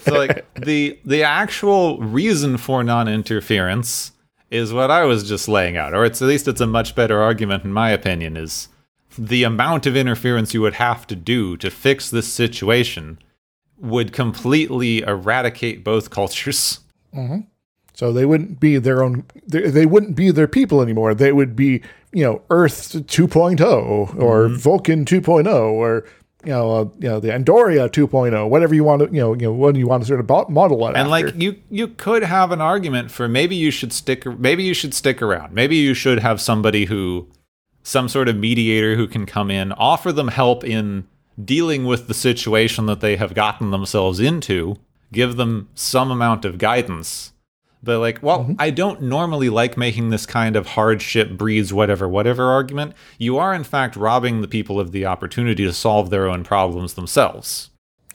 so 0.00 0.14
like 0.14 0.46
the 0.54 0.98
the 1.04 1.22
actual 1.22 1.98
reason 1.98 2.56
for 2.56 2.82
non-interference 2.84 4.12
is 4.50 4.72
what 4.72 4.90
I 4.90 5.04
was 5.04 5.28
just 5.28 5.48
laying 5.48 5.76
out, 5.76 5.94
or 5.94 6.04
it's 6.04 6.22
at 6.22 6.28
least 6.28 6.48
it's 6.48 6.60
a 6.60 6.66
much 6.66 6.94
better 6.94 7.20
argument 7.20 7.64
in 7.64 7.72
my 7.72 7.90
opinion. 7.90 8.36
Is 8.36 8.68
the 9.18 9.44
amount 9.44 9.86
of 9.86 9.96
interference 9.96 10.54
you 10.54 10.60
would 10.60 10.74
have 10.74 11.06
to 11.08 11.16
do 11.16 11.56
to 11.58 11.70
fix 11.70 12.10
this 12.10 12.32
situation 12.32 13.18
would 13.78 14.12
completely 14.12 15.02
eradicate 15.02 15.84
both 15.84 16.10
cultures. 16.10 16.80
Mm-hmm. 17.14 17.40
So 17.92 18.12
they 18.12 18.24
wouldn't 18.24 18.58
be 18.58 18.78
their 18.78 19.02
own. 19.02 19.24
They, 19.46 19.70
they 19.70 19.86
wouldn't 19.86 20.16
be 20.16 20.30
their 20.30 20.48
people 20.48 20.82
anymore. 20.82 21.14
They 21.14 21.32
would 21.32 21.54
be, 21.54 21.80
you 22.12 22.24
know, 22.24 22.42
Earth 22.50 22.92
2.0 22.92 23.60
or 23.62 24.48
mm-hmm. 24.48 24.56
Vulcan 24.56 25.04
2.0 25.04 25.46
or 25.46 26.04
you 26.46 26.52
know, 26.52 26.70
uh, 26.72 26.84
you 26.98 27.08
know, 27.08 27.20
the 27.20 27.28
Andoria 27.28 27.88
2.0, 27.88 28.48
whatever 28.48 28.74
you 28.74 28.84
want 28.84 29.00
to, 29.02 29.06
you 29.06 29.20
know, 29.20 29.34
you 29.34 29.42
know, 29.42 29.52
what 29.52 29.76
you 29.76 29.86
want 29.86 30.02
to 30.02 30.06
sort 30.06 30.20
of 30.20 30.50
model 30.50 30.86
it 30.86 30.88
And 30.90 30.96
after. 30.96 31.08
like 31.08 31.34
you 31.36 31.56
you 31.70 31.88
could 31.88 32.22
have 32.22 32.52
an 32.52 32.60
argument 32.60 33.10
for 33.10 33.28
maybe 33.28 33.56
you 33.56 33.70
should 33.70 33.92
stick 33.92 34.26
maybe 34.38 34.62
you 34.62 34.74
should 34.74 34.94
stick 34.94 35.20
around. 35.20 35.52
Maybe 35.52 35.76
you 35.76 35.94
should 35.94 36.20
have 36.20 36.40
somebody 36.40 36.86
who 36.86 37.28
some 37.82 38.08
sort 38.08 38.28
of 38.28 38.36
mediator 38.36 38.96
who 38.96 39.06
can 39.06 39.26
come 39.26 39.50
in, 39.50 39.70
offer 39.72 40.10
them 40.10 40.28
help 40.28 40.64
in 40.64 41.06
dealing 41.42 41.84
with 41.84 42.08
the 42.08 42.14
situation 42.14 42.86
that 42.86 43.00
they 43.00 43.16
have 43.16 43.34
gotten 43.34 43.70
themselves 43.70 44.20
into, 44.20 44.76
give 45.12 45.36
them 45.36 45.68
some 45.74 46.10
amount 46.10 46.44
of 46.44 46.56
guidance. 46.56 47.33
But 47.84 48.00
like, 48.00 48.22
well, 48.22 48.40
mm-hmm. 48.40 48.54
I 48.58 48.70
don't 48.70 49.02
normally 49.02 49.50
like 49.50 49.76
making 49.76 50.10
this 50.10 50.26
kind 50.26 50.56
of 50.56 50.68
hardship 50.68 51.36
breeds 51.36 51.72
whatever 51.72 52.08
whatever 52.08 52.50
argument. 52.50 52.94
You 53.18 53.36
are 53.38 53.54
in 53.54 53.64
fact 53.64 53.94
robbing 53.96 54.40
the 54.40 54.48
people 54.48 54.80
of 54.80 54.92
the 54.92 55.06
opportunity 55.06 55.64
to 55.64 55.72
solve 55.72 56.10
their 56.10 56.28
own 56.28 56.44
problems 56.44 56.94
themselves. 56.94 57.70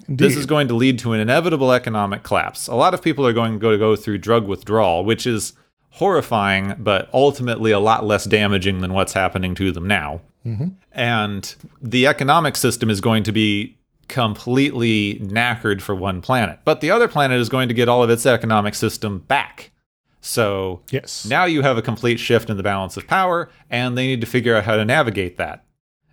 This 0.08 0.36
is 0.36 0.48
going 0.48 0.68
to 0.70 0.74
lead 0.74 0.98
to 1.00 1.14
an 1.14 1.20
inevitable 1.20 1.72
economic 1.72 2.24
collapse. 2.24 2.68
A 2.68 2.74
lot 2.74 2.96
of 2.96 3.02
people 3.02 3.28
are 3.28 3.34
going 3.34 3.54
to 3.54 3.60
go, 3.60 3.78
go 3.78 3.96
through 3.96 4.18
drug 4.18 4.48
withdrawal, 4.48 5.06
which 5.06 5.28
is 5.28 5.54
horrifying, 5.92 6.74
but 6.80 7.10
ultimately 7.14 7.72
a 7.72 7.80
lot 7.80 8.06
less 8.06 8.26
damaging 8.26 8.82
than 8.82 8.94
what's 8.94 9.14
happening 9.14 9.54
to 9.56 9.72
them 9.72 9.88
now. 9.88 10.22
Mm-hmm. 10.46 10.70
And 10.94 11.56
the 11.80 12.08
economic 12.08 12.56
system 12.56 12.90
is 12.90 13.02
going 13.02 13.22
to 13.24 13.32
be 13.32 13.78
completely 14.10 15.20
knackered 15.20 15.82
for 15.82 15.96
one 15.96 16.20
planet. 16.22 16.60
But 16.66 16.82
the 16.82 16.92
other 16.92 17.08
planet 17.08 17.40
is 17.40 17.48
going 17.48 17.70
to 17.70 17.74
get 17.74 17.88
all 17.88 18.04
of 18.04 18.10
its 18.10 18.26
economic 18.26 18.76
system 18.76 19.20
back. 19.20 19.72
So 20.20 20.82
yes, 20.92 21.26
now 21.26 21.46
you 21.46 21.62
have 21.62 21.78
a 21.78 21.82
complete 21.82 22.20
shift 22.20 22.50
in 22.50 22.58
the 22.58 22.64
balance 22.64 22.98
of 22.98 23.08
power, 23.08 23.50
and 23.70 23.98
they 23.98 24.08
need 24.08 24.20
to 24.20 24.28
figure 24.28 24.56
out 24.56 24.66
how 24.66 24.76
to 24.76 24.84
navigate 24.84 25.38
that. 25.38 25.64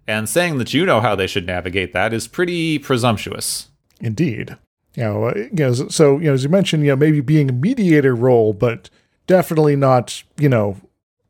And 0.07 0.29
saying 0.29 0.59
that 0.59 0.73
you 0.73 0.87
know 0.87 1.01
how 1.01 1.17
they 1.17 1.27
should 1.27 1.47
navigate 1.47 1.93
that 1.93 2.13
is 2.13 2.29
pretty 2.29 2.79
presumptuous. 2.79 3.71
indeed. 4.01 4.57
You 4.95 5.03
know, 5.03 5.25
uh, 5.25 5.35
you 5.37 5.49
know, 5.53 5.73
so 5.75 6.19
you 6.19 6.27
know, 6.27 6.35
as 6.35 6.45
you 6.45 6.49
mentioned, 6.49 6.83
you 6.85 6.91
know, 6.91 6.97
maybe 6.97 7.21
being 7.21 7.51
a 7.51 7.53
mediator 7.53 8.15
role, 8.15 8.53
but 8.53 8.89
definitely 9.27 9.77
not. 9.77 10.23
You 10.39 10.49
know, 10.49 10.77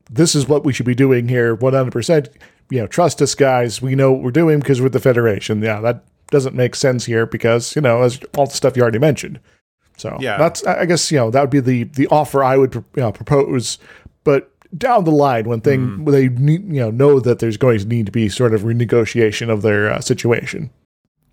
this 0.09 0.35
is 0.35 0.47
what 0.47 0.63
we 0.63 0.71
should 0.71 0.85
be 0.85 0.95
doing 0.95 1.27
here, 1.27 1.53
one 1.55 1.73
hundred 1.73 1.91
percent. 1.91 2.29
You 2.69 2.81
know, 2.81 2.87
trust 2.87 3.21
us, 3.21 3.35
guys. 3.35 3.81
We 3.81 3.95
know 3.95 4.11
what 4.11 4.23
we're 4.23 4.31
doing 4.31 4.59
because 4.59 4.81
we're 4.81 4.89
the 4.89 4.99
Federation. 4.99 5.61
Yeah, 5.61 5.81
that 5.81 6.03
doesn't 6.31 6.55
make 6.55 6.75
sense 6.75 7.05
here 7.05 7.25
because 7.25 7.75
you 7.75 7.81
know, 7.81 8.01
as 8.01 8.19
all 8.37 8.45
the 8.47 8.53
stuff 8.53 8.75
you 8.75 8.81
already 8.81 8.99
mentioned. 8.99 9.39
So 9.97 10.17
Yeah. 10.19 10.37
that's 10.37 10.63
I 10.65 10.85
guess 10.85 11.11
you 11.11 11.17
know 11.17 11.31
that 11.31 11.41
would 11.41 11.49
be 11.49 11.59
the 11.59 11.83
the 11.85 12.07
offer 12.07 12.43
I 12.43 12.57
would 12.57 12.75
you 12.75 12.83
know, 12.95 13.11
propose, 13.11 13.79
but 14.23 14.51
down 14.77 15.05
the 15.05 15.11
line 15.11 15.47
when 15.47 15.61
thing 15.61 16.03
when 16.03 16.13
they 16.13 16.27
need, 16.29 16.63
you 16.65 16.81
know 16.81 16.91
know 16.91 17.19
that 17.19 17.39
there's 17.39 17.57
going 17.57 17.79
to 17.79 17.85
need 17.87 18.05
to 18.05 18.11
be 18.11 18.29
sort 18.29 18.53
of 18.53 18.61
renegotiation 18.61 19.49
of 19.49 19.61
their 19.61 19.91
uh, 19.91 20.01
situation. 20.01 20.69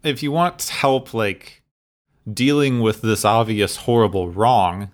If 0.03 0.23
you 0.23 0.33
want 0.33 0.63
help, 0.69 1.13
like 1.15 1.63
dealing 2.33 2.81
with 2.81 3.03
this 3.03 3.25
obvious 3.25 3.77
horrible 3.77 4.31
wrong, 4.31 4.91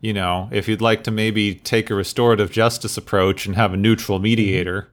you 0.00 0.12
know, 0.12 0.48
if 0.52 0.68
you'd 0.68 0.82
like 0.82 1.04
to 1.04 1.10
maybe 1.10 1.54
take 1.54 1.90
a 1.90 1.94
restorative 1.94 2.50
justice 2.50 2.96
approach 2.96 3.46
and 3.46 3.54
have 3.56 3.72
a 3.72 3.76
neutral 3.76 4.18
mediator 4.18 4.92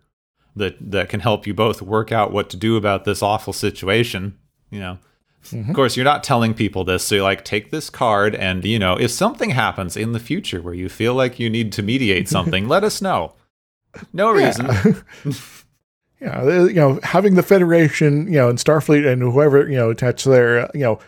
that 0.56 0.76
that 0.80 1.10
can 1.10 1.20
help 1.20 1.47
you 1.47 1.54
both 1.54 1.82
work 1.82 2.12
out 2.12 2.32
what 2.32 2.49
to 2.51 2.58
do 2.58 2.78
about 2.78 3.06
this 3.06 3.22
awful 3.24 3.54
situation, 3.54 4.38
you 4.74 4.80
know. 4.80 4.97
Mm-hmm. 5.45 5.69
Of 5.69 5.76
course, 5.76 5.97
you're 5.97 6.05
not 6.05 6.24
telling 6.24 6.53
people 6.53 6.86
this, 6.86 7.03
so 7.03 7.15
you're 7.15 7.24
like 7.24 7.43
take 7.43 7.69
this 7.69 7.89
card 7.89 8.34
and 8.34 8.63
you 8.63 8.80
know, 8.80 8.95
if 8.97 9.11
something 9.11 9.49
happens 9.49 9.97
in 9.97 10.13
the 10.13 10.19
future 10.19 10.61
where 10.61 10.74
you 10.74 10.88
feel 10.88 11.13
like 11.13 11.39
you 11.39 11.49
need 11.49 11.74
to 11.74 11.84
mediate 11.84 12.30
something, 12.30 12.67
let 12.69 12.84
us 12.84 13.01
know. 13.01 13.34
No 14.11 14.32
reason. 14.32 14.69
Yeah, 16.21 16.67
you 16.67 16.74
know, 16.76 17.01
having 17.03 17.36
the 17.36 17.43
Federation, 17.43 18.28
you 18.28 18.39
know, 18.39 18.47
and 18.47 18.57
Starfleet 18.57 19.05
and 19.05 19.21
whoever 19.21 19.69
you 19.69 19.76
know 19.76 19.89
attached 19.89 20.24
there, 20.24 20.69
you 20.74 20.80
know, 20.80 20.99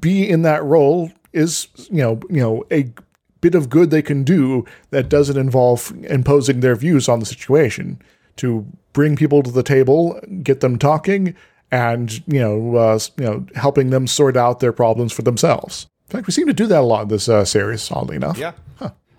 be 0.00 0.28
in 0.28 0.42
that 0.42 0.64
role 0.64 1.12
is 1.32 1.68
you 1.88 1.98
know, 1.98 2.18
you 2.28 2.40
know, 2.40 2.64
a 2.72 2.92
bit 3.40 3.54
of 3.54 3.70
good 3.70 3.90
they 3.90 4.02
can 4.02 4.24
do 4.24 4.64
that 4.90 5.08
doesn't 5.08 5.36
involve 5.36 5.92
imposing 6.08 6.60
their 6.60 6.74
views 6.74 7.08
on 7.08 7.20
the 7.20 7.26
situation 7.26 8.02
to 8.38 8.66
bring 8.92 9.14
people 9.14 9.40
to 9.44 9.52
the 9.52 9.62
table, 9.62 10.20
get 10.42 10.58
them 10.58 10.78
talking, 10.78 11.36
and 11.70 12.22
you 12.26 12.40
know, 12.40 12.76
uh, 12.76 12.98
you 13.18 13.24
know, 13.24 13.46
helping 13.54 13.90
them 13.90 14.06
sort 14.06 14.36
out 14.36 14.60
their 14.60 14.72
problems 14.72 15.12
for 15.12 15.22
themselves. 15.22 15.86
In 16.08 16.12
fact, 16.12 16.26
we 16.26 16.32
seem 16.32 16.46
to 16.46 16.52
do 16.52 16.66
that 16.66 16.80
a 16.80 16.86
lot 16.86 17.02
in 17.02 17.08
this 17.08 17.28
uh, 17.28 17.44
series, 17.44 17.90
oddly 17.90 18.16
enough. 18.16 18.38
Yeah. 18.38 18.52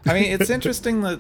I 0.06 0.14
mean, 0.14 0.32
it's 0.32 0.50
interesting 0.50 1.02
that 1.02 1.20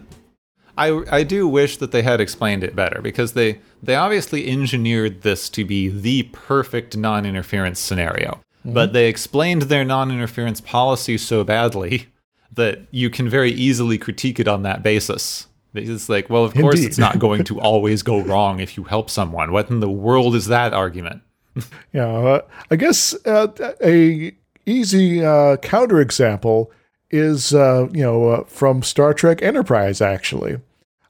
I 0.77 1.03
I 1.11 1.23
do 1.23 1.47
wish 1.47 1.77
that 1.77 1.91
they 1.91 2.03
had 2.03 2.21
explained 2.21 2.63
it 2.63 2.75
better 2.75 3.01
because 3.01 3.33
they 3.33 3.59
they 3.83 3.95
obviously 3.95 4.47
engineered 4.47 5.23
this 5.23 5.49
to 5.49 5.65
be 5.65 5.89
the 5.89 6.23
perfect 6.31 6.95
non-interference 6.95 7.79
scenario. 7.79 8.41
But 8.63 8.91
they 8.91 9.07
explained 9.07 9.63
their 9.63 9.85
non-interference 9.85 10.59
policy 10.59 11.17
so 11.17 11.45
badly 11.45 12.07
that 12.51 12.81
you 12.91 13.09
can 13.09 13.29
very 13.29 13.51
easily 13.51 13.97
critique 13.97 14.41
it 14.41 14.47
on 14.47 14.63
that 14.63 14.83
basis. 14.83 15.46
It's 15.73 16.09
like, 16.09 16.29
well, 16.29 16.43
of 16.43 16.53
course 16.53 16.79
it's 16.79 16.97
not 16.97 17.19
going 17.19 17.43
to 17.45 17.59
always 17.59 18.01
go 18.03 18.19
wrong 18.21 18.59
if 18.59 18.77
you 18.77 18.83
help 18.83 19.09
someone. 19.09 19.51
What 19.51 19.69
in 19.69 19.79
the 19.79 19.89
world 19.89 20.35
is 20.35 20.47
that 20.47 20.73
argument? 20.73 21.21
Yeah, 21.91 22.07
uh, 22.07 22.41
I 22.69 22.75
guess 22.75 23.15
uh, 23.25 23.47
a 23.83 24.31
easy 24.67 25.25
uh, 25.25 25.57
counterexample 25.57 26.67
is 27.09 27.53
uh, 27.53 27.87
you 27.91 28.03
know 28.03 28.29
uh, 28.29 28.43
from 28.43 28.83
Star 28.83 29.13
Trek 29.13 29.41
Enterprise 29.41 30.01
actually. 30.01 30.59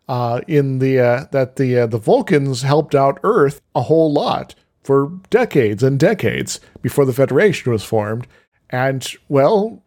Uh, 0.07 0.39
in 0.47 0.79
the 0.79 0.97
uh, 0.99 1.25
that 1.31 1.57
the 1.57 1.79
uh, 1.79 1.85
the 1.87 1.97
Vulcans 1.97 2.61
helped 2.61 2.95
out 2.95 3.19
Earth 3.23 3.61
a 3.75 3.81
whole 3.81 4.11
lot 4.11 4.55
for 4.81 5.11
decades 5.29 5.83
and 5.83 5.99
decades 5.99 6.61
before 6.81 7.03
the 7.03 7.11
Federation 7.11 7.73
was 7.73 7.83
formed, 7.83 8.25
and 8.69 9.05
well, 9.27 9.83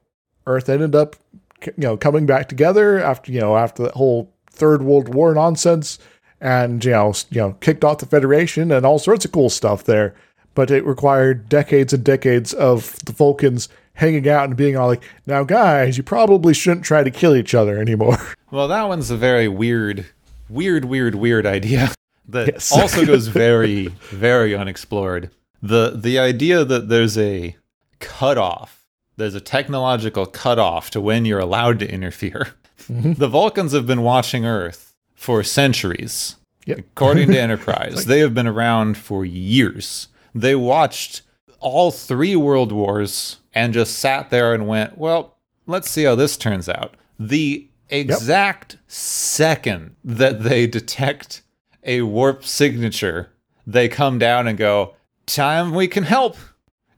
Earth 0.46 0.68
ended 0.68 0.94
up 0.94 1.16
you 1.64 1.72
know 1.78 1.96
coming 1.96 2.26
back 2.26 2.50
together 2.50 3.02
after 3.02 3.32
you 3.32 3.40
know 3.40 3.56
after 3.56 3.84
the 3.84 3.92
whole 3.92 4.30
Third 4.50 4.82
World 4.82 5.14
War 5.14 5.34
nonsense, 5.34 5.98
and 6.40 6.84
you 6.84 6.90
know 6.92 7.12
you 7.30 7.40
know 7.40 7.52
kicked 7.60 7.84
off 7.84 7.98
the 7.98 8.06
Federation 8.06 8.70
and 8.72 8.84
all 8.86 8.98
sorts 8.98 9.24
of 9.24 9.32
cool 9.32 9.50
stuff 9.50 9.84
there. 9.84 10.14
But 10.54 10.70
it 10.70 10.84
required 10.84 11.48
decades 11.48 11.92
and 11.92 12.02
decades 12.04 12.52
of 12.52 12.98
the 13.04 13.12
Vulcans 13.12 13.68
hanging 13.94 14.28
out 14.28 14.44
and 14.48 14.56
being 14.56 14.76
all 14.76 14.88
like, 14.88 15.02
"Now, 15.26 15.44
guys, 15.44 15.96
you 15.96 16.02
probably 16.02 16.54
shouldn't 16.54 16.84
try 16.84 17.02
to 17.04 17.10
kill 17.10 17.36
each 17.36 17.54
other 17.54 17.78
anymore." 17.78 18.18
Well, 18.52 18.66
that 18.66 18.88
one's 18.88 19.12
a 19.12 19.16
very 19.16 19.46
weird, 19.46 20.06
weird, 20.48 20.84
weird, 20.84 21.14
weird 21.14 21.46
idea 21.46 21.92
that 22.28 22.48
Yes. 22.48 22.72
also 22.72 23.06
goes 23.06 23.28
very, 23.46 23.86
very 24.10 24.56
unexplored. 24.56 25.30
The 25.62 25.92
the 25.96 26.18
idea 26.18 26.64
that 26.64 26.88
there's 26.88 27.16
a 27.16 27.54
cutoff, 28.00 28.86
there's 29.16 29.34
a 29.36 29.40
technological 29.40 30.26
cutoff 30.26 30.90
to 30.90 31.00
when 31.00 31.24
you're 31.24 31.38
allowed 31.38 31.78
to 31.78 31.88
interfere. 31.88 32.48
Mm-hmm. 32.90 33.12
The 33.14 33.28
Vulcans 33.28 33.72
have 33.72 33.86
been 33.86 34.02
watching 34.02 34.44
Earth 34.44 34.94
for 35.14 35.42
centuries. 35.42 36.36
Yep. 36.66 36.78
According 36.78 37.30
to 37.32 37.40
Enterprise, 37.40 38.04
they 38.06 38.18
have 38.20 38.34
been 38.34 38.46
around 38.46 38.96
for 38.96 39.24
years. 39.24 40.08
They 40.34 40.54
watched 40.54 41.22
all 41.60 41.90
three 41.90 42.36
world 42.36 42.72
wars 42.72 43.38
and 43.52 43.72
just 43.72 43.98
sat 43.98 44.30
there 44.30 44.54
and 44.54 44.66
went, 44.66 44.98
well, 44.98 45.36
let's 45.66 45.90
see 45.90 46.04
how 46.04 46.14
this 46.14 46.36
turns 46.36 46.68
out. 46.68 46.96
The 47.18 47.68
exact 47.88 48.78
second 48.86 49.96
that 50.04 50.42
they 50.42 50.66
detect 50.66 51.42
a 51.84 52.02
warp 52.02 52.44
signature, 52.44 53.30
they 53.66 53.88
come 53.88 54.18
down 54.18 54.46
and 54.46 54.58
go, 54.58 54.94
time 55.26 55.74
we 55.74 55.88
can 55.88 56.04
help. 56.04 56.36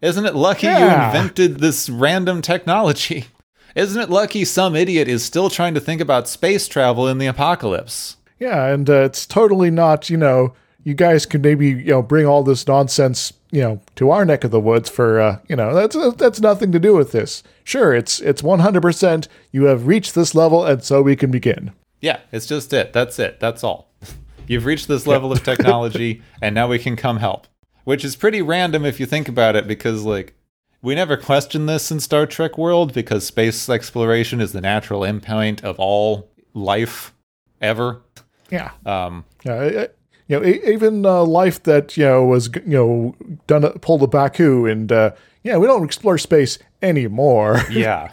Isn't 0.00 0.26
it 0.26 0.34
lucky 0.34 0.66
you 0.66 0.72
invented 0.72 1.60
this 1.60 1.88
random 1.88 2.42
technology? 2.42 3.26
Isn't 3.74 4.00
it 4.00 4.10
lucky 4.10 4.44
some 4.44 4.76
idiot 4.76 5.08
is 5.08 5.24
still 5.24 5.48
trying 5.48 5.74
to 5.74 5.80
think 5.80 6.00
about 6.00 6.28
space 6.28 6.68
travel 6.68 7.08
in 7.08 7.18
the 7.18 7.26
apocalypse? 7.26 8.16
Yeah, 8.38 8.66
and 8.66 8.88
uh, 8.90 9.04
it's 9.04 9.26
totally 9.26 9.70
not, 9.70 10.10
you 10.10 10.16
know, 10.16 10.54
you 10.84 10.94
guys 10.94 11.26
could 11.26 11.42
maybe, 11.42 11.68
you 11.68 11.92
know, 11.92 12.02
bring 12.02 12.26
all 12.26 12.42
this 12.42 12.66
nonsense, 12.66 13.32
you 13.50 13.62
know, 13.62 13.80
to 13.96 14.10
our 14.10 14.24
neck 14.24 14.44
of 14.44 14.50
the 14.50 14.60
woods 14.60 14.90
for, 14.90 15.20
uh, 15.20 15.38
you 15.48 15.56
know, 15.56 15.74
that's 15.74 15.96
that's 16.16 16.40
nothing 16.40 16.72
to 16.72 16.80
do 16.80 16.94
with 16.94 17.12
this. 17.12 17.42
Sure, 17.64 17.94
it's 17.94 18.20
it's 18.20 18.42
100% 18.42 19.28
you 19.52 19.64
have 19.64 19.86
reached 19.86 20.14
this 20.14 20.34
level 20.34 20.64
and 20.64 20.82
so 20.82 21.00
we 21.00 21.16
can 21.16 21.30
begin. 21.30 21.72
Yeah, 22.00 22.18
it's 22.32 22.46
just 22.46 22.72
it. 22.72 22.92
That's 22.92 23.18
it. 23.18 23.38
That's 23.38 23.62
all. 23.62 23.88
You've 24.48 24.66
reached 24.66 24.88
this 24.88 25.06
level 25.06 25.30
of 25.30 25.44
technology, 25.44 26.20
and 26.42 26.54
now 26.54 26.66
we 26.66 26.80
can 26.80 26.96
come 26.96 27.18
help. 27.18 27.46
Which 27.84 28.04
is 28.04 28.16
pretty 28.16 28.42
random 28.42 28.84
if 28.84 28.98
you 28.98 29.06
think 29.06 29.28
about 29.28 29.56
it, 29.56 29.68
because, 29.68 30.02
like, 30.02 30.34
we 30.82 30.96
never 30.96 31.16
question 31.16 31.66
this 31.66 31.90
in 31.90 32.00
Star 32.00 32.26
Trek 32.26 32.58
world 32.58 32.92
because 32.92 33.24
space 33.24 33.68
exploration 33.68 34.40
is 34.40 34.52
the 34.52 34.60
natural 34.60 35.02
endpoint 35.02 35.62
of 35.62 35.78
all 35.78 36.28
life 36.54 37.14
ever. 37.60 38.02
Yeah. 38.50 38.72
Um, 38.84 39.24
Yeah, 39.44 39.54
uh, 39.54 39.86
you 40.28 40.40
know, 40.40 40.44
even 40.44 41.06
uh, 41.06 41.24
life 41.24 41.62
that 41.64 41.96
you 41.96 42.04
know 42.04 42.24
was 42.24 42.48
you 42.54 42.62
know 42.66 43.14
done 43.46 43.70
pulled 43.80 44.02
a 44.02 44.06
Ba'ku, 44.06 44.70
and 44.70 44.90
uh, 44.90 45.12
yeah, 45.42 45.56
we 45.56 45.66
don't 45.66 45.84
explore 45.84 46.18
space 46.18 46.58
anymore. 46.80 47.60
yeah. 47.70 48.12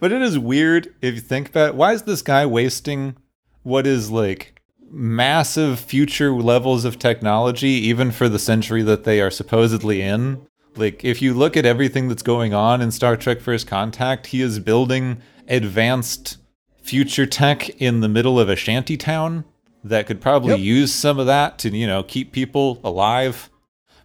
But 0.00 0.12
it 0.12 0.22
is 0.22 0.38
weird 0.38 0.94
if 1.00 1.14
you 1.14 1.20
think 1.20 1.48
about 1.48 1.70
it. 1.70 1.74
Why 1.74 1.92
is 1.92 2.02
this 2.02 2.22
guy 2.22 2.46
wasting 2.46 3.16
what 3.62 3.86
is 3.86 4.10
like 4.10 4.60
massive 4.90 5.78
future 5.78 6.32
levels 6.32 6.84
of 6.84 6.98
technology, 6.98 7.68
even 7.68 8.10
for 8.12 8.28
the 8.28 8.38
century 8.38 8.82
that 8.82 9.04
they 9.04 9.20
are 9.20 9.30
supposedly 9.30 10.00
in? 10.00 10.46
Like, 10.76 11.04
if 11.04 11.20
you 11.20 11.34
look 11.34 11.56
at 11.56 11.66
everything 11.66 12.08
that's 12.08 12.22
going 12.22 12.54
on 12.54 12.80
in 12.80 12.90
Star 12.90 13.16
Trek 13.16 13.40
First 13.40 13.66
Contact, 13.66 14.28
he 14.28 14.40
is 14.42 14.58
building 14.60 15.20
advanced 15.48 16.38
future 16.82 17.26
tech 17.26 17.68
in 17.80 18.00
the 18.00 18.08
middle 18.08 18.38
of 18.38 18.48
a 18.48 18.56
shanty 18.56 18.96
town 18.96 19.44
that 19.84 20.06
could 20.06 20.20
probably 20.20 20.50
Yep. 20.52 20.60
use 20.60 20.94
some 20.94 21.18
of 21.18 21.26
that 21.26 21.58
to, 21.58 21.70
you 21.76 21.86
know, 21.86 22.02
keep 22.02 22.32
people 22.32 22.80
alive. 22.84 23.50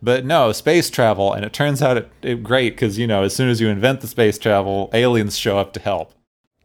But 0.01 0.25
no, 0.25 0.51
space 0.51 0.89
travel, 0.89 1.31
and 1.31 1.45
it 1.45 1.53
turns 1.53 1.81
out 1.81 1.95
it, 1.97 2.11
it 2.21 2.43
great 2.43 2.71
because 2.75 2.97
you 2.97 3.07
know 3.07 3.23
as 3.23 3.33
soon 3.35 3.49
as 3.49 3.61
you 3.61 3.69
invent 3.69 4.01
the 4.01 4.07
space 4.07 4.37
travel, 4.37 4.89
aliens 4.93 5.37
show 5.37 5.57
up 5.57 5.71
to 5.73 5.79
help. 5.79 6.13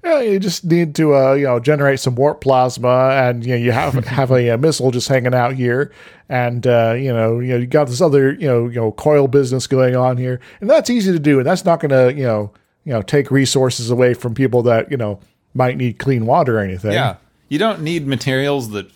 Yeah, 0.03 0.21
you 0.21 0.39
just 0.39 0.63
need 0.65 0.95
to 0.95 1.15
uh, 1.15 1.33
you 1.33 1.45
know 1.45 1.59
generate 1.59 1.99
some 1.99 2.15
warp 2.15 2.41
plasma, 2.41 3.11
and 3.11 3.45
you 3.45 3.51
know 3.51 3.57
you 3.57 3.71
have 3.71 3.93
have 4.05 4.31
a, 4.31 4.49
uh 4.49 4.57
missile 4.57 4.91
just 4.91 5.07
hanging 5.07 5.33
out 5.33 5.53
here, 5.53 5.91
and 6.27 6.65
uh, 6.65 6.95
you 6.97 7.13
know 7.13 7.39
you 7.39 7.49
know 7.49 7.57
you 7.57 7.67
got 7.67 7.87
this 7.87 8.01
other 8.01 8.33
you 8.33 8.47
know 8.47 8.67
you 8.67 8.75
know 8.75 8.91
coil 8.91 9.27
business 9.27 9.67
going 9.67 9.95
on 9.95 10.17
here, 10.17 10.39
and 10.59 10.69
that's 10.69 10.89
easy 10.89 11.11
to 11.11 11.19
do, 11.19 11.37
and 11.39 11.47
that's 11.47 11.65
not 11.65 11.79
going 11.79 11.91
to 11.91 12.17
you 12.17 12.25
know 12.25 12.51
you 12.83 12.93
know 12.93 13.01
take 13.01 13.29
resources 13.29 13.91
away 13.91 14.13
from 14.13 14.33
people 14.33 14.63
that 14.63 14.89
you 14.89 14.97
know 14.97 15.19
might 15.53 15.77
need 15.77 15.99
clean 15.99 16.25
water 16.25 16.57
or 16.57 16.61
anything. 16.61 16.93
Yeah, 16.93 17.17
you 17.49 17.59
don't 17.59 17.81
need 17.81 18.07
materials 18.07 18.71
that 18.71 18.89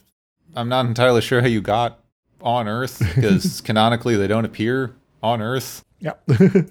I'm 0.55 0.69
not 0.69 0.85
entirely 0.85 1.21
sure 1.21 1.41
how 1.41 1.47
you 1.47 1.61
got 1.61 1.99
on 2.41 2.67
Earth 2.67 2.99
because 2.99 3.61
canonically 3.65 4.15
they 4.15 4.27
don't 4.27 4.45
appear 4.45 4.95
on 5.21 5.41
Earth. 5.41 5.83
Yeah. 5.99 6.13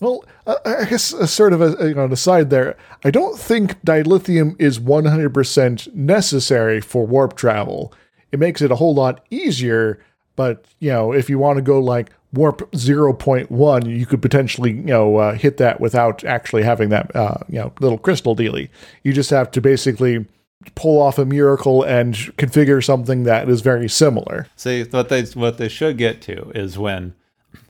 well, 0.00 0.24
I 0.46 0.86
guess 0.86 1.12
uh, 1.12 1.26
sort 1.26 1.52
of 1.52 1.60
a, 1.60 1.88
you 1.88 1.94
know, 1.94 2.04
an 2.04 2.12
aside 2.12 2.50
there. 2.50 2.76
I 3.04 3.10
don't 3.10 3.38
think 3.38 3.80
dilithium 3.82 4.56
is 4.58 4.78
100% 4.78 5.94
necessary 5.94 6.80
for 6.80 7.06
warp 7.06 7.36
travel. 7.36 7.92
It 8.32 8.38
makes 8.38 8.62
it 8.62 8.70
a 8.70 8.76
whole 8.76 8.94
lot 8.94 9.24
easier, 9.30 10.02
but 10.36 10.64
you 10.78 10.90
know, 10.90 11.12
if 11.12 11.28
you 11.28 11.38
want 11.38 11.56
to 11.56 11.62
go 11.62 11.80
like 11.80 12.10
warp 12.32 12.70
0.1, 12.72 13.98
you 13.98 14.06
could 14.06 14.22
potentially 14.22 14.70
you 14.70 14.82
know 14.82 15.16
uh, 15.16 15.34
hit 15.34 15.56
that 15.58 15.80
without 15.80 16.24
actually 16.24 16.62
having 16.62 16.88
that 16.90 17.14
uh, 17.14 17.38
you 17.48 17.58
know 17.58 17.72
little 17.80 17.98
crystal 17.98 18.34
dealy. 18.34 18.70
You 19.02 19.12
just 19.12 19.30
have 19.30 19.50
to 19.52 19.60
basically 19.60 20.26
pull 20.74 21.00
off 21.00 21.18
a 21.18 21.24
miracle 21.24 21.82
and 21.82 22.14
configure 22.14 22.84
something 22.84 23.24
that 23.24 23.48
is 23.48 23.60
very 23.62 23.88
similar. 23.88 24.46
See, 24.56 24.84
what 24.84 25.08
they 25.08 25.22
what 25.24 25.58
they 25.58 25.68
should 25.68 25.98
get 25.98 26.20
to 26.22 26.50
is 26.54 26.78
when, 26.78 27.14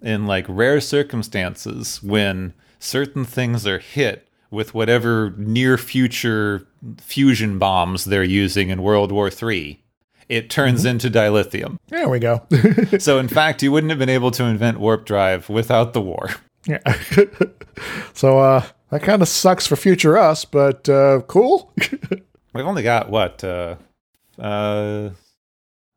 in 0.03 0.27
like 0.27 0.47
rare 0.49 0.81
circumstances, 0.81 2.03
when 2.03 2.55
certain 2.79 3.25
things 3.25 3.67
are 3.67 3.79
hit 3.79 4.29
with 4.51 4.75
whatever 4.75 5.33
near 5.37 5.79
future 5.79 6.67
fusion 6.99 7.59
bombs 7.59 8.05
they're 8.05 8.25
using 8.25 8.71
in 8.71 8.83
World 8.83 9.13
War 9.13 9.31
III, 9.31 9.81
it 10.29 10.49
turns 10.49 10.85
into 10.85 11.11
dilithium. 11.11 11.79
There 11.89 12.09
we 12.09 12.19
go. 12.19 12.43
So, 12.99 13.19
in 13.19 13.29
fact, 13.29 13.63
you 13.63 13.73
wouldn't 13.73 13.91
have 13.91 13.99
been 13.99 14.09
able 14.09 14.31
to 14.33 14.45
invent 14.45 14.81
warp 14.81 15.05
drive 15.05 15.49
without 15.49 15.93
the 15.93 16.01
war. 16.01 16.31
Yeah. 16.67 16.79
so 18.15 18.39
uh, 18.39 18.65
that 18.91 19.03
kind 19.03 19.23
of 19.23 19.29
sucks 19.29 19.67
for 19.67 19.77
future 19.77 20.19
us, 20.19 20.45
but 20.45 20.89
uh, 20.89 21.23
cool. 21.27 21.73
We've 22.55 22.67
only 22.67 22.83
got 22.83 23.11
what 23.11 23.43
uh, 23.45 23.77
uh, 24.39 25.11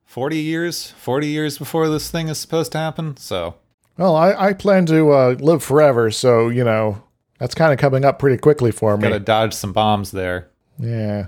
forty 0.06 0.38
years, 0.38 0.92
forty 0.92 1.28
years 1.28 1.58
before 1.58 1.90
this 1.90 2.10
thing 2.12 2.28
is 2.28 2.38
supposed 2.38 2.72
to 2.74 2.78
happen. 2.78 3.18
So, 3.18 3.56
well, 3.98 4.16
I, 4.16 4.34
I 4.34 4.54
plan 4.54 4.86
to 4.88 5.12
uh, 5.12 5.36
live 5.40 5.64
forever, 5.64 6.12
so 6.12 6.50
you 6.50 6.64
know 6.64 7.04
that's 7.40 7.56
kind 7.56 7.74
of 7.74 7.80
coming 7.80 8.06
up 8.06 8.20
pretty 8.20 8.38
quickly 8.38 8.72
for 8.72 8.98
me. 8.98 9.04
Got 9.04 9.10
to 9.10 9.20
dodge 9.20 9.54
some 9.54 9.74
bombs 9.74 10.12
there. 10.12 10.50
Yeah. 10.80 11.28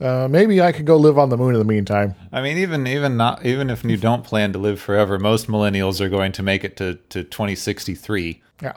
Uh, 0.00 0.26
maybe 0.30 0.62
I 0.62 0.72
could 0.72 0.86
go 0.86 0.96
live 0.96 1.18
on 1.18 1.28
the 1.28 1.36
moon 1.36 1.54
in 1.54 1.58
the 1.58 1.64
meantime. 1.64 2.14
I 2.32 2.40
mean, 2.40 2.56
even 2.56 2.86
even 2.86 3.16
not 3.16 3.44
even 3.44 3.68
if 3.68 3.84
you 3.84 3.98
don't 3.98 4.24
plan 4.24 4.52
to 4.54 4.58
live 4.58 4.80
forever, 4.80 5.18
most 5.18 5.46
millennials 5.46 6.00
are 6.00 6.08
going 6.08 6.32
to 6.32 6.42
make 6.42 6.64
it 6.64 6.76
to 6.78 6.94
to 7.10 7.22
2063. 7.22 8.42
Yeah. 8.62 8.72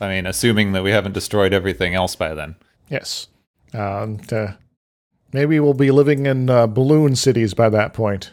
I 0.00 0.08
mean, 0.08 0.26
assuming 0.26 0.72
that 0.72 0.82
we 0.82 0.90
haven't 0.90 1.12
destroyed 1.12 1.52
everything 1.52 1.94
else 1.94 2.16
by 2.16 2.34
then. 2.34 2.56
Yes. 2.88 3.28
And 3.72 4.32
uh, 4.32 4.52
maybe 5.32 5.60
we'll 5.60 5.74
be 5.74 5.90
living 5.90 6.24
in 6.24 6.48
uh, 6.48 6.66
balloon 6.66 7.16
cities 7.16 7.52
by 7.52 7.68
that 7.68 7.92
point. 7.92 8.30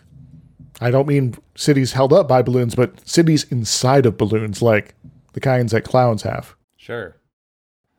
I 0.84 0.91
don't 0.91 1.07
mean 1.07 1.36
cities 1.55 1.93
held 1.93 2.11
up 2.13 2.27
by 2.27 2.41
balloons, 2.41 2.75
but 2.75 3.07
cities 3.07 3.45
inside 3.45 4.05
of 4.05 4.17
balloons, 4.17 4.61
like 4.61 4.95
the 5.34 5.39
kinds 5.39 5.71
that 5.71 5.84
clowns 5.84 6.23
have. 6.23 6.55
Sure. 6.75 7.15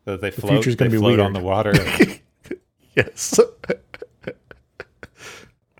That 0.04 0.20
they 0.20 0.30
The 0.30 0.40
float, 0.40 0.52
future's 0.52 0.76
gonna 0.76 0.90
be 0.90 0.98
float 0.98 1.20
on 1.20 1.32
the 1.32 1.40
water. 1.40 1.72
Yes. 2.96 3.40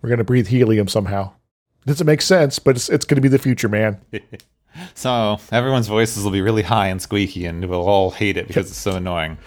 We're 0.02 0.08
going 0.08 0.18
to 0.18 0.24
breathe 0.24 0.48
helium 0.48 0.88
somehow. 0.88 1.32
Doesn't 1.86 2.06
make 2.06 2.22
sense, 2.22 2.58
but 2.58 2.76
it's, 2.76 2.88
it's 2.88 3.04
going 3.04 3.16
to 3.16 3.22
be 3.22 3.28
the 3.28 3.38
future, 3.38 3.68
man. 3.68 4.00
so 4.94 5.38
everyone's 5.52 5.86
voices 5.86 6.24
will 6.24 6.30
be 6.30 6.40
really 6.40 6.62
high 6.62 6.88
and 6.88 7.00
squeaky, 7.00 7.46
and 7.46 7.64
we'll 7.66 7.86
all 7.88 8.10
hate 8.10 8.36
it 8.36 8.48
because 8.48 8.70
it's 8.70 8.78
so 8.78 8.96
annoying. 8.96 9.38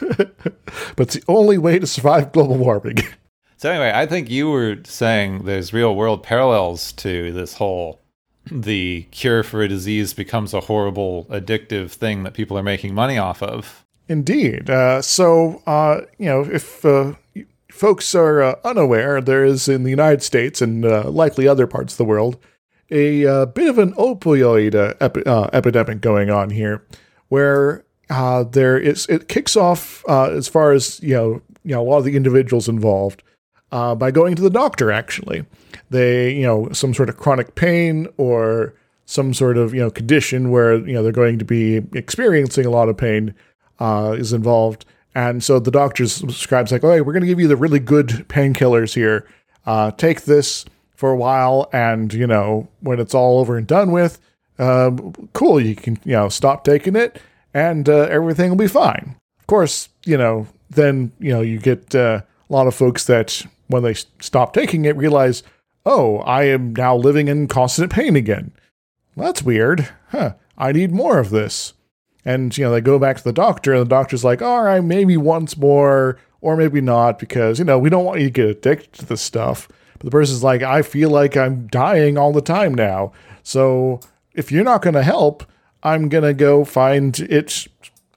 But 0.00 0.98
it's 0.98 1.14
the 1.14 1.24
only 1.28 1.58
way 1.58 1.78
to 1.78 1.86
survive 1.86 2.32
global 2.32 2.56
warming. 2.56 2.98
So 3.64 3.70
anyway, 3.70 3.92
I 3.94 4.04
think 4.04 4.28
you 4.28 4.50
were 4.50 4.76
saying 4.84 5.46
there's 5.46 5.72
real 5.72 5.96
world 5.96 6.22
parallels 6.22 6.92
to 6.92 7.32
this 7.32 7.54
whole 7.54 7.98
the 8.44 9.06
cure 9.10 9.42
for 9.42 9.62
a 9.62 9.68
disease 9.68 10.12
becomes 10.12 10.52
a 10.52 10.60
horrible 10.60 11.24
addictive 11.30 11.90
thing 11.90 12.24
that 12.24 12.34
people 12.34 12.58
are 12.58 12.62
making 12.62 12.94
money 12.94 13.16
off 13.16 13.42
of. 13.42 13.86
Indeed. 14.06 14.68
Uh, 14.68 15.00
so, 15.00 15.62
uh, 15.66 16.02
you 16.18 16.26
know, 16.26 16.42
if 16.42 16.84
uh, 16.84 17.14
folks 17.72 18.14
are 18.14 18.42
uh, 18.42 18.56
unaware, 18.64 19.22
there 19.22 19.46
is 19.46 19.66
in 19.66 19.82
the 19.82 19.88
United 19.88 20.22
States 20.22 20.60
and 20.60 20.84
uh, 20.84 21.08
likely 21.08 21.48
other 21.48 21.66
parts 21.66 21.94
of 21.94 21.96
the 21.96 22.04
world 22.04 22.36
a 22.90 23.26
uh, 23.26 23.46
bit 23.46 23.70
of 23.70 23.78
an 23.78 23.94
opioid 23.94 24.74
epi- 25.00 25.26
epidemic 25.26 26.02
going 26.02 26.28
on 26.28 26.50
here, 26.50 26.84
where 27.28 27.82
there 28.10 28.76
is 28.76 29.06
it 29.06 29.26
kicks 29.28 29.56
off 29.56 30.06
as 30.06 30.48
far 30.48 30.72
as 30.72 31.02
you 31.02 31.14
know, 31.14 31.42
you 31.64 31.74
know, 31.74 31.80
a 31.80 31.88
lot 31.88 31.96
of 31.96 32.04
the 32.04 32.14
individuals 32.14 32.68
involved 32.68 33.22
uh, 33.72 33.94
by 33.94 34.10
going 34.10 34.34
to 34.34 34.42
the 34.42 34.50
doctor. 34.50 34.90
Actually, 34.90 35.44
they 35.90 36.32
you 36.32 36.42
know 36.42 36.70
some 36.72 36.94
sort 36.94 37.08
of 37.08 37.16
chronic 37.16 37.54
pain 37.54 38.08
or 38.16 38.74
some 39.06 39.34
sort 39.34 39.56
of 39.56 39.74
you 39.74 39.80
know 39.80 39.90
condition 39.90 40.50
where 40.50 40.76
you 40.76 40.94
know 40.94 41.02
they're 41.02 41.12
going 41.12 41.38
to 41.38 41.44
be 41.44 41.76
experiencing 41.92 42.66
a 42.66 42.70
lot 42.70 42.88
of 42.88 42.96
pain 42.96 43.34
uh, 43.80 44.14
is 44.18 44.32
involved. 44.32 44.84
And 45.16 45.44
so 45.44 45.60
the 45.60 45.70
doctor 45.70 46.04
prescribes 46.04 46.72
like, 46.72 46.82
"Okay, 46.82 47.00
we're 47.00 47.12
going 47.12 47.22
to 47.22 47.28
give 47.28 47.40
you 47.40 47.48
the 47.48 47.56
really 47.56 47.78
good 47.78 48.08
painkillers 48.28 48.94
here. 48.94 49.26
Uh, 49.66 49.90
take 49.92 50.22
this 50.22 50.64
for 50.94 51.10
a 51.10 51.16
while, 51.16 51.68
and 51.72 52.12
you 52.12 52.26
know 52.26 52.68
when 52.80 52.98
it's 52.98 53.14
all 53.14 53.38
over 53.38 53.56
and 53.56 53.66
done 53.66 53.92
with, 53.92 54.20
um, 54.58 55.12
cool. 55.32 55.60
You 55.60 55.76
can 55.76 55.98
you 56.04 56.12
know 56.12 56.28
stop 56.28 56.64
taking 56.64 56.96
it, 56.96 57.20
and 57.52 57.88
uh, 57.88 58.08
everything 58.10 58.50
will 58.50 58.56
be 58.56 58.68
fine. 58.68 59.16
Of 59.40 59.46
course, 59.46 59.88
you 60.04 60.16
know 60.16 60.46
then 60.70 61.12
you 61.18 61.32
know 61.32 61.40
you 61.40 61.58
get 61.58 61.94
uh, 61.94 62.22
a 62.48 62.52
lot 62.52 62.66
of 62.66 62.74
folks 62.74 63.04
that 63.06 63.46
when 63.66 63.82
they 63.82 63.94
stop 63.94 64.52
taking 64.52 64.84
it 64.84 64.96
realize, 64.96 65.42
oh, 65.86 66.18
I 66.18 66.44
am 66.44 66.74
now 66.74 66.96
living 66.96 67.28
in 67.28 67.48
constant 67.48 67.92
pain 67.92 68.16
again. 68.16 68.52
That's 69.16 69.42
weird. 69.42 69.88
Huh. 70.08 70.34
I 70.56 70.72
need 70.72 70.92
more 70.92 71.18
of 71.18 71.30
this. 71.30 71.74
And, 72.24 72.56
you 72.56 72.64
know, 72.64 72.70
they 72.70 72.80
go 72.80 72.98
back 72.98 73.18
to 73.18 73.24
the 73.24 73.32
doctor, 73.32 73.74
and 73.74 73.82
the 73.82 73.88
doctor's 73.88 74.24
like, 74.24 74.40
all 74.40 74.62
right, 74.62 74.82
maybe 74.82 75.16
once 75.16 75.56
more, 75.56 76.18
or 76.40 76.56
maybe 76.56 76.80
not, 76.80 77.18
because, 77.18 77.58
you 77.58 77.64
know, 77.64 77.78
we 77.78 77.90
don't 77.90 78.04
want 78.04 78.20
you 78.20 78.26
to 78.26 78.32
get 78.32 78.48
addicted 78.48 78.92
to 78.94 79.06
this 79.06 79.20
stuff. 79.20 79.68
But 79.98 80.06
the 80.06 80.10
person's 80.10 80.42
like, 80.42 80.62
I 80.62 80.82
feel 80.82 81.10
like 81.10 81.36
I'm 81.36 81.66
dying 81.66 82.16
all 82.16 82.32
the 82.32 82.40
time 82.40 82.74
now. 82.74 83.12
So 83.42 84.00
if 84.34 84.50
you're 84.50 84.64
not 84.64 84.82
going 84.82 84.94
to 84.94 85.02
help, 85.02 85.44
I'm 85.82 86.08
going 86.08 86.24
to 86.24 86.32
go 86.32 86.64
find 86.64 87.18
it 87.20 87.66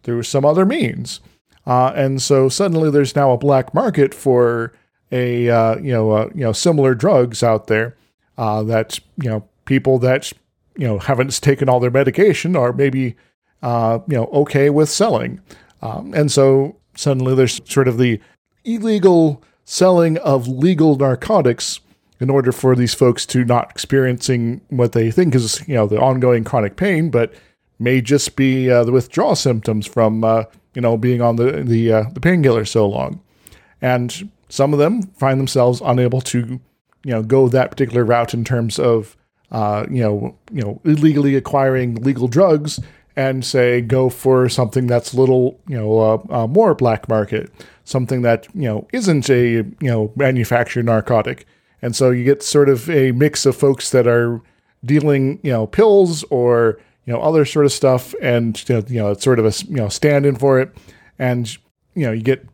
through 0.03 0.23
some 0.23 0.45
other 0.45 0.65
means. 0.65 1.19
Uh, 1.65 1.91
and 1.93 2.21
so 2.21 2.47
suddenly 2.47 2.89
there's 2.89 3.15
now 3.15 3.31
a 3.31 3.37
black 3.37 3.73
market 3.73 4.13
for 4.13 4.71
a 5.11 5.49
uh, 5.49 5.77
you 5.77 5.91
know 5.91 6.11
uh, 6.11 6.29
you 6.33 6.41
know 6.41 6.51
similar 6.51 6.95
drugs 6.95 7.43
out 7.43 7.67
there 7.67 7.95
uh, 8.37 8.63
that 8.63 8.99
you 9.21 9.29
know 9.29 9.47
people 9.65 9.99
that 9.99 10.31
you 10.75 10.87
know 10.87 10.99
haven't 10.99 11.41
taken 11.41 11.69
all 11.69 11.79
their 11.79 11.91
medication 11.91 12.55
are 12.55 12.73
maybe 12.73 13.15
uh, 13.61 13.99
you 14.07 14.15
know 14.15 14.25
okay 14.27 14.69
with 14.69 14.89
selling, 14.89 15.41
um, 15.81 16.13
and 16.13 16.31
so 16.31 16.75
suddenly 16.95 17.35
there's 17.35 17.61
sort 17.71 17.87
of 17.87 17.97
the 17.97 18.19
illegal 18.65 19.43
selling 19.63 20.17
of 20.19 20.47
legal 20.47 20.95
narcotics 20.97 21.79
in 22.19 22.29
order 22.29 22.51
for 22.51 22.75
these 22.75 22.93
folks 22.93 23.25
to 23.27 23.45
not 23.45 23.69
experiencing 23.69 24.61
what 24.69 24.93
they 24.93 25.11
think 25.11 25.35
is 25.35 25.65
you 25.67 25.75
know 25.75 25.87
the 25.87 25.99
ongoing 25.99 26.43
chronic 26.43 26.75
pain, 26.75 27.09
but 27.09 27.33
may 27.79 28.01
just 28.01 28.35
be 28.35 28.69
uh, 28.69 28.83
the 28.83 28.91
withdrawal 28.91 29.35
symptoms 29.35 29.85
from 29.85 30.23
uh, 30.23 30.43
you 30.73 30.81
know 30.81 30.97
being 30.97 31.21
on 31.21 31.35
the 31.35 31.63
the 31.63 31.91
uh, 31.91 32.03
the 32.13 32.19
painkiller 32.19 32.65
so 32.65 32.87
long, 32.87 33.21
and 33.81 34.29
some 34.49 34.73
of 34.73 34.79
them 34.79 35.03
find 35.17 35.39
themselves 35.39 35.81
unable 35.83 36.21
to 36.21 36.59
you 37.03 37.11
know 37.11 37.23
go 37.23 37.47
that 37.47 37.71
particular 37.71 38.03
route 38.03 38.33
in 38.33 38.43
terms 38.43 38.79
of 38.79 39.15
uh, 39.51 39.85
you 39.89 40.01
know 40.01 40.37
you 40.51 40.61
know 40.61 40.81
illegally 40.83 41.35
acquiring 41.35 41.95
legal 41.95 42.27
drugs 42.27 42.79
and 43.17 43.43
say 43.43 43.81
go 43.81 44.09
for 44.09 44.47
something 44.47 44.85
that's 44.85 45.13
little 45.13 45.59
you 45.67 45.77
know 45.77 45.99
uh, 45.99 46.21
uh, 46.29 46.47
more 46.47 46.75
black 46.75 47.09
market, 47.09 47.51
something 47.83 48.21
that 48.21 48.47
you 48.53 48.61
know 48.61 48.87
isn't 48.93 49.29
a 49.29 49.49
you 49.49 49.75
know 49.81 50.13
manufactured 50.15 50.85
narcotic, 50.85 51.45
and 51.81 51.95
so 51.95 52.11
you 52.11 52.23
get 52.23 52.43
sort 52.43 52.69
of 52.69 52.89
a 52.89 53.11
mix 53.11 53.45
of 53.45 53.55
folks 53.55 53.89
that 53.89 54.07
are 54.07 54.41
dealing 54.85 55.39
you 55.43 55.51
know 55.51 55.65
pills 55.65 56.23
or 56.25 56.79
you 57.05 57.13
know 57.13 57.19
other 57.19 57.43
sort 57.43 57.65
of 57.65 57.71
stuff, 57.71 58.13
and 58.21 58.63
you 58.69 59.01
know 59.01 59.11
it's 59.11 59.23
sort 59.23 59.39
of 59.39 59.45
a 59.45 59.65
you 59.67 59.77
know 59.77 59.89
stand 59.89 60.25
in 60.25 60.35
for 60.35 60.59
it, 60.59 60.71
and 61.17 61.57
you 61.95 62.05
know 62.05 62.11
you 62.11 62.21
get 62.21 62.45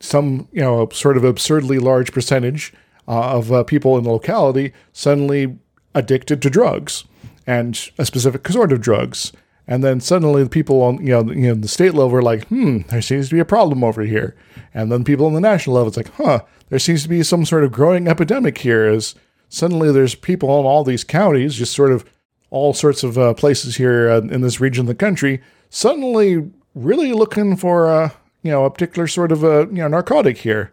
some 0.00 0.48
you 0.52 0.60
know 0.60 0.88
sort 0.90 1.16
of 1.16 1.24
absurdly 1.24 1.78
large 1.78 2.12
percentage 2.12 2.72
uh, 3.06 3.36
of 3.36 3.52
uh, 3.52 3.64
people 3.64 3.96
in 3.96 4.04
the 4.04 4.10
locality 4.10 4.72
suddenly 4.92 5.58
addicted 5.94 6.42
to 6.42 6.50
drugs 6.50 7.04
and 7.46 7.90
a 7.98 8.04
specific 8.04 8.46
sort 8.48 8.72
of 8.72 8.80
drugs. 8.80 9.32
And 9.66 9.84
then 9.84 10.00
suddenly 10.00 10.42
the 10.42 10.48
people 10.48 10.82
on 10.82 11.04
you 11.04 11.12
know, 11.12 11.32
you 11.32 11.48
know 11.48 11.54
the 11.54 11.68
state 11.68 11.94
level 11.94 12.16
are 12.16 12.22
like, 12.22 12.46
hmm, 12.48 12.78
there 12.88 13.02
seems 13.02 13.28
to 13.28 13.34
be 13.34 13.40
a 13.40 13.44
problem 13.44 13.84
over 13.84 14.02
here. 14.02 14.36
And 14.72 14.90
then 14.90 15.04
people 15.04 15.26
on 15.26 15.34
the 15.34 15.40
national 15.40 15.76
level, 15.76 15.88
it's 15.88 15.96
like, 15.96 16.12
huh, 16.14 16.40
there 16.68 16.78
seems 16.78 17.02
to 17.02 17.08
be 17.08 17.22
some 17.22 17.44
sort 17.44 17.64
of 17.64 17.72
growing 17.72 18.08
epidemic 18.08 18.58
here. 18.58 18.86
As 18.86 19.14
suddenly 19.48 19.92
there's 19.92 20.14
people 20.14 20.58
in 20.60 20.66
all 20.66 20.84
these 20.84 21.04
counties, 21.04 21.54
just 21.54 21.74
sort 21.74 21.92
of 21.92 22.04
all 22.50 22.72
sorts 22.72 23.02
of 23.02 23.18
uh, 23.18 23.34
places 23.34 23.76
here 23.76 24.10
uh, 24.10 24.20
in 24.20 24.40
this 24.40 24.60
region 24.60 24.82
of 24.82 24.86
the 24.86 24.94
country, 24.94 25.42
suddenly 25.68 26.50
really 26.74 27.12
looking 27.12 27.56
for 27.56 27.90
a 27.90 28.14
you 28.42 28.50
know 28.50 28.64
a 28.64 28.70
particular 28.70 29.06
sort 29.06 29.32
of 29.32 29.44
a 29.44 29.66
you 29.70 29.78
know 29.78 29.88
narcotic 29.88 30.38
here. 30.38 30.72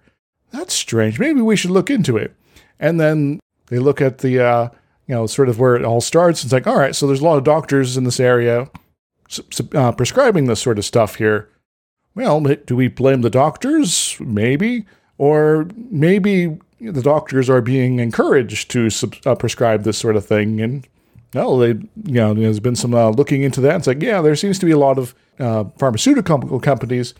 That's 0.51 0.74
strange. 0.74 1.20
Maybe 1.20 1.41
we 1.41 1.55
should 1.55 1.72
look 1.72 1.89
into 1.89 2.18
it. 2.18 2.34
And 2.80 2.99
then 2.99 3.39
they 3.68 3.80
look 3.80 4.01
at 4.01 4.20
the 4.20 4.39
uh, 4.39 4.70
you 5.07 5.16
know 5.16 5.28
sort 5.28 5.49
of 5.49 5.59
where 5.59 5.76
it 5.76 5.86
all 5.86 6.01
starts. 6.01 6.43
It's 6.43 6.53
like, 6.53 6.68
all 6.68 6.78
right, 6.78 6.95
so 6.95 7.07
there's 7.07 7.22
a 7.22 7.26
lot 7.26 7.38
of 7.38 7.43
doctors 7.43 7.97
in 7.97 8.03
this 8.03 8.20
area 8.20 8.70
uh, 9.74 9.91
prescribing 9.91 10.45
this 10.45 10.61
sort 10.61 10.78
of 10.78 10.86
stuff 10.86 11.16
here. 11.16 11.49
Well, 12.13 12.39
do 12.41 12.76
we 12.76 12.88
blame 12.88 13.22
the 13.22 13.30
doctors? 13.30 14.16
Maybe, 14.20 14.86
or 15.18 15.68
maybe 15.76 16.57
the 16.80 17.01
doctors 17.01 17.49
are 17.49 17.61
being 17.61 17.99
encouraged 17.99 18.72
to 18.72 18.89
uh, 19.26 19.36
prescribe 19.36 19.84
this 19.84 19.97
sort 19.97 20.16
of 20.16 20.26
thing, 20.26 20.61
and 20.61 20.88
no, 21.34 21.59
they, 21.59 21.80
you 22.05 22.13
know, 22.13 22.34
there's 22.34 22.61
been 22.61 22.78
some 22.78 22.93
uh, 22.93 23.09
looking 23.09 23.43
into 23.43 23.59
that. 23.61 23.76
It's 23.76 23.88
like, 23.88 24.01
yeah, 24.01 24.22
there 24.22 24.38
seems 24.38 24.57
to 24.59 24.66
be 24.66 24.72
a 24.72 24.78
lot 24.78 24.97
of 24.97 25.13
uh, 25.38 25.66
pharmaceutical 25.78 26.59
companies, 26.61 27.13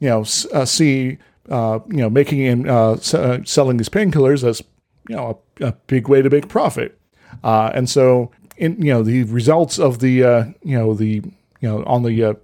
you 0.00 0.08
know, 0.08 0.20
uh, 0.52 0.64
see, 0.64 1.18
uh, 1.48 1.78
you 1.88 1.98
know, 1.98 2.10
making 2.10 2.42
and 2.46 2.68
uh, 2.68 2.92
s- 2.92 3.14
uh, 3.14 3.38
selling 3.44 3.76
these 3.76 3.88
painkillers 3.88 4.42
as, 4.42 4.62
you 5.08 5.16
know, 5.16 5.40
a, 5.60 5.66
a 5.66 5.72
big 5.86 6.08
way 6.08 6.22
to 6.22 6.28
make 6.28 6.48
profit. 6.48 6.98
Uh, 7.44 7.70
and 7.74 7.88
so, 7.88 8.30
in 8.56 8.76
you 8.82 8.92
know, 8.92 9.02
the 9.02 9.22
results 9.24 9.78
of 9.78 10.00
the, 10.00 10.24
uh, 10.24 10.44
you 10.62 10.76
know, 10.76 10.94
the, 10.94 11.22
you 11.60 11.68
know, 11.68 11.84
on 11.84 12.02
the 12.02 12.36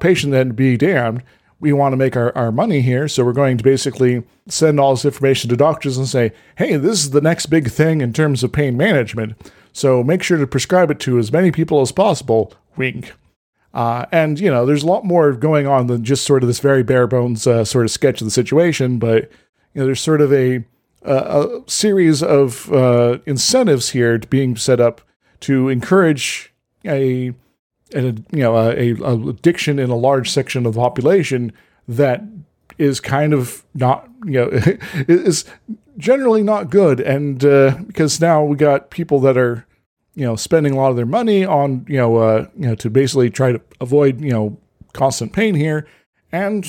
patient 0.00 0.34
end 0.34 0.56
be 0.56 0.76
damned. 0.76 1.22
We 1.60 1.72
want 1.72 1.92
to 1.92 1.96
make 1.96 2.16
our, 2.16 2.36
our 2.36 2.50
money 2.50 2.80
here, 2.80 3.06
so 3.06 3.24
we're 3.24 3.32
going 3.32 3.56
to 3.56 3.62
basically 3.62 4.24
send 4.48 4.80
all 4.80 4.94
this 4.94 5.04
information 5.04 5.48
to 5.50 5.56
doctors 5.56 5.96
and 5.96 6.08
say, 6.08 6.32
hey, 6.56 6.76
this 6.76 7.04
is 7.04 7.10
the 7.10 7.20
next 7.20 7.46
big 7.46 7.70
thing 7.70 8.00
in 8.00 8.12
terms 8.12 8.42
of 8.42 8.50
pain 8.50 8.76
management. 8.76 9.36
So 9.72 10.02
make 10.02 10.24
sure 10.24 10.38
to 10.38 10.46
prescribe 10.46 10.90
it 10.90 10.98
to 11.00 11.20
as 11.20 11.30
many 11.30 11.52
people 11.52 11.80
as 11.80 11.92
possible. 11.92 12.52
Wink. 12.76 13.12
Uh, 13.74 14.06
and 14.12 14.38
you 14.38 14.50
know, 14.50 14.66
there's 14.66 14.82
a 14.82 14.86
lot 14.86 15.04
more 15.04 15.32
going 15.32 15.66
on 15.66 15.86
than 15.86 16.04
just 16.04 16.24
sort 16.24 16.42
of 16.42 16.46
this 16.46 16.60
very 16.60 16.82
bare 16.82 17.06
bones 17.06 17.46
uh, 17.46 17.64
sort 17.64 17.84
of 17.84 17.90
sketch 17.90 18.20
of 18.20 18.26
the 18.26 18.30
situation. 18.30 18.98
But 18.98 19.30
you 19.74 19.80
know, 19.80 19.86
there's 19.86 20.00
sort 20.00 20.20
of 20.20 20.32
a 20.32 20.64
a, 21.04 21.14
a 21.14 21.62
series 21.66 22.22
of 22.22 22.72
uh, 22.72 23.18
incentives 23.26 23.90
here 23.90 24.18
being 24.18 24.56
set 24.56 24.80
up 24.80 25.00
to 25.40 25.68
encourage 25.68 26.52
a, 26.84 27.32
a 27.94 28.02
you 28.02 28.24
know 28.32 28.56
a, 28.56 28.92
a 28.92 29.28
addiction 29.28 29.78
in 29.78 29.90
a 29.90 29.96
large 29.96 30.30
section 30.30 30.66
of 30.66 30.74
the 30.74 30.80
population 30.80 31.52
that 31.88 32.22
is 32.78 33.00
kind 33.00 33.32
of 33.32 33.64
not 33.74 34.08
you 34.24 34.32
know 34.32 34.48
is 35.08 35.44
generally 35.98 36.42
not 36.42 36.70
good 36.70 37.00
and 37.00 37.44
uh, 37.44 37.76
because 37.86 38.20
now 38.20 38.42
we 38.42 38.56
got 38.56 38.90
people 38.90 39.20
that 39.20 39.36
are 39.36 39.66
you 40.14 40.24
know 40.24 40.36
spending 40.36 40.72
a 40.72 40.76
lot 40.76 40.90
of 40.90 40.96
their 40.96 41.06
money 41.06 41.44
on 41.44 41.84
you 41.88 41.96
know 41.96 42.16
uh, 42.16 42.46
you 42.56 42.66
know 42.66 42.74
to 42.76 42.90
basically 42.90 43.30
try 43.30 43.52
to 43.52 43.60
avoid 43.80 44.20
you 44.20 44.30
know 44.30 44.58
constant 44.92 45.32
pain 45.32 45.54
here. 45.54 45.86
And 46.30 46.66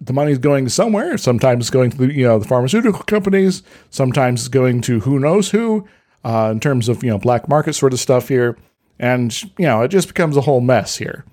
the 0.00 0.12
money's 0.12 0.38
going 0.38 0.64
to 0.64 0.70
somewhere. 0.70 1.16
Sometimes 1.16 1.64
it's 1.64 1.70
going 1.70 1.90
to 1.90 1.96
the 1.96 2.12
you 2.12 2.24
know 2.24 2.38
the 2.38 2.48
pharmaceutical 2.48 3.02
companies. 3.04 3.62
Sometimes 3.90 4.40
it's 4.40 4.48
going 4.48 4.80
to 4.82 5.00
who 5.00 5.18
knows 5.18 5.50
who 5.50 5.86
uh, 6.24 6.50
in 6.52 6.60
terms 6.60 6.88
of 6.88 7.02
you 7.02 7.10
know 7.10 7.18
black 7.18 7.48
market 7.48 7.74
sort 7.74 7.92
of 7.92 8.00
stuff 8.00 8.28
here. 8.28 8.56
And 8.98 9.40
you 9.42 9.66
know 9.66 9.82
it 9.82 9.88
just 9.88 10.08
becomes 10.08 10.36
a 10.36 10.42
whole 10.42 10.60
mess 10.60 10.96
here. 10.96 11.24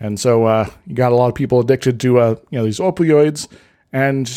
And 0.00 0.18
so 0.18 0.46
uh, 0.46 0.68
you 0.86 0.94
got 0.94 1.12
a 1.12 1.14
lot 1.14 1.28
of 1.28 1.34
people 1.34 1.60
addicted 1.60 2.00
to 2.00 2.18
uh, 2.18 2.34
you 2.50 2.58
know 2.58 2.64
these 2.64 2.80
opioids 2.80 3.48
and 3.92 4.30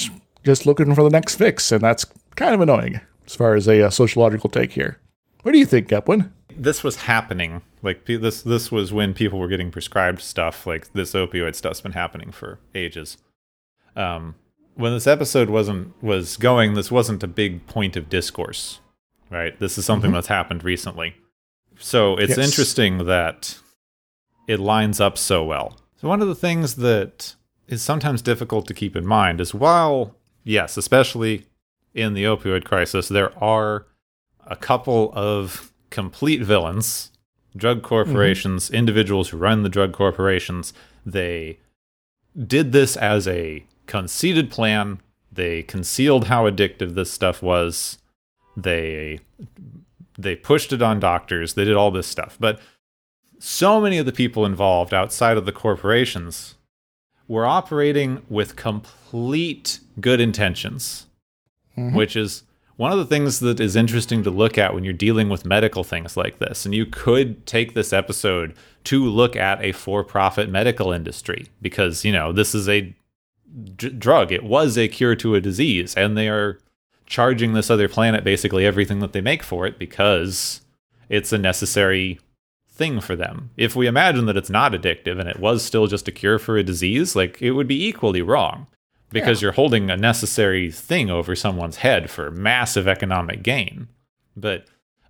just 0.44 0.66
looking 0.66 0.94
for 0.94 1.04
the 1.04 1.10
next 1.10 1.36
fix, 1.36 1.72
and 1.72 1.82
that's 1.82 2.06
kind 2.36 2.54
of 2.54 2.62
annoying 2.62 3.02
as 3.26 3.36
far 3.36 3.56
as 3.56 3.68
a, 3.68 3.88
uh, 3.88 3.90
sociological 3.90 4.50
take 4.50 4.74
here. 4.74 5.00
What 5.42 5.54
do 5.54 5.58
you 5.58 5.66
think, 5.66 5.88
Gepwin? 5.88 6.32
This 6.58 6.84
was 6.84 6.96
happening. 6.98 7.62
Like 7.82 8.06
this, 8.06 8.42
this 8.42 8.72
was 8.72 8.94
when 8.94 9.14
people 9.14 9.40
were 9.40 9.48
getting 9.48 9.72
prescribed 9.72 10.22
stuff. 10.22 10.66
Like 10.66 10.92
this 10.94 11.14
opioid 11.14 11.56
stuff's 11.56 11.82
been 11.82 11.92
happening 11.94 12.32
for 12.32 12.60
ages. 12.74 13.18
Um, 13.96 14.36
when 14.76 14.94
this 14.94 15.08
episode 15.08 15.50
wasn't 15.50 16.02
was 16.04 16.38
going, 16.38 16.74
this 16.74 16.92
wasn't 16.92 17.24
a 17.24 17.28
big 17.28 17.66
point 17.68 17.96
of 17.96 18.10
discourse, 18.10 18.80
right? 19.30 19.58
This 19.60 19.78
is 19.78 19.86
something 19.86 20.10
mm-hmm. 20.10 20.16
that's 20.16 20.28
happened 20.28 20.64
recently. 20.64 21.16
So 21.80 22.16
it's 22.18 22.38
yes. 22.38 22.50
interesting 22.50 23.06
that 23.06 23.58
it 24.48 24.60
lines 24.60 25.00
up 25.00 25.18
so 25.18 25.44
well. 25.44 25.78
So 25.98 26.08
one 26.08 26.22
of 26.22 26.28
the 26.28 26.36
things 26.36 26.76
that 26.76 27.36
is 27.68 27.82
sometimes 27.82 28.22
difficult 28.22 28.68
to 28.68 28.74
keep 28.74 28.96
in 28.96 29.06
mind 29.06 29.42
is 29.42 29.54
while 29.54 30.16
yes, 30.44 30.78
especially 30.78 31.48
in 31.94 32.14
the 32.14 32.26
opioid 32.26 32.66
crisis, 32.66 33.08
there 33.08 33.32
are 33.44 33.88
a 34.46 34.56
couple 34.56 35.12
of 35.16 35.72
complete 35.96 36.42
villains, 36.42 37.10
drug 37.56 37.82
corporations, 37.82 38.66
mm-hmm. 38.66 38.76
individuals 38.76 39.30
who 39.30 39.38
run 39.38 39.64
the 39.64 39.70
drug 39.70 39.94
corporations. 39.94 40.74
They 41.06 41.58
did 42.38 42.74
this 42.74 42.98
as 42.98 43.30
a 43.30 43.64
conceited 43.88 44.52
plan. 44.52 45.00
They 45.32 45.64
concealed 45.64 46.26
how 46.26 46.50
addictive 46.50 46.96
this 46.96 47.10
stuff 47.10 47.42
was. 47.42 47.98
They 48.58 49.22
they 50.18 50.36
pushed 50.36 50.74
it 50.74 50.82
on 50.82 51.00
doctors. 51.00 51.54
They 51.54 51.64
did 51.64 51.78
all 51.78 51.92
this 51.92 52.08
stuff. 52.08 52.36
But 52.42 52.60
so 53.40 53.80
many 53.80 53.98
of 53.98 54.06
the 54.06 54.12
people 54.12 54.46
involved 54.46 54.94
outside 54.94 55.38
of 55.38 55.46
the 55.46 55.54
corporations 55.54 56.56
were 57.26 57.46
operating 57.46 58.22
with 58.30 58.58
complete 58.58 59.80
good 60.02 60.20
intentions, 60.20 61.06
mm-hmm. 61.78 61.96
which 61.96 62.18
is 62.18 62.44
one 62.78 62.92
of 62.92 62.98
the 62.98 63.06
things 63.06 63.40
that 63.40 63.60
is 63.60 63.76
interesting 63.76 64.24
to 64.24 64.30
look 64.30 64.58
at 64.58 64.74
when 64.74 64.84
you're 64.84 64.94
dealing 64.94 65.30
with 65.30 65.46
medical 65.46 65.84
things 65.84 66.18
like 66.18 66.40
this. 66.40 66.66
And 66.66 66.76
you 66.76 66.86
could 66.86 67.46
take 67.46 67.74
this 67.74 67.94
episode 67.94 68.54
to 68.86 69.06
look 69.06 69.36
at 69.36 69.64
a 69.64 69.72
for 69.72 70.04
profit 70.04 70.50
medical 70.50 70.92
industry 70.92 71.48
because, 71.62 72.04
you 72.04 72.12
know, 72.12 72.34
this 72.34 72.54
is 72.54 72.68
a 72.68 72.94
d- 73.76 73.90
drug, 73.90 74.32
it 74.32 74.44
was 74.44 74.78
a 74.78 74.88
cure 74.88 75.16
to 75.16 75.36
a 75.36 75.42
disease, 75.42 75.96
and 75.96 76.18
they 76.18 76.28
are 76.28 76.60
charging 77.06 77.54
this 77.54 77.70
other 77.70 77.88
planet 77.88 78.24
basically 78.24 78.66
everything 78.66 79.00
that 79.00 79.14
they 79.14 79.22
make 79.22 79.44
for 79.44 79.66
it 79.66 79.80
because 79.80 80.62
it's 81.08 81.32
a 81.32 81.38
necessary 81.38 82.20
thing 82.68 83.00
for 83.00 83.16
them. 83.16 83.52
If 83.56 83.76
we 83.76 83.88
imagine 83.88 84.26
that 84.26 84.36
it's 84.36 84.50
not 84.50 84.74
addictive 84.74 85.20
and 85.20 85.30
it 85.30 85.40
was 85.40 85.64
still 85.64 85.88
just 85.88 86.08
a 86.08 86.12
cure 86.12 86.40
for 86.40 86.58
a 86.58 86.64
disease, 86.64 87.16
like 87.16 87.42
it 87.42 87.52
would 87.52 87.68
be 87.68 87.88
equally 87.88 88.22
wrong 88.22 88.68
because 89.12 89.42
yeah. 89.42 89.48
you're 89.48 89.54
holding 89.54 89.90
a 89.90 89.98
necessary 89.98 90.72
thing 90.72 91.10
over 91.10 91.36
someone's 91.36 91.78
head 91.78 92.10
for 92.10 92.32
massive 92.32 92.88
economic 92.88 93.44
gain. 93.44 93.88
But 94.36 94.66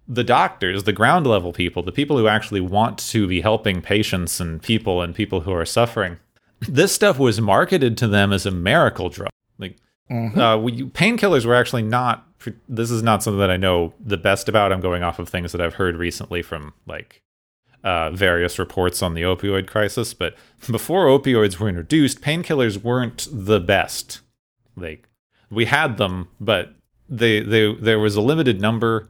the 0.07 0.23
doctors, 0.23 0.83
the 0.83 0.93
ground 0.93 1.25
level 1.25 1.51
people, 1.51 1.81
the 1.83 1.91
people 1.91 2.17
who 2.17 2.27
actually 2.27 2.61
want 2.61 2.97
to 2.99 3.27
be 3.27 3.41
helping 3.41 3.81
patients 3.81 4.39
and 4.39 4.61
people 4.61 5.01
and 5.01 5.15
people 5.15 5.41
who 5.41 5.51
are 5.51 5.65
suffering, 5.65 6.19
this 6.61 6.93
stuff 6.93 7.17
was 7.17 7.41
marketed 7.41 7.97
to 7.97 8.07
them 8.07 8.31
as 8.31 8.45
a 8.45 8.51
miracle 8.51 9.09
drug. 9.09 9.31
Like 9.57 9.77
mm-hmm. 10.09 10.39
uh, 10.39 10.57
painkillers 10.89 11.45
were 11.45 11.55
actually 11.55 11.83
not. 11.83 12.27
This 12.69 12.91
is 12.91 13.01
not 13.01 13.23
something 13.23 13.39
that 13.39 13.49
I 13.49 13.57
know 13.57 13.93
the 13.99 14.17
best 14.17 14.47
about. 14.47 14.71
I'm 14.71 14.81
going 14.81 15.01
off 15.01 15.17
of 15.17 15.27
things 15.27 15.51
that 15.51 15.61
I've 15.61 15.73
heard 15.75 15.95
recently 15.95 16.43
from 16.43 16.73
like 16.85 17.23
uh, 17.85 18.09
various 18.09 18.57
reports 18.57 19.03
on 19.03 19.13
the 19.13 19.21
opioid 19.21 19.67
crisis. 19.67 20.13
But 20.13 20.35
before 20.69 21.05
opioids 21.05 21.59
were 21.59 21.69
introduced, 21.69 22.19
painkillers 22.19 22.81
weren't 22.81 23.27
the 23.31 23.59
best. 23.59 24.21
Like 24.75 25.07
we 25.51 25.65
had 25.65 25.97
them, 25.97 26.27
but 26.41 26.73
they 27.07 27.41
they 27.41 27.73
there 27.75 27.99
was 27.99 28.15
a 28.15 28.21
limited 28.21 28.59
number. 28.59 29.09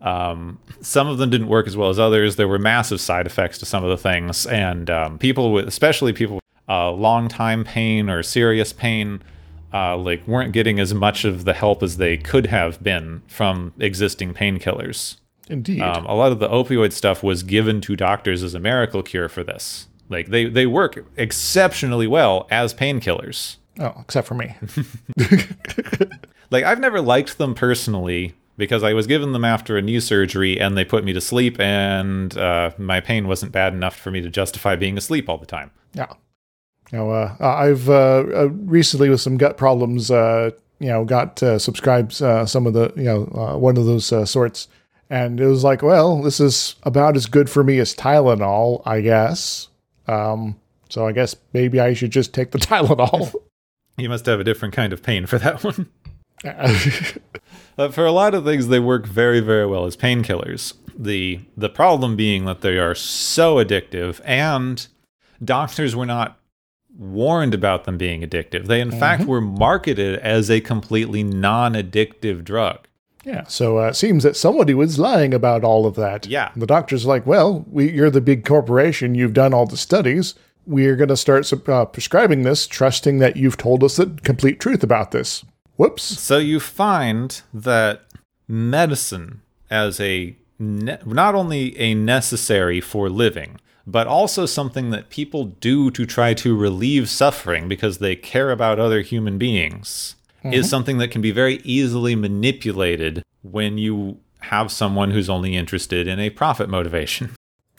Um, 0.00 0.58
some 0.80 1.08
of 1.08 1.18
them 1.18 1.28
didn't 1.28 1.48
work 1.48 1.66
as 1.66 1.76
well 1.76 1.90
as 1.90 1.98
others. 1.98 2.36
There 2.36 2.48
were 2.48 2.58
massive 2.58 3.00
side 3.00 3.26
effects 3.26 3.58
to 3.58 3.66
some 3.66 3.84
of 3.84 3.90
the 3.90 3.96
things, 3.96 4.46
and 4.46 4.88
um, 4.88 5.18
people 5.18 5.52
with, 5.52 5.68
especially 5.68 6.12
people 6.12 6.36
with 6.36 6.44
uh, 6.68 6.90
long 6.90 7.28
time 7.28 7.62
pain 7.62 8.08
or 8.08 8.22
serious 8.22 8.72
pain, 8.72 9.22
uh, 9.74 9.96
like 9.96 10.26
weren't 10.26 10.52
getting 10.52 10.80
as 10.80 10.94
much 10.94 11.24
of 11.24 11.44
the 11.44 11.52
help 11.52 11.82
as 11.82 11.98
they 11.98 12.16
could 12.16 12.46
have 12.46 12.82
been 12.82 13.22
from 13.26 13.74
existing 13.78 14.32
painkillers. 14.32 15.16
Indeed. 15.48 15.80
Um, 15.80 16.04
a 16.06 16.14
lot 16.14 16.32
of 16.32 16.38
the 16.38 16.48
opioid 16.48 16.92
stuff 16.92 17.22
was 17.22 17.42
given 17.42 17.80
to 17.82 17.96
doctors 17.96 18.42
as 18.42 18.54
a 18.54 18.60
miracle 18.60 19.02
cure 19.02 19.28
for 19.28 19.42
this. 19.42 19.88
Like 20.08 20.28
they, 20.28 20.46
they 20.46 20.66
work 20.66 21.04
exceptionally 21.16 22.06
well 22.06 22.46
as 22.50 22.74
painkillers. 22.74 23.56
Oh, 23.78 23.94
except 24.00 24.26
for 24.26 24.34
me. 24.34 24.56
like 26.50 26.64
I've 26.64 26.80
never 26.80 27.00
liked 27.00 27.38
them 27.38 27.54
personally 27.54 28.34
because 28.56 28.82
I 28.82 28.92
was 28.92 29.06
given 29.06 29.32
them 29.32 29.44
after 29.44 29.76
a 29.76 29.82
knee 29.82 30.00
surgery 30.00 30.60
and 30.60 30.76
they 30.76 30.84
put 30.84 31.04
me 31.04 31.12
to 31.12 31.20
sleep 31.20 31.58
and 31.60 32.36
uh, 32.36 32.72
my 32.76 33.00
pain 33.00 33.28
wasn't 33.28 33.52
bad 33.52 33.72
enough 33.72 33.96
for 33.96 34.10
me 34.10 34.20
to 34.20 34.28
justify 34.28 34.76
being 34.76 34.98
asleep 34.98 35.28
all 35.28 35.38
the 35.38 35.46
time. 35.46 35.70
Yeah. 35.94 36.12
You 36.90 36.98
know, 36.98 37.10
uh, 37.10 37.36
I've 37.40 37.88
uh, 37.88 38.24
uh 38.34 38.48
recently 38.50 39.10
with 39.10 39.20
some 39.20 39.36
gut 39.36 39.56
problems, 39.56 40.10
uh, 40.10 40.50
you 40.80 40.88
know, 40.88 41.04
got 41.04 41.42
uh, 41.42 41.58
subscribed 41.58 42.12
some 42.12 42.66
of 42.66 42.72
the, 42.72 42.92
you 42.96 43.04
know, 43.04 43.24
one 43.58 43.76
of 43.76 43.84
those 43.84 44.30
sorts 44.30 44.68
and 45.10 45.40
it 45.40 45.46
was 45.46 45.64
like, 45.64 45.82
well, 45.82 46.22
this 46.22 46.40
is 46.40 46.76
about 46.82 47.16
as 47.16 47.26
good 47.26 47.48
for 47.48 47.64
me 47.64 47.78
as 47.78 47.94
Tylenol, 47.94 48.82
I 48.84 49.00
guess. 49.00 49.68
Um, 50.06 50.58
so 50.88 51.06
I 51.06 51.12
guess 51.12 51.36
maybe 51.52 51.80
I 51.80 51.94
should 51.94 52.10
just 52.10 52.34
take 52.34 52.50
the 52.50 52.58
Tylenol. 52.58 53.34
You 53.96 54.08
must 54.08 54.26
have 54.26 54.40
a 54.40 54.44
different 54.44 54.74
kind 54.74 54.92
of 54.92 55.02
pain 55.02 55.26
for 55.26 55.38
that 55.38 55.64
one. 55.64 55.88
uh, 56.44 57.88
for 57.88 58.06
a 58.06 58.12
lot 58.12 58.34
of 58.34 58.44
things, 58.44 58.68
they 58.68 58.78
work 58.78 59.06
very, 59.06 59.40
very 59.40 59.66
well 59.66 59.86
as 59.86 59.96
painkillers. 59.96 60.74
the 60.96 61.40
The 61.56 61.68
problem 61.68 62.14
being 62.14 62.44
that 62.44 62.60
they 62.60 62.78
are 62.78 62.94
so 62.94 63.56
addictive, 63.56 64.20
and 64.24 64.86
doctors 65.44 65.96
were 65.96 66.06
not 66.06 66.38
warned 66.96 67.54
about 67.54 67.84
them 67.84 67.98
being 67.98 68.22
addictive. 68.22 68.66
They, 68.66 68.80
in 68.80 68.90
mm-hmm. 68.90 69.00
fact, 69.00 69.24
were 69.24 69.40
marketed 69.40 70.18
as 70.20 70.50
a 70.50 70.60
completely 70.60 71.22
non-addictive 71.22 72.44
drug. 72.44 72.86
Yeah. 73.24 73.44
So 73.46 73.78
uh, 73.78 73.88
it 73.88 73.96
seems 73.96 74.22
that 74.22 74.36
somebody 74.36 74.74
was 74.74 74.98
lying 74.98 75.34
about 75.34 75.64
all 75.64 75.86
of 75.86 75.96
that. 75.96 76.26
Yeah. 76.26 76.50
And 76.52 76.62
the 76.62 76.66
doctor's 76.66 77.06
like, 77.06 77.26
well, 77.26 77.64
we, 77.70 77.90
you're 77.90 78.10
the 78.10 78.20
big 78.20 78.44
corporation. 78.44 79.14
You've 79.14 79.32
done 79.32 79.52
all 79.52 79.66
the 79.66 79.76
studies. 79.76 80.34
We're 80.66 80.96
going 80.96 81.08
to 81.08 81.16
start 81.16 81.50
uh, 81.68 81.84
prescribing 81.86 82.42
this, 82.42 82.66
trusting 82.66 83.18
that 83.18 83.36
you've 83.36 83.56
told 83.56 83.82
us 83.82 83.96
the 83.96 84.06
complete 84.22 84.60
truth 84.60 84.82
about 84.82 85.10
this. 85.10 85.44
Whoops. 85.76 86.02
So 86.02 86.38
you 86.38 86.60
find 86.60 87.40
that 87.54 88.02
medicine 88.46 89.42
as 89.70 90.00
a 90.00 90.36
ne- 90.58 90.98
not 91.04 91.34
only 91.34 91.78
a 91.78 91.94
necessary 91.94 92.80
for 92.80 93.08
living, 93.08 93.60
but 93.86 94.06
also 94.06 94.44
something 94.44 94.90
that 94.90 95.08
people 95.08 95.44
do 95.44 95.90
to 95.90 96.04
try 96.04 96.34
to 96.34 96.56
relieve 96.56 97.08
suffering 97.08 97.68
because 97.68 97.98
they 97.98 98.14
care 98.14 98.50
about 98.50 98.78
other 98.78 99.00
human 99.00 99.38
beings 99.38 100.14
mm-hmm. 100.38 100.52
is 100.52 100.68
something 100.68 100.98
that 100.98 101.10
can 101.10 101.20
be 101.20 101.30
very 101.30 101.56
easily 101.64 102.14
manipulated 102.14 103.22
when 103.42 103.78
you 103.78 104.18
have 104.40 104.70
someone 104.70 105.10
who's 105.10 105.28
only 105.28 105.56
interested 105.56 106.06
in 106.06 106.20
a 106.20 106.30
profit 106.30 106.68
motivation. 106.68 107.34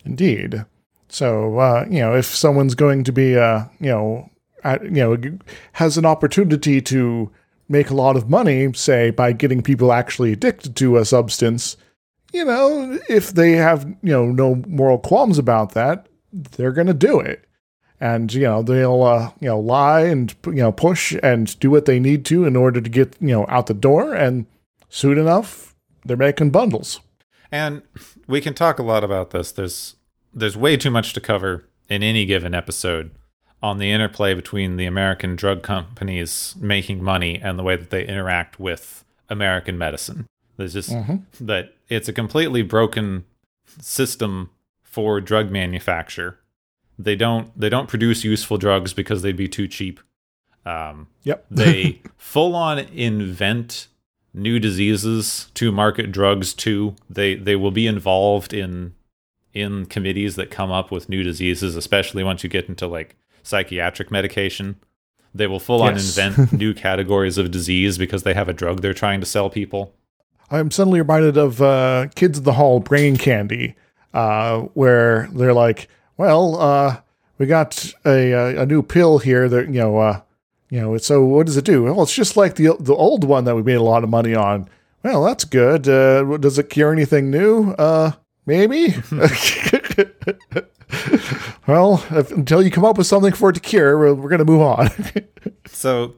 Indeed. 0.06 0.66
So, 1.10 1.58
uh, 1.58 1.86
you 1.90 2.00
know, 2.00 2.16
if 2.16 2.26
someone's 2.26 2.76
going 2.76 3.04
to 3.06 3.12
be, 3.12 3.38
uh, 3.38 3.66
you 3.80 3.90
know, 3.90 4.30
at, 4.64 4.84
you 4.84 4.92
know, 4.92 5.18
has 5.74 5.98
an 5.98 6.06
opportunity 6.06 6.82
to 6.82 7.32
make 7.68 7.90
a 7.90 7.96
lot 7.96 8.16
of 8.16 8.30
money, 8.30 8.72
say 8.74 9.10
by 9.10 9.32
getting 9.32 9.62
people 9.62 9.92
actually 9.92 10.34
addicted 10.34 10.76
to 10.78 10.98
a 10.98 11.06
substance, 11.06 11.78
you 12.34 12.46
know, 12.46 13.00
if 13.10 13.34
they 13.34 13.54
have, 13.54 13.86
you 14.04 14.12
know, 14.12 14.26
no 14.28 14.56
moral 14.68 15.00
qualms 15.00 15.38
about 15.38 15.74
that, 15.74 16.08
they're 16.32 16.72
going 16.72 16.88
to 16.88 16.94
do 16.94 17.20
it. 17.20 17.46
And 18.00 18.34
you 18.34 18.44
know 18.44 18.62
they'll 18.62 19.04
uh, 19.04 19.32
you 19.40 19.48
know 19.48 19.60
lie 19.60 20.02
and 20.02 20.36
you 20.46 20.54
know 20.54 20.72
push 20.72 21.16
and 21.22 21.60
do 21.60 21.70
what 21.70 21.86
they 21.86 22.00
need 22.00 22.26
to 22.26 22.46
in 22.46 22.56
order 22.56 22.82
to 22.82 22.90
get 22.90 23.16
you 23.20 23.30
know 23.30 23.46
out 23.50 23.68
the 23.68 23.74
door, 23.74 24.14
and 24.14 24.46
soon 24.90 25.18
enough 25.18 25.76
they're 26.06 26.18
making 26.18 26.52
bundles. 26.52 27.00
And 27.52 27.82
we 28.28 28.42
can 28.42 28.54
talk 28.54 28.80
a 28.80 28.84
lot 28.84 29.04
about 29.04 29.32
this. 29.32 29.52
There's 29.52 29.96
there's 30.34 30.58
way 30.58 30.78
too 30.78 30.92
much 30.92 31.14
to 31.14 31.22
cover 31.22 31.66
in 31.90 32.04
any 32.04 32.26
given 32.26 32.54
episode 32.54 33.12
on 33.62 33.78
the 33.78 33.92
interplay 33.92 34.34
between 34.34 34.78
the 34.78 34.86
American 34.86 35.36
drug 35.36 35.64
companies 35.64 36.56
making 36.60 37.04
money 37.04 37.40
and 37.42 37.60
the 37.60 37.64
way 37.64 37.76
that 37.76 37.90
they 37.90 38.06
interact 38.06 38.60
with 38.60 39.04
American 39.30 39.78
medicine. 39.78 40.26
There's 40.58 40.74
just 40.74 40.92
mm-hmm. 40.92 41.46
that 41.46 41.74
it's 41.90 42.08
a 42.08 42.14
completely 42.14 42.62
broken 42.62 43.26
system 43.80 44.50
for 44.82 45.22
drug 45.22 45.52
manufacture. 45.52 46.40
They 47.00 47.16
don't 47.16 47.58
they 47.58 47.70
don't 47.70 47.88
produce 47.88 48.26
useful 48.26 48.58
drugs 48.58 48.94
because 48.94 49.22
they'd 49.22 49.38
be 49.38 49.48
too 49.48 49.68
cheap. 49.68 50.02
Um, 50.66 51.08
yep. 51.24 51.46
they 51.52 52.02
full 52.18 52.56
on 52.56 52.78
invent 52.78 53.88
new 54.34 54.60
diseases 54.60 55.50
to 55.56 55.72
market 55.72 56.12
drugs 56.12 56.54
to. 56.56 56.96
They 57.10 57.36
they 57.36 57.56
will 57.56 57.72
be 57.72 57.88
involved 57.88 58.54
in 58.54 58.96
in 59.54 59.86
committees 59.86 60.36
that 60.36 60.52
come 60.52 60.72
up 60.72 60.92
with 60.92 61.10
new 61.10 61.24
diseases, 61.24 61.76
especially 61.76 62.24
once 62.24 62.44
you 62.44 62.50
get 62.50 62.68
into 62.68 62.86
like 62.86 63.16
psychiatric 63.44 64.12
medication. 64.12 64.76
They 65.34 65.48
will 65.48 65.60
full 65.60 65.82
on 65.82 65.96
yes. 65.96 66.18
invent 66.18 66.54
new 66.60 66.74
categories 66.74 67.38
of 67.38 67.50
disease 67.50 67.98
because 67.98 68.24
they 68.24 68.34
have 68.34 68.50
a 68.50 68.54
drug 68.54 68.82
they're 68.82 68.94
trying 68.94 69.22
to 69.22 69.26
sell 69.26 69.50
people. 69.50 69.94
I'm 70.52 70.72
suddenly 70.72 71.00
reminded 71.00 71.38
of 71.38 71.62
uh, 71.62 72.08
Kids 72.16 72.40
in 72.40 72.44
the 72.44 72.54
Hall 72.54 72.80
brain 72.80 73.18
candy, 73.18 73.76
uh, 74.14 74.62
where 74.74 75.30
they're 75.32 75.54
like, 75.54 75.88
"Well, 76.20 76.60
uh, 76.60 76.98
we 77.38 77.46
got 77.46 77.94
a, 78.06 78.62
a 78.62 78.66
new 78.66 78.84
pill 78.84 79.20
here 79.20 79.48
that 79.48 79.68
you 79.68 79.80
know, 79.80 79.98
uh, 79.98 80.20
you 80.70 80.82
know. 80.82 80.98
So 80.98 81.24
what 81.24 81.46
does 81.46 81.56
it 81.56 81.64
do? 81.64 81.86
Well, 81.86 82.04
it's 82.04 82.14
just 82.14 82.36
like 82.36 82.56
the 82.56 82.76
the 82.78 82.94
old 82.94 83.24
one 83.24 83.46
that 83.46 83.56
we 83.56 83.64
made 83.64 83.76
a 83.76 83.82
lot 83.82 84.04
of 84.04 84.10
money 84.10 84.36
on. 84.36 84.68
Well, 85.02 85.24
that's 85.24 85.46
good. 85.46 85.88
Uh, 85.88 86.38
does 86.38 86.60
it 86.60 86.70
cure 86.70 86.92
anything 86.92 87.32
new? 87.32 87.72
Uh, 87.72 88.12
maybe. 88.46 88.96
well, 91.66 92.04
if, 92.12 92.32
until 92.32 92.62
you 92.62 92.70
come 92.70 92.84
up 92.84 92.98
with 92.98 93.08
something 93.08 93.32
for 93.32 93.52
it 93.52 93.54
to 93.54 93.62
cure, 93.62 93.98
we're, 93.98 94.14
we're 94.14 94.28
going 94.28 94.40
to 94.40 94.46
move 94.46 94.62
on. 94.62 94.90
so, 95.68 96.16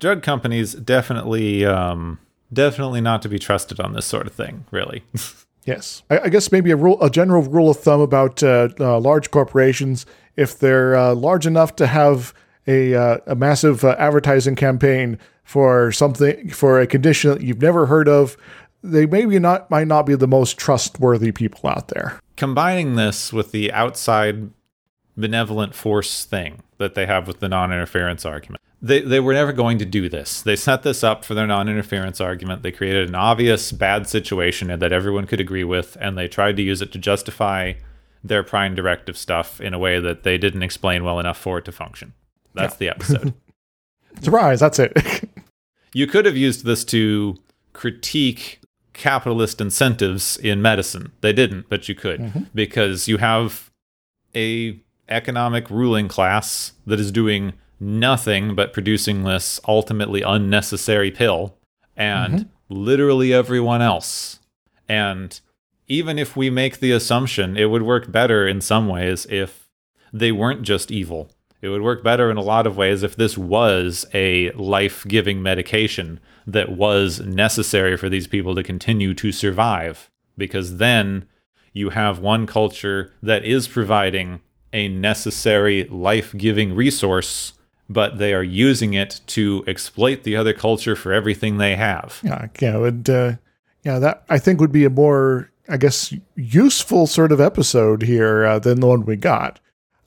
drug 0.00 0.24
companies 0.24 0.74
definitely, 0.74 1.64
um, 1.64 2.18
definitely 2.52 3.00
not 3.00 3.22
to 3.22 3.28
be 3.28 3.38
trusted 3.38 3.78
on 3.78 3.92
this 3.92 4.04
sort 4.04 4.26
of 4.26 4.32
thing. 4.32 4.64
Really. 4.72 5.04
yes, 5.64 6.02
I, 6.10 6.20
I, 6.20 6.28
guess 6.28 6.52
maybe 6.52 6.70
a 6.70 6.76
rule, 6.76 7.02
a 7.02 7.10
general 7.10 7.42
rule 7.42 7.70
of 7.70 7.78
thumb 7.78 8.00
about 8.00 8.42
uh, 8.42 8.68
uh, 8.78 8.98
large 9.00 9.30
corporations: 9.30 10.06
if 10.36 10.58
they're 10.58 10.96
uh, 10.96 11.14
large 11.14 11.46
enough 11.46 11.76
to 11.76 11.86
have 11.86 12.34
a 12.66 12.94
uh, 12.94 13.18
a 13.26 13.34
massive 13.34 13.84
uh, 13.84 13.96
advertising 13.98 14.56
campaign 14.56 15.18
for 15.44 15.92
something 15.92 16.50
for 16.50 16.80
a 16.80 16.86
condition 16.86 17.30
that 17.30 17.42
you've 17.42 17.62
never 17.62 17.86
heard 17.86 18.08
of, 18.08 18.36
they 18.82 19.06
maybe 19.06 19.38
not 19.38 19.70
might 19.70 19.88
not 19.88 20.06
be 20.06 20.14
the 20.14 20.28
most 20.28 20.58
trustworthy 20.58 21.32
people 21.32 21.68
out 21.68 21.88
there 21.88 22.20
combining 22.36 22.96
this 22.96 23.32
with 23.32 23.52
the 23.52 23.72
outside 23.72 24.50
benevolent 25.16 25.74
force 25.74 26.24
thing 26.24 26.62
that 26.78 26.94
they 26.94 27.06
have 27.06 27.28
with 27.28 27.40
the 27.40 27.48
non-interference 27.48 28.24
argument. 28.24 28.60
They 28.84 29.00
they 29.00 29.20
were 29.20 29.32
never 29.32 29.52
going 29.52 29.78
to 29.78 29.84
do 29.84 30.08
this. 30.08 30.42
They 30.42 30.56
set 30.56 30.82
this 30.82 31.04
up 31.04 31.24
for 31.24 31.34
their 31.34 31.46
non-interference 31.46 32.20
argument. 32.20 32.62
They 32.62 32.72
created 32.72 33.08
an 33.08 33.14
obvious 33.14 33.70
bad 33.70 34.08
situation 34.08 34.76
that 34.76 34.92
everyone 34.92 35.26
could 35.26 35.40
agree 35.40 35.64
with 35.64 35.96
and 36.00 36.18
they 36.18 36.26
tried 36.26 36.56
to 36.56 36.62
use 36.62 36.82
it 36.82 36.90
to 36.92 36.98
justify 36.98 37.74
their 38.24 38.42
prime 38.42 38.74
directive 38.74 39.16
stuff 39.16 39.60
in 39.60 39.72
a 39.72 39.78
way 39.78 40.00
that 40.00 40.24
they 40.24 40.38
didn't 40.38 40.62
explain 40.62 41.04
well 41.04 41.20
enough 41.20 41.38
for 41.38 41.58
it 41.58 41.64
to 41.64 41.72
function. 41.72 42.12
That's 42.54 42.74
yeah. 42.74 42.78
the 42.78 42.88
episode. 42.88 43.34
Surprise, 44.20 44.60
that's 44.60 44.78
it. 44.78 45.28
you 45.94 46.06
could 46.06 46.26
have 46.26 46.36
used 46.36 46.64
this 46.64 46.84
to 46.86 47.38
critique 47.72 48.60
capitalist 48.92 49.60
incentives 49.60 50.36
in 50.36 50.60
medicine. 50.60 51.12
They 51.20 51.32
didn't, 51.32 51.68
but 51.68 51.88
you 51.88 51.94
could 51.94 52.20
mm-hmm. 52.20 52.42
because 52.54 53.08
you 53.08 53.18
have 53.18 53.70
a 54.34 54.80
economic 55.08 55.70
ruling 55.70 56.08
class 56.08 56.72
that 56.86 57.00
is 57.00 57.10
doing 57.10 57.54
nothing 57.82 58.54
but 58.54 58.72
producing 58.72 59.24
this 59.24 59.60
ultimately 59.66 60.22
unnecessary 60.22 61.10
pill 61.10 61.56
and 61.96 62.34
mm-hmm. 62.34 62.48
literally 62.68 63.34
everyone 63.34 63.82
else. 63.82 64.38
And 64.88 65.38
even 65.88 66.18
if 66.18 66.36
we 66.36 66.48
make 66.48 66.78
the 66.78 66.92
assumption 66.92 67.56
it 67.56 67.66
would 67.66 67.82
work 67.82 68.10
better 68.10 68.46
in 68.46 68.60
some 68.60 68.88
ways 68.88 69.26
if 69.28 69.68
they 70.12 70.32
weren't 70.32 70.62
just 70.62 70.90
evil. 70.90 71.30
It 71.60 71.68
would 71.68 71.82
work 71.82 72.02
better 72.02 72.30
in 72.30 72.36
a 72.36 72.42
lot 72.42 72.66
of 72.66 72.76
ways 72.76 73.02
if 73.02 73.16
this 73.16 73.38
was 73.38 74.04
a 74.12 74.50
life 74.52 75.04
giving 75.06 75.42
medication 75.42 76.18
that 76.46 76.72
was 76.72 77.20
necessary 77.20 77.96
for 77.96 78.08
these 78.08 78.26
people 78.26 78.54
to 78.56 78.62
continue 78.62 79.14
to 79.14 79.30
survive. 79.30 80.10
Because 80.36 80.78
then 80.78 81.26
you 81.72 81.90
have 81.90 82.18
one 82.18 82.46
culture 82.46 83.12
that 83.22 83.44
is 83.44 83.68
providing 83.68 84.40
a 84.72 84.88
necessary 84.88 85.84
life 85.84 86.34
giving 86.36 86.74
resource, 86.74 87.52
but 87.92 88.18
they 88.18 88.34
are 88.34 88.42
using 88.42 88.94
it 88.94 89.20
to 89.28 89.64
exploit 89.66 90.22
the 90.22 90.36
other 90.36 90.52
culture 90.52 90.96
for 90.96 91.12
everything 91.12 91.58
they 91.58 91.76
have. 91.76 92.20
Yeah, 92.22 92.48
yeah, 92.60 92.76
would, 92.76 93.08
uh, 93.08 93.32
yeah, 93.84 93.98
that 93.98 94.24
I 94.28 94.38
think 94.38 94.60
would 94.60 94.72
be 94.72 94.84
a 94.84 94.90
more, 94.90 95.50
I 95.68 95.76
guess, 95.76 96.14
useful 96.36 97.06
sort 97.06 97.32
of 97.32 97.40
episode 97.40 98.02
here 98.02 98.44
uh, 98.44 98.58
than 98.58 98.80
the 98.80 98.86
one 98.86 99.04
we 99.04 99.16
got. 99.16 99.60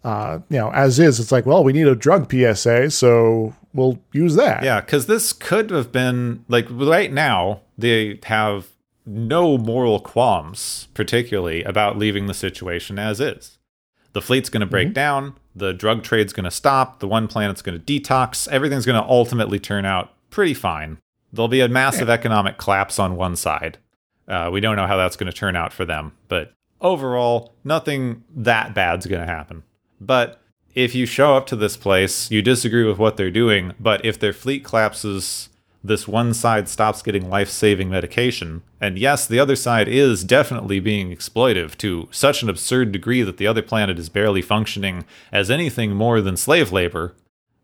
Uh, 0.04 0.40
you 0.50 0.58
know, 0.58 0.72
as 0.72 1.00
is, 1.00 1.20
it's 1.20 1.32
like, 1.32 1.48
well, 1.48 1.64
we 1.64 1.74
need 1.74 1.88
a 1.88 1.96
drug 1.96 2.32
PSA, 2.32 2.92
so 2.92 3.56
we'll 3.74 4.00
use 4.14 4.36
that. 4.36 4.64
Yeah, 4.64 4.82
because 4.82 5.08
this 5.08 5.34
could 5.34 5.72
have 5.72 5.92
been 5.92 6.46
like 6.48 6.68
right 6.70 7.12
now 7.12 7.62
they 7.78 8.20
have 8.26 8.68
no 9.06 9.58
moral 9.58 10.00
qualms, 10.00 10.88
particularly 10.94 11.64
about 11.64 11.98
leaving 11.98 12.28
the 12.28 12.34
situation 12.34 13.00
as 13.00 13.20
is. 13.20 13.58
The 14.16 14.22
fleet's 14.22 14.50
going 14.50 14.62
to 14.62 14.66
break 14.66 14.88
mm-hmm. 14.88 14.94
down. 14.94 15.36
The 15.58 15.74
drug 15.74 16.02
trade's 16.02 16.32
going 16.32 16.46
to 16.46 16.52
stop. 16.52 17.02
The 17.02 17.08
one 17.08 17.28
planet's 17.28 17.62
going 17.62 17.78
to 17.78 17.84
detox. 17.84 18.48
Everything's 18.48 18.86
going 18.86 19.02
to 19.02 19.06
ultimately 19.06 19.60
turn 19.60 19.84
out 19.84 20.14
pretty 20.30 20.54
fine. 20.54 21.00
There'll 21.34 21.50
be 21.50 21.60
a 21.60 21.68
massive 21.68 22.08
yeah. 22.08 22.14
economic 22.14 22.58
collapse 22.58 22.98
on 22.98 23.18
one 23.18 23.36
side. 23.36 23.78
Uh, 24.26 24.50
we 24.54 24.62
don't 24.62 24.78
know 24.78 24.88
how 24.88 24.96
that's 24.96 25.18
going 25.18 25.30
to 25.30 25.38
turn 25.38 25.58
out 25.58 25.74
for 25.74 25.84
them, 25.84 26.14
but 26.30 26.54
overall, 26.80 27.56
nothing 27.66 28.24
that 28.34 28.74
bad's 28.74 29.06
going 29.06 29.20
to 29.20 29.28
happen. 29.28 29.64
But 30.00 30.42
if 30.74 30.96
you 30.96 31.06
show 31.06 31.36
up 31.36 31.46
to 31.48 31.58
this 31.58 31.76
place, 31.76 32.32
you 32.32 32.42
disagree 32.42 32.86
with 32.86 32.98
what 32.98 33.18
they're 33.18 33.30
doing, 33.30 33.74
but 33.82 34.06
if 34.06 34.18
their 34.18 34.32
fleet 34.32 34.64
collapses, 34.64 35.50
this 35.88 36.08
one 36.08 36.34
side 36.34 36.68
stops 36.68 37.02
getting 37.02 37.30
life 37.30 37.50
saving 37.50 37.90
medication. 37.90 38.64
And 38.82 38.98
yes, 38.98 39.28
the 39.28 39.40
other 39.40 39.56
side 39.56 39.88
is 39.88 40.24
definitely 40.24 40.80
being 40.80 41.16
exploitive 41.16 41.78
to 41.78 42.08
such 42.12 42.42
an 42.42 42.50
absurd 42.50 42.92
degree 42.92 43.22
that 43.22 43.38
the 43.38 43.48
other 43.48 43.62
planet 43.62 44.00
is 44.00 44.10
barely 44.10 44.42
functioning 44.42 45.06
as 45.32 45.52
anything 45.52 45.94
more 45.94 46.22
than 46.22 46.38
slave 46.38 46.72
labor, 46.72 47.14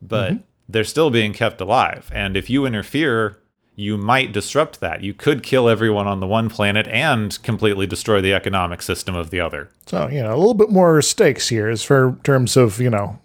but 0.01 0.33
mm-hmm. 0.33 0.43
they're 0.69 0.83
still 0.83 1.09
being 1.09 1.33
kept 1.33 1.61
alive. 1.61 2.11
And 2.13 2.37
if 2.37 2.49
you 2.49 2.65
interfere, 2.65 3.37
you 3.75 3.97
might 3.97 4.31
disrupt 4.31 4.79
that. 4.79 5.01
You 5.01 5.13
could 5.13 5.43
kill 5.43 5.67
everyone 5.67 6.07
on 6.07 6.19
the 6.19 6.27
one 6.27 6.49
planet 6.49 6.87
and 6.87 7.41
completely 7.41 7.87
destroy 7.87 8.21
the 8.21 8.33
economic 8.33 8.81
system 8.81 9.15
of 9.15 9.29
the 9.29 9.39
other. 9.39 9.69
So, 9.87 10.07
you 10.07 10.21
know, 10.21 10.33
a 10.33 10.37
little 10.37 10.53
bit 10.53 10.69
more 10.69 11.01
stakes 11.01 11.49
here 11.49 11.69
as 11.69 11.83
for 11.83 12.17
terms 12.23 12.57
of, 12.57 12.79
you 12.79 12.89
know, 12.89 13.19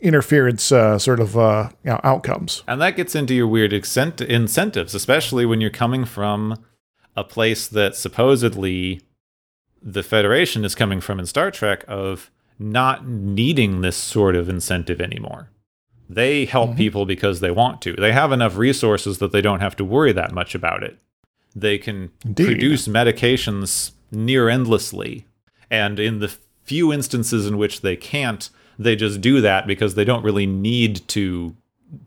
interference 0.00 0.70
uh, 0.72 0.98
sort 0.98 1.20
of 1.20 1.36
uh, 1.36 1.70
you 1.84 1.90
know, 1.90 2.00
outcomes. 2.04 2.62
And 2.66 2.80
that 2.80 2.96
gets 2.96 3.14
into 3.14 3.34
your 3.34 3.46
weird 3.46 3.72
accent- 3.72 4.20
incentives, 4.20 4.94
especially 4.94 5.46
when 5.46 5.60
you're 5.60 5.70
coming 5.70 6.04
from 6.04 6.62
a 7.16 7.24
place 7.24 7.66
that 7.68 7.96
supposedly 7.96 9.00
the 9.82 10.02
Federation 10.02 10.64
is 10.64 10.74
coming 10.74 11.00
from 11.00 11.18
in 11.18 11.26
Star 11.26 11.50
Trek 11.50 11.84
of 11.88 12.30
not 12.58 13.06
needing 13.06 13.80
this 13.80 13.96
sort 13.96 14.34
of 14.34 14.48
incentive 14.48 15.00
anymore. 15.00 15.50
They 16.08 16.44
help 16.44 16.70
mm-hmm. 16.70 16.78
people 16.78 17.06
because 17.06 17.40
they 17.40 17.50
want 17.50 17.82
to. 17.82 17.92
They 17.94 18.12
have 18.12 18.32
enough 18.32 18.56
resources 18.56 19.18
that 19.18 19.32
they 19.32 19.40
don't 19.40 19.60
have 19.60 19.76
to 19.76 19.84
worry 19.84 20.12
that 20.12 20.32
much 20.32 20.54
about 20.54 20.82
it. 20.82 20.98
They 21.54 21.78
can 21.78 22.10
Indeed. 22.24 22.46
produce 22.46 22.86
medications 22.88 23.92
near 24.10 24.48
endlessly. 24.48 25.26
And 25.70 25.98
in 25.98 26.20
the 26.20 26.36
few 26.62 26.92
instances 26.92 27.46
in 27.46 27.58
which 27.58 27.80
they 27.80 27.96
can't, 27.96 28.50
they 28.78 28.96
just 28.96 29.20
do 29.20 29.40
that 29.40 29.66
because 29.66 29.94
they 29.94 30.04
don't 30.04 30.24
really 30.24 30.46
need 30.46 31.06
to 31.08 31.54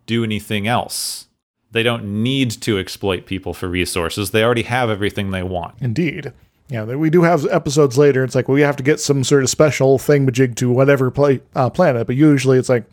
do 0.05 0.24
anything 0.24 0.67
else. 0.67 1.28
They 1.72 1.84
don't 1.84 2.24
need 2.24 2.51
to 2.61 2.80
exploit 2.80 3.26
people 3.26 3.53
for 3.53 3.67
resources. 3.67 4.32
They 4.32 4.43
already 4.43 4.63
have 4.63 4.89
everything 4.89 5.32
they 5.32 5.43
want. 5.43 5.76
Indeed. 5.80 6.34
Yeah, 6.70 6.84
we 6.84 7.09
do 7.09 7.24
have 7.24 7.45
episodes 7.47 7.97
later. 7.97 8.24
It's 8.24 8.36
like 8.36 8.47
well, 8.47 8.55
we 8.55 8.61
have 8.61 8.76
to 8.76 8.84
get 8.84 8.99
some 8.99 9.24
sort 9.24 9.43
of 9.43 9.49
special 9.49 9.97
thing 9.97 10.28
majig 10.28 10.55
to 10.55 10.70
whatever 10.70 11.09
play, 11.09 11.41
uh, 11.55 11.70
planet, 11.70 12.05
but 12.05 12.15
usually 12.15 12.59
it's 12.59 12.70
like 12.70 12.84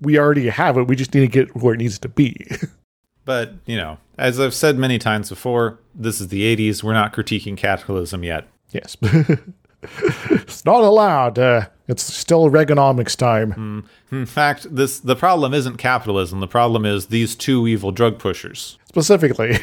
we 0.00 0.18
already 0.18 0.48
have 0.48 0.76
it. 0.76 0.84
We 0.84 0.96
just 0.96 1.14
need 1.14 1.20
to 1.20 1.28
get 1.28 1.56
where 1.56 1.74
it 1.74 1.78
needs 1.78 1.98
to 2.00 2.08
be. 2.08 2.46
but, 3.24 3.54
you 3.64 3.76
know, 3.76 3.98
as 4.18 4.38
I've 4.38 4.54
said 4.54 4.78
many 4.78 4.98
times 4.98 5.28
before, 5.28 5.78
this 5.94 6.20
is 6.20 6.28
the 6.28 6.56
80s. 6.56 6.82
We're 6.82 6.92
not 6.92 7.12
critiquing 7.12 7.56
capitalism 7.56 8.22
yet. 8.22 8.46
Yes. 8.70 8.96
it's 9.82 10.64
not 10.64 10.82
allowed. 10.82 11.38
Uh, 11.38 11.66
It's 11.88 12.02
still 12.02 12.50
Reaganomics 12.50 13.16
time. 13.16 13.86
In 14.10 14.26
fact, 14.26 14.74
this 14.74 14.98
the 14.98 15.14
problem 15.16 15.54
isn't 15.54 15.76
capitalism. 15.76 16.40
The 16.40 16.48
problem 16.48 16.84
is 16.84 17.06
these 17.06 17.36
two 17.36 17.66
evil 17.68 17.92
drug 17.92 18.18
pushers. 18.18 18.78
specifically. 18.88 19.56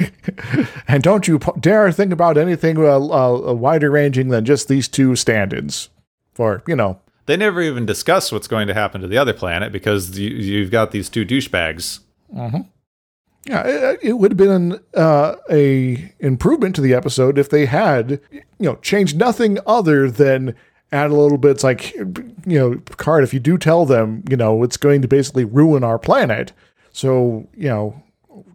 and 0.88 1.04
don't 1.04 1.28
you 1.28 1.40
dare 1.60 1.92
think 1.92 2.14
about 2.14 2.38
anything 2.38 2.78
uh, 2.78 2.98
uh, 2.98 3.54
wider 3.54 3.90
ranging 3.92 4.30
than 4.30 4.46
just 4.46 4.68
these 4.68 4.88
two 4.88 5.16
stand-ins 5.16 5.90
for, 6.34 6.64
you 6.68 6.76
know, 6.76 7.00
They 7.26 7.36
never 7.36 7.62
even 7.62 7.86
discuss 7.86 8.32
what's 8.32 8.48
going 8.48 8.68
to 8.68 8.74
happen 8.74 9.02
to 9.02 9.08
the 9.08 9.18
other 9.18 9.34
planet 9.34 9.72
because 9.72 10.18
you, 10.20 10.30
you've 10.30 10.72
got 10.72 10.92
these 10.92 11.10
two 11.10 11.26
douchebags. 11.26 12.00
yeah, 12.34 13.64
it, 13.66 14.00
it 14.02 14.14
would 14.14 14.32
have 14.32 14.38
been 14.38 14.80
uh, 14.94 15.36
a 15.50 16.14
improvement 16.20 16.76
to 16.76 16.82
the 16.82 16.94
episode 16.94 17.38
if 17.38 17.50
they 17.50 17.66
had, 17.66 18.22
you 18.32 18.42
know, 18.60 18.76
changed 18.78 19.18
nothing 19.18 19.58
other 19.66 20.10
than 20.10 20.56
add 20.94 21.12
a 21.12 21.16
little 21.16 21.38
bit. 21.38 21.52
It's 21.52 21.64
like, 21.64 21.94
you 21.96 22.34
know, 22.46 22.76
Picard, 22.76 23.24
if 23.24 23.34
you 23.34 23.40
do 23.40 23.58
tell 23.58 23.86
them, 23.86 24.24
you 24.30 24.38
know, 24.38 24.64
it's 24.64 24.78
going 24.78 25.02
to 25.02 25.08
basically 25.08 25.44
ruin 25.44 25.84
our 25.84 25.98
planet. 26.00 26.54
So, 26.92 27.48
you 27.56 27.68
know, 27.68 28.02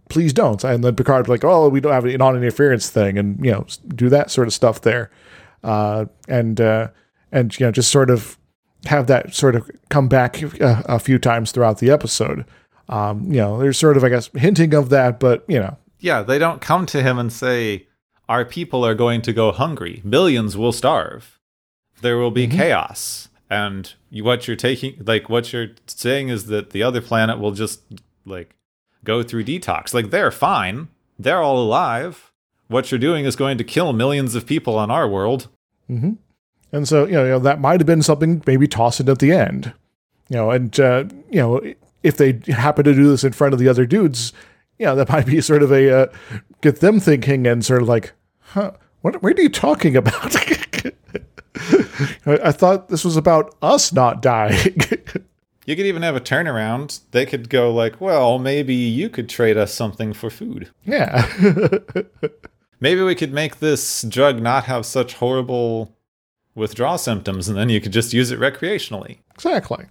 please 0.08 0.32
don't. 0.32 0.62
And 0.64 0.82
then 0.82 0.96
Picard 0.96 1.26
be 1.26 1.32
like, 1.32 1.44
oh, 1.44 1.68
we 1.68 1.80
don't 1.80 1.92
have 1.92 2.04
an 2.04 2.16
non-interference 2.16 2.90
thing, 2.90 3.18
and 3.18 3.44
you 3.44 3.50
know, 3.50 3.66
do 3.88 4.08
that 4.08 4.30
sort 4.30 4.46
of 4.46 4.54
stuff 4.54 4.80
there, 4.82 5.10
uh, 5.64 6.06
and 6.28 6.60
uh, 6.60 6.88
and 7.32 7.58
you 7.58 7.66
know, 7.66 7.72
just 7.72 7.90
sort 7.90 8.10
of 8.10 8.38
have 8.86 9.06
that 9.08 9.34
sort 9.34 9.56
of 9.56 9.68
come 9.88 10.08
back 10.08 10.40
a, 10.42 10.84
a 10.86 10.98
few 10.98 11.18
times 11.18 11.52
throughout 11.52 11.78
the 11.78 11.90
episode. 11.90 12.44
Um, 12.88 13.24
you 13.24 13.38
know, 13.38 13.58
there's 13.58 13.78
sort 13.78 13.96
of, 13.96 14.04
I 14.04 14.08
guess, 14.08 14.30
hinting 14.34 14.72
of 14.72 14.88
that, 14.90 15.20
but 15.20 15.44
you 15.48 15.58
know, 15.58 15.76
Yeah, 15.98 16.22
they 16.22 16.38
don't 16.38 16.60
come 16.60 16.86
to 16.86 17.02
him 17.02 17.18
and 17.18 17.32
say, 17.32 17.86
Our 18.28 18.44
people 18.44 18.84
are 18.84 18.94
going 18.94 19.20
to 19.22 19.32
go 19.32 19.52
hungry. 19.52 20.00
Millions 20.04 20.56
will 20.56 20.72
starve. 20.72 21.37
There 22.00 22.16
will 22.16 22.30
be 22.30 22.46
chaos. 22.46 23.28
And 23.50 23.92
you, 24.10 24.24
what 24.24 24.46
you're 24.46 24.56
taking, 24.56 25.02
like, 25.04 25.28
what 25.28 25.52
you're 25.52 25.68
saying 25.86 26.28
is 26.28 26.46
that 26.46 26.70
the 26.70 26.82
other 26.82 27.00
planet 27.00 27.38
will 27.38 27.52
just, 27.52 27.80
like, 28.26 28.54
go 29.04 29.22
through 29.22 29.44
detox. 29.44 29.94
Like, 29.94 30.10
they're 30.10 30.30
fine. 30.30 30.88
They're 31.18 31.40
all 31.42 31.62
alive. 31.62 32.30
What 32.68 32.90
you're 32.90 32.98
doing 32.98 33.24
is 33.24 33.36
going 33.36 33.56
to 33.58 33.64
kill 33.64 33.92
millions 33.94 34.34
of 34.34 34.44
people 34.46 34.76
on 34.78 34.90
our 34.90 35.08
world. 35.08 35.48
And 36.72 36.86
so, 36.86 37.06
you 37.06 37.12
know, 37.12 37.24
you 37.24 37.30
know, 37.30 37.38
that 37.38 37.60
might 37.60 37.80
have 37.80 37.86
been 37.86 38.02
something 38.02 38.42
maybe 38.46 38.68
toss 38.68 39.00
it 39.00 39.08
at 39.08 39.20
the 39.20 39.32
end. 39.32 39.72
You 40.28 40.36
know, 40.36 40.50
and 40.50 40.78
uh, 40.78 41.04
you 41.30 41.40
know, 41.40 41.74
if 42.02 42.18
they 42.18 42.40
happen 42.48 42.84
to 42.84 42.92
do 42.94 43.08
this 43.08 43.24
in 43.24 43.32
front 43.32 43.54
of 43.54 43.58
the 43.58 43.68
other 43.68 43.86
dudes, 43.86 44.34
you 44.78 44.84
know, 44.84 44.94
that 44.94 45.08
might 45.08 45.24
be 45.26 45.40
sort 45.40 45.62
of 45.62 45.72
a 45.72 46.02
uh, 46.02 46.06
get 46.60 46.80
them 46.80 47.00
thinking 47.00 47.46
and 47.46 47.64
sort 47.64 47.80
of 47.80 47.88
like, 47.88 48.12
huh, 48.40 48.72
what 49.00 49.22
what 49.22 49.38
are 49.38 49.42
you 49.42 49.48
talking 49.48 49.96
about? 49.96 50.36
I, 52.26 52.52
thought 52.52 52.88
this 52.88 53.04
was 53.04 53.16
about 53.16 53.54
us 53.62 53.92
not 53.92 54.22
dying. 54.22 54.76
You 55.68 55.76
could 55.76 55.84
even 55.84 56.00
have 56.00 56.16
a 56.16 56.20
turnaround. 56.20 57.00
They 57.10 57.26
could 57.26 57.50
go, 57.50 57.70
like, 57.70 58.00
well, 58.00 58.38
maybe 58.38 58.74
you 58.74 59.10
could 59.10 59.28
trade 59.28 59.58
us 59.58 59.74
something 59.74 60.14
for 60.14 60.30
food. 60.30 60.70
yeah. 60.86 61.28
Maybe 62.80 63.02
we 63.02 63.14
could 63.14 63.34
make 63.34 63.58
this 63.58 64.00
drug 64.02 64.40
not 64.40 64.64
have 64.64 64.86
such 64.86 65.12
horrible 65.12 65.94
withdrawal 66.54 66.96
symptoms, 66.96 67.48
and 67.48 67.58
then 67.58 67.68
you 67.68 67.82
could 67.82 67.92
just 67.92 68.14
use 68.14 68.30
it 68.30 68.38
recreationally. 68.38 69.18
Exactly. 69.34 69.84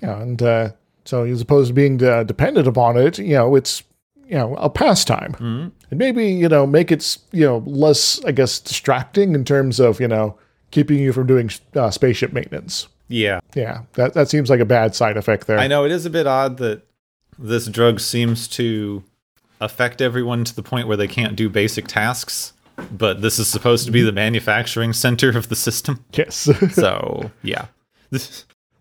Yeah, 0.00 0.22
and 0.22 0.42
uh, 0.42 0.70
so 1.04 1.24
as 1.24 1.42
opposed 1.42 1.68
to 1.68 1.74
being 1.74 2.02
uh, 2.02 2.22
dependent 2.22 2.66
upon 2.66 2.96
it, 2.96 3.18
you 3.18 3.34
know, 3.34 3.54
it's 3.54 3.82
you 4.24 4.36
know 4.36 4.54
a 4.56 4.70
pastime, 4.70 5.32
mm-hmm. 5.34 5.68
and 5.90 5.98
maybe 5.98 6.26
you 6.26 6.48
know 6.48 6.66
make 6.66 6.90
it 6.90 7.18
you 7.32 7.44
know 7.44 7.58
less, 7.66 8.24
I 8.24 8.32
guess, 8.32 8.60
distracting 8.60 9.34
in 9.34 9.44
terms 9.44 9.78
of 9.78 10.00
you 10.00 10.08
know 10.08 10.38
keeping 10.72 10.98
you 10.98 11.12
from 11.12 11.28
doing 11.28 11.50
uh, 11.76 11.90
spaceship 11.90 12.32
maintenance. 12.32 12.88
Yeah. 13.06 13.40
Yeah, 13.54 13.82
that 13.92 14.14
that 14.14 14.28
seems 14.28 14.50
like 14.50 14.58
a 14.60 14.64
bad 14.64 14.96
side 14.96 15.16
effect 15.16 15.46
there. 15.46 15.58
I 15.58 15.68
know 15.68 15.84
it 15.84 15.92
is 15.92 16.04
a 16.04 16.10
bit 16.10 16.26
odd 16.26 16.56
that 16.58 16.82
this 17.38 17.66
drug 17.66 18.00
seems 18.00 18.48
to 18.48 19.04
affect 19.60 20.00
everyone 20.00 20.44
to 20.44 20.56
the 20.56 20.62
point 20.62 20.88
where 20.88 20.96
they 20.96 21.06
can't 21.06 21.36
do 21.36 21.48
basic 21.48 21.86
tasks, 21.86 22.52
but 22.90 23.22
this 23.22 23.38
is 23.38 23.46
supposed 23.48 23.86
to 23.86 23.92
be 23.92 24.02
the 24.02 24.12
manufacturing 24.12 24.92
center 24.92 25.36
of 25.36 25.48
the 25.48 25.56
system. 25.56 26.04
Yes. 26.12 26.48
So, 26.72 27.30
yeah. 27.42 27.66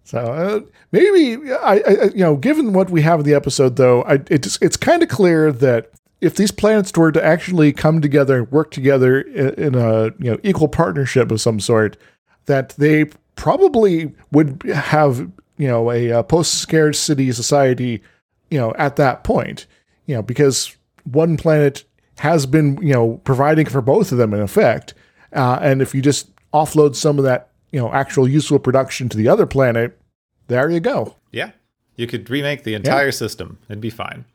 So 0.04 0.18
uh, 0.20 0.60
maybe 0.92 1.52
I, 1.54 1.76
I, 1.76 2.04
you 2.06 2.18
know, 2.24 2.36
given 2.36 2.74
what 2.74 2.90
we 2.90 3.02
have 3.02 3.20
in 3.22 3.26
the 3.26 3.34
episode, 3.34 3.76
though, 3.78 4.04
I, 4.04 4.20
it's 4.30 4.58
it's 4.62 4.76
kind 4.76 5.04
of 5.04 5.10
clear 5.10 5.52
that 5.54 5.92
if 6.22 6.36
these 6.36 6.52
planets 6.52 6.96
were 6.96 7.12
to 7.12 7.24
actually 7.24 7.74
come 7.74 8.00
together 8.00 8.38
and 8.38 8.52
work 8.52 8.72
together 8.72 9.22
in, 9.22 9.50
in 9.56 9.76
a 9.76 10.06
you 10.20 10.32
know 10.32 10.38
equal 10.44 10.68
partnership 10.68 11.32
of 11.32 11.42
some 11.42 11.60
sort, 11.60 11.98
that 12.46 12.70
they 12.78 13.06
probably 13.36 14.14
would 14.32 14.62
have 14.64 15.20
you 15.58 15.68
know 15.68 15.92
a, 15.92 16.12
uh 16.12 16.24
post 16.24 16.56
scarcity 16.56 17.32
society, 17.32 18.02
you 18.50 18.60
know, 18.60 18.74
at 18.78 18.96
that 18.96 19.24
point, 19.24 19.66
you 20.06 20.16
know, 20.16 20.22
because 20.22 20.76
one 21.04 21.36
planet 21.38 21.84
has 22.20 22.46
been 22.46 22.78
you 22.82 22.94
know 22.94 23.20
providing 23.24 23.66
for 23.66 23.82
both 23.82 24.12
of 24.12 24.18
them 24.18 24.34
in 24.34 24.42
effect, 24.42 24.94
uh, 25.34 25.60
and 25.62 25.82
if 25.82 25.94
you 25.96 26.02
just 26.02 26.30
offload 26.54 26.96
some 26.96 27.18
of 27.18 27.24
that 27.24 27.50
you 27.72 27.80
know 27.80 27.92
actual 27.92 28.28
useful 28.28 28.60
production 28.60 29.10
to 29.10 29.18
the 29.18 29.28
other 29.28 29.46
planet, 29.46 30.00
there 30.48 30.70
you 30.70 30.80
go. 30.80 31.16
Yeah. 31.32 31.52
You 31.96 32.08
could 32.08 32.30
remake 32.30 32.64
the 32.64 32.74
entire 32.74 33.12
system. 33.12 33.60
It'd 33.70 33.82
be 33.82 33.90
fine. 33.90 34.26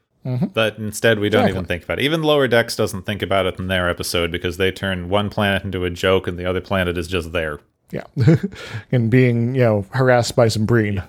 But 0.52 0.78
instead, 0.78 1.18
we 1.20 1.28
don't 1.28 1.42
Exactly. 1.42 1.58
even 1.58 1.64
think 1.66 1.84
about 1.84 1.98
it. 2.00 2.02
Even 2.04 2.22
Lower 2.22 2.48
Decks 2.48 2.74
doesn't 2.74 3.02
think 3.02 3.22
about 3.22 3.46
it 3.46 3.58
in 3.58 3.68
their 3.68 3.88
episode 3.88 4.32
because 4.32 4.56
they 4.56 4.72
turn 4.72 5.08
one 5.08 5.30
planet 5.30 5.62
into 5.64 5.84
a 5.84 5.90
joke 5.90 6.26
and 6.26 6.38
the 6.38 6.44
other 6.44 6.60
planet 6.60 6.98
is 6.98 7.06
just 7.06 7.32
there. 7.32 7.60
Yeah. 7.92 8.02
and 8.92 9.10
being, 9.10 9.54
you 9.54 9.60
know, 9.62 9.86
harassed 9.90 10.34
by 10.34 10.48
some 10.48 10.66
breen. 10.66 11.02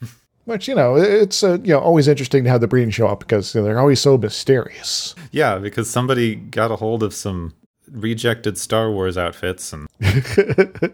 Which, 0.46 0.66
you 0.66 0.74
know, 0.74 0.96
it's 0.96 1.44
uh, 1.44 1.58
you 1.62 1.72
know 1.74 1.78
always 1.78 2.08
interesting 2.08 2.42
to 2.44 2.50
have 2.50 2.60
the 2.60 2.66
breen 2.66 2.90
show 2.90 3.06
up 3.06 3.20
because 3.20 3.54
you 3.54 3.60
know, 3.60 3.66
they're 3.66 3.78
always 3.78 4.00
so 4.00 4.16
mysterious. 4.18 5.14
Yeah, 5.30 5.58
because 5.58 5.88
somebody 5.88 6.34
got 6.34 6.70
a 6.72 6.76
hold 6.76 7.02
of 7.02 7.14
some 7.14 7.54
rejected 7.90 8.56
Star 8.58 8.90
Wars 8.90 9.16
outfits 9.18 9.72
and 9.72 9.86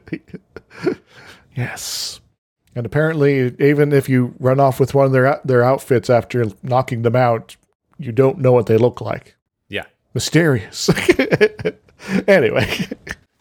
Yes. 1.56 2.20
And 2.74 2.86
apparently, 2.86 3.54
even 3.58 3.92
if 3.92 4.08
you 4.08 4.34
run 4.38 4.60
off 4.60 4.78
with 4.78 4.94
one 4.94 5.06
of 5.06 5.12
their 5.12 5.40
their 5.44 5.64
outfits 5.64 6.10
after 6.10 6.46
knocking 6.62 7.02
them 7.02 7.16
out, 7.16 7.56
you 7.98 8.12
don't 8.12 8.38
know 8.38 8.52
what 8.52 8.66
they 8.66 8.76
look 8.76 9.00
like. 9.00 9.36
yeah. 9.68 9.84
Mysterious. 10.14 10.88
anyway, 12.26 12.66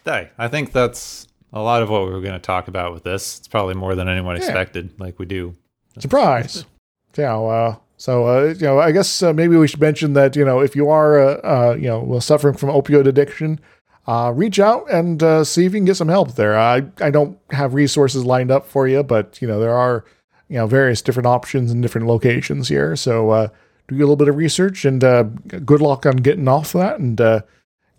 Hey, 0.05 0.30
I 0.38 0.47
think 0.47 0.72
that's 0.72 1.28
a 1.53 1.62
lot 1.62 1.82
of 1.82 1.89
what 1.89 2.05
we 2.05 2.12
were 2.12 2.22
going 2.22 2.34
to 2.34 2.39
talk 2.39 2.68
about 2.68 2.93
with 2.93 3.03
this. 3.03 3.39
It's 3.39 3.47
probably 3.47 3.74
more 3.76 3.95
than 3.95 4.08
anyone 4.08 4.36
expected, 4.36 4.91
like 4.99 5.20
we 5.20 5.26
do. 5.26 5.55
surprise. 5.99 6.66
Yeah. 7.18 7.36
Uh, 7.39 7.76
so 7.95 8.28
uh, 8.28 8.53
you 8.53 8.62
know, 8.68 8.80
I 8.80 8.91
guess 8.91 9.24
uh, 9.24 9.34
maybe 9.34 9.58
we 9.58 9.68
should 9.68 9.82
mention 9.82 10.14
that 10.14 10.36
you 10.36 10.45
know 10.45 10.60
if 10.60 10.76
you 10.76 10.88
are 10.89 11.20
uh, 11.20 11.34
uh, 11.72 11.74
you 11.74 11.88
know 11.88 12.20
suffering 12.20 12.55
from 12.55 12.70
opioid 12.70 13.08
addiction, 13.08 13.60
uh, 14.05 14.32
reach 14.36 14.60
out 14.60 14.88
and 14.91 15.24
uh, 15.24 15.43
see 15.43 15.66
if 15.66 15.74
you 15.74 15.80
can 15.80 15.86
get 15.86 15.95
some 15.97 16.10
help 16.10 16.36
there. 16.36 16.55
I 16.60 16.84
I 17.01 17.10
don't 17.10 17.39
have 17.49 17.74
resources 17.74 18.24
lined 18.24 18.51
up 18.51 18.68
for 18.68 18.88
you, 18.88 19.01
but 19.01 19.41
you 19.41 19.47
know 19.47 19.60
there 19.60 19.74
are 19.74 20.05
you 20.47 20.58
know 20.58 20.68
various 20.68 21.01
different 21.01 21.26
options 21.26 21.72
in 21.72 21.82
different 21.82 22.05
locations 22.05 22.68
here. 22.68 22.95
So 22.95 23.32
uh, 23.32 23.47
do 23.88 23.95
a 23.95 23.99
little 23.99 24.15
bit 24.15 24.27
of 24.27 24.35
research 24.35 24.85
and 24.85 25.03
uh, 25.03 25.23
good 25.23 25.81
luck 25.81 26.05
on 26.05 26.17
getting 26.17 26.47
off 26.47 26.73
that. 26.73 26.99
And 26.99 27.19
uh, 27.21 27.41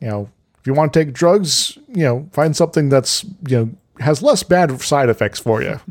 you 0.01 0.09
know 0.09 0.31
if 0.61 0.67
you 0.67 0.75
want 0.75 0.93
to 0.93 1.05
take 1.05 1.13
drugs, 1.15 1.79
you 1.89 2.05
know 2.05 2.29
find 2.33 2.57
something 2.57 2.89
that's 2.89 3.25
you 3.47 3.57
know 3.57 3.71
has 4.01 4.23
less 4.23 4.43
bad 4.43 4.81
side 4.81 5.09
effects 5.09 5.39
for 5.41 5.63
you. 5.63 5.81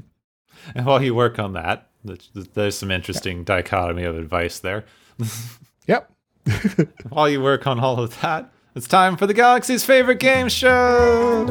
And 0.75 0.85
while 0.85 1.01
you 1.01 1.15
work 1.15 1.39
on 1.39 1.53
that, 1.53 1.87
there's- 2.03 2.29
there's 2.53 2.77
some 2.77 2.91
interesting 2.91 3.45
dichotomy 3.45 4.03
of 4.03 4.17
advice 4.17 4.59
there. 4.59 4.83
yep. 5.87 6.11
While 7.09 7.29
you 7.29 7.41
work 7.41 7.65
on 7.65 7.79
all 7.79 7.97
of 8.01 8.19
that, 8.19 8.51
it's 8.75 8.85
time 8.87 9.15
for 9.15 9.27
the 9.27 9.33
galaxy's 9.33 9.85
favorite 9.85 10.19
game 10.19 10.49
show. 10.49 11.45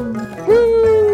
Woo! 0.47 1.06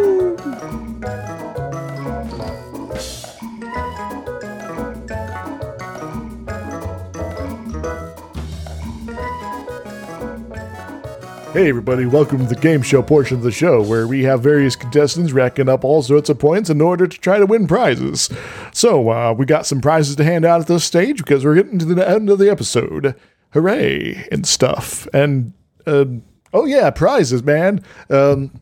Hey 11.54 11.70
everybody, 11.70 12.08
welcome 12.08 12.40
to 12.40 12.46
the 12.46 12.60
game 12.60 12.82
show 12.82 13.04
portion 13.04 13.38
of 13.38 13.44
the 13.44 13.52
show 13.52 13.80
where 13.80 14.08
we 14.08 14.24
have 14.24 14.42
various 14.42 14.76
contestants 14.76 15.34
racking 15.34 15.70
up 15.70 15.84
all 15.84 16.02
sorts 16.02 16.28
of 16.28 16.40
points 16.40 16.68
in 16.68 16.82
order 16.82 17.06
to 17.06 17.18
try 17.20 17.38
to 17.38 17.46
win 17.46 17.68
prizes. 17.68 18.28
So, 18.74 19.12
uh, 19.12 19.34
we 19.38 19.46
got 19.46 19.68
some 19.68 19.80
prizes 19.80 20.16
to 20.16 20.24
hand 20.24 20.46
out 20.46 20.62
at 20.62 20.68
this 20.68 20.84
stage 20.84 21.18
because 21.18 21.46
we're 21.46 21.54
getting 21.54 21.78
to 21.78 21.86
the 21.86 22.10
end 22.10 22.32
of 22.32 22.40
the 22.40 22.50
episode. 22.50 23.14
Hooray! 23.52 24.28
And 24.32 24.48
stuff. 24.48 25.08
And, 25.14 25.54
uh, 25.86 26.06
oh 26.54 26.66
yeah, 26.66 26.90
prizes, 26.90 27.44
man. 27.44 27.84
Um, 28.10 28.60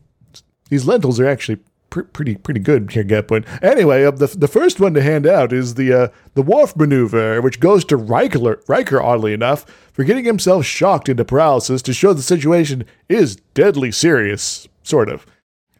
these 0.68 0.84
lentils 0.84 1.18
are 1.18 1.26
actually 1.26 1.60
pr- 1.92 2.02
pretty 2.02 2.34
pretty 2.34 2.58
good 2.58 2.90
here, 2.90 3.04
Gepwin. 3.04 3.46
Anyway, 3.62 4.04
uh, 4.04 4.10
the 4.10 4.26
the 4.26 4.48
first 4.48 4.80
one 4.80 4.94
to 4.94 5.02
hand 5.02 5.26
out 5.26 5.52
is 5.52 5.74
the 5.74 5.92
uh, 5.92 6.08
the 6.34 6.42
Worf 6.42 6.74
maneuver, 6.74 7.40
which 7.40 7.60
goes 7.60 7.84
to 7.84 7.96
Riker, 7.96 8.60
Riker, 8.66 9.00
oddly 9.00 9.32
enough, 9.32 9.64
for 9.92 10.02
getting 10.02 10.24
himself 10.24 10.64
shocked 10.64 11.08
into 11.08 11.24
paralysis 11.24 11.82
to 11.82 11.92
show 11.92 12.12
the 12.12 12.22
situation 12.22 12.84
is 13.08 13.36
deadly 13.54 13.92
serious, 13.92 14.66
sort 14.82 15.08
of. 15.08 15.24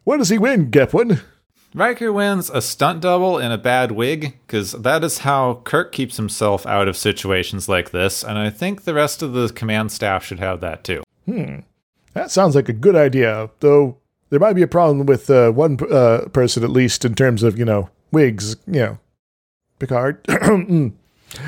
What 0.04 0.18
does 0.18 0.28
he 0.28 0.38
win, 0.38 0.70
Gepwin? 0.70 1.22
Riker 1.74 2.12
wins 2.12 2.50
a 2.50 2.60
stunt 2.60 3.00
double 3.00 3.38
in 3.38 3.50
a 3.50 3.56
bad 3.56 3.92
wig, 3.92 4.36
because 4.46 4.72
that 4.72 5.02
is 5.02 5.18
how 5.18 5.62
Kirk 5.64 5.90
keeps 5.90 6.18
himself 6.18 6.66
out 6.66 6.86
of 6.86 6.98
situations 6.98 7.66
like 7.66 7.90
this, 7.90 8.22
and 8.22 8.36
I 8.36 8.50
think 8.50 8.84
the 8.84 8.92
rest 8.92 9.22
of 9.22 9.32
the 9.32 9.48
command 9.48 9.90
staff 9.90 10.22
should 10.22 10.40
have 10.40 10.60
that 10.60 10.84
too. 10.84 11.02
Hmm. 11.24 11.60
That 12.12 12.30
sounds 12.30 12.54
like 12.54 12.68
a 12.68 12.74
good 12.74 12.94
idea, 12.94 13.48
though 13.60 13.96
there 14.32 14.40
might 14.40 14.54
be 14.54 14.62
a 14.62 14.66
problem 14.66 15.04
with 15.04 15.28
uh, 15.28 15.50
one 15.50 15.76
uh, 15.90 16.26
person 16.32 16.64
at 16.64 16.70
least 16.70 17.04
in 17.04 17.14
terms 17.14 17.42
of, 17.42 17.58
you 17.58 17.66
know, 17.66 17.90
wigs, 18.10 18.56
you 18.66 18.80
know, 18.80 18.98
Picard. 19.78 20.26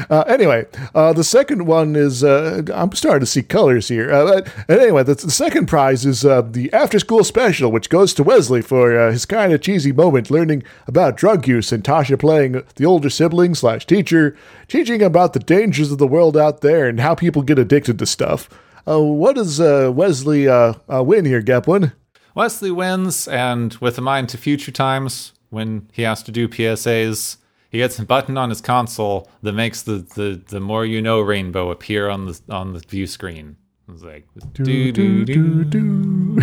Uh, 0.09 0.23
anyway, 0.23 0.65
uh, 0.95 1.13
the 1.13 1.23
second 1.23 1.67
one 1.67 1.95
is, 1.95 2.25
uh, 2.25 2.63
I'm 2.73 2.91
starting 2.93 3.21
to 3.21 3.27
see 3.27 3.43
colors 3.43 3.89
here. 3.89 4.11
Uh, 4.11 4.41
but 4.41 4.81
anyway, 4.81 5.03
the, 5.03 5.15
the 5.15 5.31
second 5.31 5.67
prize 5.67 6.07
is 6.07 6.25
uh, 6.25 6.41
the 6.41 6.73
after 6.73 6.99
school 6.99 7.23
special, 7.23 7.71
which 7.71 7.91
goes 7.91 8.15
to 8.15 8.23
Wesley 8.23 8.63
for 8.63 8.99
uh, 8.99 9.13
his 9.13 9.27
kind 9.27 9.53
of 9.53 9.61
cheesy 9.61 9.93
moment 9.93 10.31
learning 10.31 10.63
about 10.87 11.19
drug 11.19 11.47
use 11.47 11.71
and 11.71 11.85
Tasha 11.85 12.19
playing 12.19 12.63
the 12.77 12.87
older 12.87 13.11
sibling 13.11 13.55
slash 13.55 13.87
teacher, 13.87 14.35
teaching 14.69 15.03
about 15.03 15.35
the 15.35 15.39
dangers 15.39 15.93
of 15.93 15.99
the 15.99 16.07
world 16.07 16.35
out 16.35 16.63
there 16.63 16.89
and 16.89 16.99
how 16.99 17.15
people 17.15 17.43
get 17.43 17.59
addicted 17.59 17.99
to 17.99 18.07
stuff. 18.07 18.49
Uh, 18.89 19.03
what 19.03 19.37
does 19.37 19.61
uh, 19.61 19.93
Wesley 19.95 20.49
uh, 20.49 20.73
uh, 20.91 21.03
win 21.03 21.27
here, 21.27 21.43
Gepwin? 21.43 21.93
Wesley 22.35 22.71
wins, 22.71 23.29
and 23.29 23.75
with 23.75 23.97
a 23.99 24.01
mind 24.01 24.29
to 24.31 24.39
future 24.39 24.73
times, 24.73 25.33
when 25.51 25.89
he 25.93 26.03
has 26.03 26.23
to 26.25 26.33
do 26.33 26.49
PSAs, 26.49 27.37
he 27.71 27.79
gets 27.79 27.99
a 27.99 28.05
button 28.05 28.37
on 28.37 28.51
his 28.51 28.61
console 28.61 29.29
that 29.43 29.53
makes 29.53 29.83
the, 29.83 29.99
the, 30.15 30.43
the 30.49 30.61
more 30.61 30.85
you 30.85 31.01
know 31.01 31.21
rainbow 31.21 31.71
appear 31.71 32.09
on 32.09 32.27
the 32.27 32.41
on 32.49 32.73
the 32.73 32.81
view 32.81 33.07
screen. 33.07 33.57
It's 33.89 34.03
like 34.03 34.27
do 34.53 34.93
do 34.93 35.25
do. 35.25 35.65
do. 35.65 36.41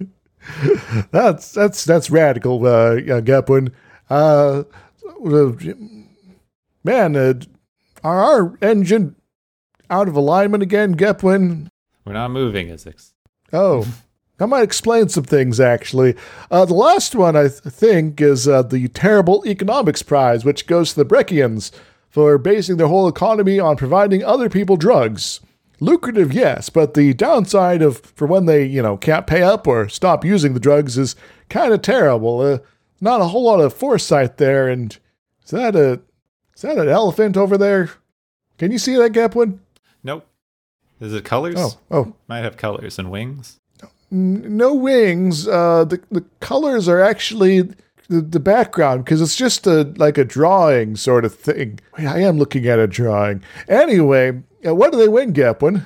that's 1.10 1.52
that's 1.52 1.84
that's 1.84 2.10
radical, 2.10 2.64
uh, 2.66 2.96
Gepwin. 2.96 3.72
Uh, 4.08 4.64
uh, 5.24 5.52
man, 6.84 7.16
uh, 7.16 7.34
are 8.02 8.22
our 8.22 8.58
engine 8.62 9.16
out 9.90 10.08
of 10.08 10.16
alignment 10.16 10.62
again, 10.62 10.94
Gepwin? 10.96 11.68
We're 12.04 12.12
not 12.14 12.30
moving, 12.30 12.68
Isix. 12.68 13.12
Oh, 13.52 13.86
that 14.38 14.46
might 14.46 14.62
explain 14.62 15.08
some 15.08 15.24
things, 15.24 15.60
actually. 15.60 16.14
Uh, 16.50 16.64
the 16.64 16.74
last 16.74 17.14
one, 17.14 17.36
I 17.36 17.48
th- 17.48 17.60
think, 17.60 18.20
is 18.20 18.48
uh, 18.48 18.62
the 18.62 18.88
Terrible 18.88 19.42
Economics 19.46 20.02
Prize, 20.02 20.44
which 20.44 20.66
goes 20.66 20.94
to 20.94 21.02
the 21.02 21.04
Brekkians 21.04 21.70
for 22.08 22.38
basing 22.38 22.76
their 22.76 22.86
whole 22.86 23.08
economy 23.08 23.60
on 23.60 23.76
providing 23.76 24.24
other 24.24 24.48
people 24.48 24.76
drugs. 24.76 25.40
Lucrative, 25.80 26.32
yes, 26.32 26.70
but 26.70 26.94
the 26.94 27.14
downside 27.14 27.82
of 27.82 27.98
for 28.00 28.26
when 28.26 28.46
they, 28.46 28.64
you 28.64 28.82
know, 28.82 28.96
can't 28.96 29.26
pay 29.28 29.42
up 29.42 29.66
or 29.66 29.88
stop 29.88 30.24
using 30.24 30.54
the 30.54 30.60
drugs 30.60 30.98
is 30.98 31.14
kind 31.48 31.72
of 31.72 31.82
terrible. 31.82 32.40
Uh, 32.40 32.58
not 33.00 33.20
a 33.20 33.26
whole 33.26 33.44
lot 33.44 33.60
of 33.60 33.72
foresight 33.72 34.38
there, 34.38 34.68
and 34.68 34.98
is 35.44 35.50
that 35.50 35.76
a 35.76 36.00
is 36.54 36.62
that 36.62 36.78
an 36.78 36.88
elephant 36.88 37.36
over 37.36 37.56
there? 37.56 37.90
Can 38.58 38.72
you 38.72 38.78
see 38.78 38.96
that, 38.96 39.12
Gepwin? 39.12 39.60
Nope. 40.02 40.26
Is 41.00 41.14
it 41.14 41.24
colors? 41.24 41.54
Oh, 41.56 41.78
oh, 41.92 42.14
Might 42.26 42.40
have 42.40 42.56
colors 42.56 42.98
and 42.98 43.08
wings. 43.08 43.57
No 44.10 44.74
wings. 44.74 45.46
Uh, 45.46 45.84
the 45.84 46.00
the 46.10 46.24
colors 46.40 46.88
are 46.88 47.00
actually 47.00 47.62
the, 48.08 48.20
the 48.20 48.40
background 48.40 49.04
because 49.04 49.20
it's 49.20 49.36
just 49.36 49.66
a 49.66 49.82
like 49.96 50.18
a 50.18 50.24
drawing 50.24 50.96
sort 50.96 51.24
of 51.24 51.34
thing. 51.34 51.80
I 51.96 52.20
am 52.20 52.38
looking 52.38 52.66
at 52.66 52.78
a 52.78 52.86
drawing. 52.86 53.42
Anyway, 53.68 54.42
uh, 54.66 54.74
what 54.74 54.92
do 54.92 54.98
they 54.98 55.08
win, 55.08 55.32
Gepwin? 55.32 55.84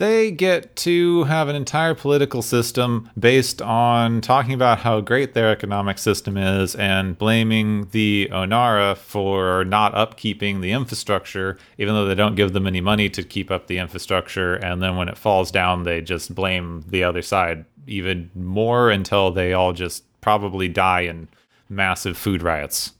They 0.00 0.30
get 0.30 0.76
to 0.76 1.24
have 1.24 1.48
an 1.48 1.56
entire 1.56 1.94
political 1.94 2.40
system 2.40 3.10
based 3.18 3.60
on 3.60 4.22
talking 4.22 4.54
about 4.54 4.78
how 4.78 5.02
great 5.02 5.34
their 5.34 5.50
economic 5.50 5.98
system 5.98 6.38
is 6.38 6.74
and 6.74 7.18
blaming 7.18 7.86
the 7.90 8.30
Ornara 8.32 8.96
for 8.96 9.62
not 9.66 9.92
upkeeping 9.92 10.62
the 10.62 10.72
infrastructure, 10.72 11.58
even 11.76 11.92
though 11.94 12.06
they 12.06 12.14
don't 12.14 12.34
give 12.34 12.54
them 12.54 12.66
any 12.66 12.80
money 12.80 13.10
to 13.10 13.22
keep 13.22 13.50
up 13.50 13.66
the 13.66 13.76
infrastructure. 13.76 14.54
And 14.54 14.82
then 14.82 14.96
when 14.96 15.10
it 15.10 15.18
falls 15.18 15.50
down, 15.50 15.82
they 15.82 16.00
just 16.00 16.34
blame 16.34 16.82
the 16.88 17.04
other 17.04 17.20
side 17.20 17.66
even 17.86 18.30
more 18.34 18.88
until 18.88 19.30
they 19.30 19.52
all 19.52 19.74
just 19.74 20.04
probably 20.22 20.66
die 20.66 21.02
in 21.02 21.28
massive 21.68 22.16
food 22.16 22.42
riots. 22.42 22.92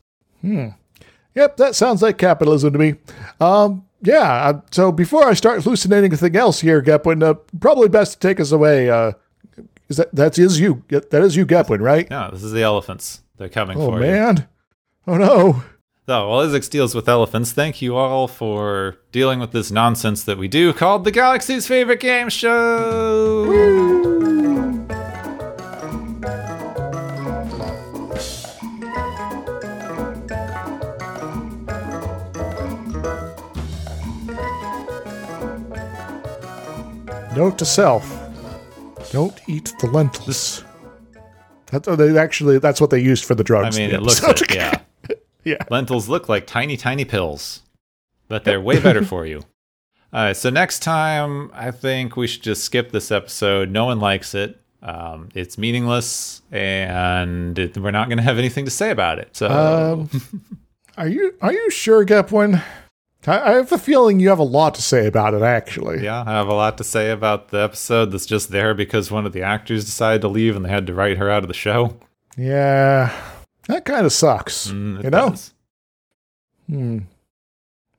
Hmm. 0.42 0.68
Yep, 1.34 1.57
that 1.57 1.74
sounds 1.74 2.03
like 2.03 2.18
capitalism 2.18 2.74
to 2.74 2.78
me. 2.78 2.96
Um, 3.40 3.86
yeah. 4.03 4.48
uh, 4.48 4.61
So 4.70 4.92
before 4.92 5.26
I 5.26 5.34
start 5.34 5.62
hallucinating 5.62 6.11
anything 6.11 6.36
else 6.36 6.61
here, 6.61 6.82
Gepwin, 6.82 7.22
uh, 7.22 7.34
probably 7.59 7.88
best 7.88 8.12
to 8.20 8.28
take 8.28 8.40
us 8.40 8.53
away. 8.53 8.90
Uh, 8.90 9.12
is 9.88 9.96
that 9.96 10.14
that 10.14 10.38
is 10.38 10.61
you? 10.61 10.84
That 10.88 11.22
is 11.22 11.36
you, 11.36 11.44
Gepwin, 11.46 11.80
right? 11.80 12.07
Yeah, 12.11 12.30
this 12.32 12.42
is 12.42 12.53
the 12.53 12.62
elephants. 12.62 13.22
They're 13.38 13.48
coming 13.48 13.76
Oh 13.78 13.86
for 13.90 13.94
you. 13.94 14.01
man. 14.11 14.48
Oh 15.07 15.16
no. 15.16 15.62
So, 16.07 16.28
while 16.28 16.40
Isaac 16.40 16.68
deals 16.70 16.94
with 16.94 17.09
elephants, 17.09 17.53
thank 17.53 17.80
you 17.80 17.96
all 17.96 18.26
for 18.28 18.96
dealing 19.12 19.38
with 19.38 19.53
this 19.53 19.70
nonsense 19.70 20.24
that 20.24 20.38
we 20.38 20.48
do 20.48 20.72
called 20.72 21.05
the 21.05 21.11
Galaxy's 21.12 21.66
Favorite 21.68 22.01
Game 22.01 22.28
Show. 22.28 24.20
Note 37.37 37.59
to 37.59 37.64
self: 37.64 38.05
Don't 39.12 39.41
eat 39.49 39.72
the 39.81 39.87
lentils. 39.87 40.64
That's 41.66 41.87
oh, 41.87 41.95
they 41.97 42.18
actually 42.18 42.59
that's 42.59 42.81
what 42.81 42.91
they 42.91 42.99
used 42.99 43.24
for 43.24 43.35
the 43.35 43.45
drugs. 43.45 43.76
I 43.76 43.81
mean, 43.81 43.95
it 43.95 44.03
looks 44.03 44.22
like, 44.22 44.53
yeah. 44.53 44.81
yeah. 45.45 45.62
Lentils 45.70 46.09
look 46.09 46.28
like 46.28 46.47
tiny, 46.47 46.76
tiny 46.76 47.05
pills, 47.05 47.62
but 48.28 48.45
they're 48.45 48.61
way 48.61 48.81
better 48.81 49.05
for 49.12 49.24
you. 49.26 49.43
All 50.12 50.24
right, 50.24 50.37
so 50.37 50.51
next 50.51 50.81
time, 50.81 51.53
I 51.55 51.70
think 51.70 52.16
we 52.16 52.26
should 52.26 52.43
just 52.43 52.64
skip 52.64 52.91
this 52.91 53.12
episode. 53.12 53.70
No 53.70 53.85
one 53.85 54.01
likes 54.01 54.35
it. 54.35 54.61
Um, 54.83 55.28
it's 55.37 55.57
meaningless, 55.57 56.43
and 56.51 57.57
it, 57.57 57.78
we're 57.78 57.93
not 57.93 58.09
going 58.09 58.16
to 58.18 58.24
have 58.24 58.39
anything 58.39 58.64
to 58.64 58.70
say 58.72 58.91
about 58.91 59.20
it. 59.20 59.37
So, 59.37 59.49
Um, 59.49 60.11
are 60.97 61.07
you 61.07 61.35
are 61.41 61.53
you 61.53 61.70
sure, 61.70 62.05
Gepwin? 62.05 62.61
I, 63.27 63.39
I 63.39 63.55
have 63.57 63.73
a 63.73 63.79
feeling 63.79 64.21
you 64.21 64.29
have 64.31 64.39
a 64.39 64.45
lot 64.45 64.75
to 64.77 64.83
say 64.83 65.07
about 65.07 65.35
it. 65.35 65.43
Actually, 65.43 66.03
yeah, 66.05 66.25
I 66.27 66.33
have 66.33 66.49
a 66.49 66.55
lot 66.55 66.79
to 66.79 66.85
say 66.85 67.11
about 67.11 67.49
the 67.49 67.59
episode 67.62 68.12
that's 68.12 68.27
just 68.27 68.51
there 68.51 68.75
because 68.75 69.11
one 69.11 69.27
of 69.27 69.33
the 69.33 69.43
actors 69.43 69.85
decided 69.85 70.23
to 70.23 70.29
leave 70.29 70.57
and 70.57 70.64
they 70.64 70.71
had 70.71 70.87
to 70.87 70.95
write 70.95 71.18
her 71.18 71.31
out 71.31 71.43
of 71.43 71.49
the 71.49 71.55
show. 71.55 71.99
Yeah, 72.37 73.14
that 73.68 73.85
kind 73.85 74.07
of 74.07 74.12
sucks. 74.12 74.68
Mm, 74.68 75.05
you 75.05 75.11
know. 75.11 75.31
does. 75.31 75.55
Hmm. 76.68 76.99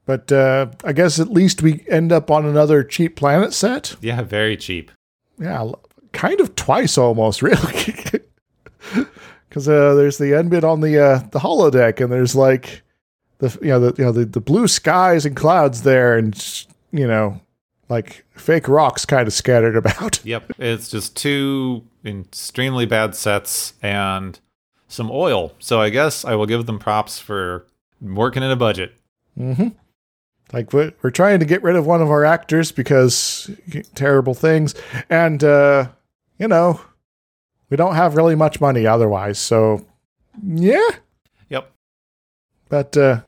But 0.05 0.31
uh, 0.31 0.67
I 0.83 0.93
guess 0.93 1.19
at 1.19 1.29
least 1.29 1.61
we 1.61 1.85
end 1.87 2.11
up 2.11 2.31
on 2.31 2.45
another 2.45 2.83
cheap 2.83 3.15
planet 3.15 3.53
set. 3.53 3.95
Yeah, 4.01 4.23
very 4.23 4.57
cheap. 4.57 4.91
Yeah, 5.37 5.71
kind 6.11 6.39
of 6.39 6.55
twice 6.55 6.97
almost, 6.97 7.41
really. 7.43 7.93
Because 9.47 9.67
uh, 9.67 9.93
there's 9.93 10.17
the 10.17 10.33
end 10.33 10.49
bit 10.49 10.63
on 10.63 10.81
the 10.81 10.97
uh, 10.97 11.19
the 11.31 11.39
holodeck, 11.39 12.01
and 12.01 12.11
there's 12.11 12.35
like 12.35 12.81
the 13.41 13.57
you 13.61 13.67
know 13.69 13.79
the 13.79 13.93
you 13.97 14.05
know 14.05 14.11
the, 14.13 14.25
the 14.25 14.39
blue 14.39 14.67
skies 14.67 15.25
and 15.25 15.35
clouds 15.35 15.81
there, 15.83 16.17
and 16.17 16.65
you 16.91 17.05
know 17.07 17.41
like 17.89 18.23
fake 18.35 18.67
rocks 18.69 19.05
kind 19.05 19.27
of 19.27 19.33
scattered 19.33 19.75
about. 19.75 20.21
Yep, 20.25 20.53
it's 20.59 20.89
just 20.89 21.15
two 21.17 21.83
extremely 22.05 22.85
bad 22.85 23.15
sets 23.15 23.73
and 23.81 24.39
some 24.87 25.09
oil. 25.11 25.53
So 25.59 25.81
I 25.81 25.89
guess 25.89 26.23
I 26.23 26.35
will 26.35 26.45
give 26.45 26.65
them 26.65 26.79
props 26.79 27.19
for 27.19 27.65
working 28.01 28.43
in 28.43 28.51
a 28.51 28.55
budget. 28.55 28.93
Mm-hmm. 29.37 29.69
Like 30.53 30.73
we're, 30.73 30.91
we're 31.01 31.11
trying 31.11 31.39
to 31.39 31.45
get 31.45 31.63
rid 31.63 31.75
of 31.77 31.85
one 31.85 32.01
of 32.01 32.09
our 32.09 32.25
actors 32.25 32.71
because 32.71 33.49
terrible 33.95 34.33
things, 34.33 34.75
and 35.09 35.43
uh, 35.43 35.87
you 36.37 36.47
know 36.47 36.79
we 37.69 37.77
don't 37.77 37.95
have 37.95 38.15
really 38.15 38.35
much 38.35 38.59
money 38.61 38.85
otherwise. 38.85 39.39
So 39.39 39.85
yeah, 40.43 40.89
Yep. 41.49 41.71
but 42.69 42.97
uh, 42.97 43.21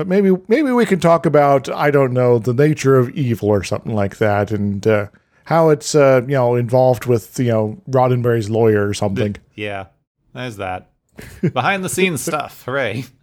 but 0.00 0.06
maybe 0.08 0.34
maybe 0.48 0.72
we 0.72 0.86
can 0.86 0.98
talk 0.98 1.26
about 1.26 1.68
I 1.68 1.90
don't 1.90 2.14
know 2.14 2.38
the 2.38 2.54
nature 2.54 2.96
of 2.96 3.10
evil 3.10 3.50
or 3.50 3.62
something 3.62 3.94
like 3.94 4.16
that, 4.16 4.50
and 4.50 4.86
uh, 4.86 5.08
how 5.44 5.68
it's 5.68 5.94
uh, 5.94 6.22
you 6.22 6.32
know 6.34 6.54
involved 6.54 7.04
with 7.04 7.38
you 7.38 7.48
know 7.52 7.82
Roddenberry's 7.90 8.48
lawyer 8.48 8.88
or 8.88 8.94
something. 8.94 9.36
Yeah, 9.54 9.86
there's 10.32 10.56
that. 10.56 10.88
Behind 11.52 11.84
the 11.84 11.90
scenes 11.90 12.22
stuff. 12.22 12.64
Hooray. 12.64 13.04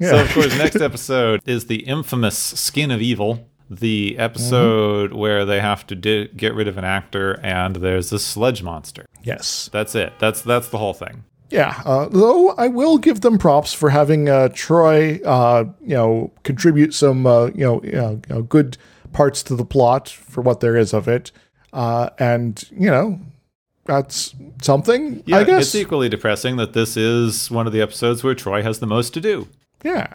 Yeah. 0.00 0.10
So, 0.10 0.20
of 0.22 0.30
course, 0.32 0.58
next 0.58 0.76
episode 0.76 1.40
is 1.46 1.66
the 1.66 1.80
infamous 1.84 2.36
Skin 2.38 2.90
of 2.92 3.00
Evil, 3.00 3.48
the 3.70 4.16
episode 4.18 5.12
where 5.12 5.44
they 5.44 5.58
have 5.60 5.84
to 5.88 5.96
di- 5.96 6.28
get 6.36 6.54
rid 6.54 6.68
of 6.68 6.78
an 6.78 6.84
actor 6.84 7.38
and 7.42 7.76
there's 7.76 8.12
a 8.12 8.18
sludge 8.20 8.62
monster. 8.62 9.06
yes. 9.22 9.68
That's 9.72 9.94
it. 9.96 10.12
That's 10.20 10.42
that's 10.42 10.68
the 10.68 10.78
whole 10.78 10.94
thing. 10.94 11.24
Yeah, 11.50 11.80
uh, 11.86 12.08
though 12.10 12.50
I 12.50 12.68
will 12.68 12.98
give 12.98 13.22
them 13.22 13.38
props 13.38 13.72
for 13.72 13.88
having 13.90 14.28
uh, 14.28 14.48
Troi, 14.52 15.20
uh, 15.24 15.64
you 15.80 15.94
know, 15.94 16.30
contribute 16.42 16.92
some, 16.92 17.26
uh, 17.26 17.46
you, 17.46 17.64
know, 17.64 17.82
you 17.82 17.92
know, 17.92 18.20
you 18.28 18.34
know, 18.34 18.42
good 18.42 18.76
parts 19.12 19.42
to 19.44 19.56
the 19.56 19.64
plot 19.64 20.08
for 20.10 20.42
what 20.42 20.60
there 20.60 20.76
is 20.76 20.92
of 20.92 21.08
it, 21.08 21.32
uh, 21.72 22.10
and 22.18 22.68
you 22.72 22.90
know, 22.90 23.18
that's 23.86 24.34
something, 24.60 25.22
Yeah, 25.24 25.38
I 25.38 25.44
guess. 25.44 25.62
it's 25.62 25.74
equally 25.74 26.10
depressing 26.10 26.56
that 26.56 26.74
this 26.74 26.96
is 26.98 27.50
one 27.50 27.66
of 27.66 27.72
the 27.72 27.80
episodes 27.80 28.22
where 28.22 28.34
Troi 28.34 28.62
has 28.62 28.80
the 28.80 28.86
most 28.86 29.14
to 29.14 29.20
do. 29.20 29.48
yeah. 29.82 30.12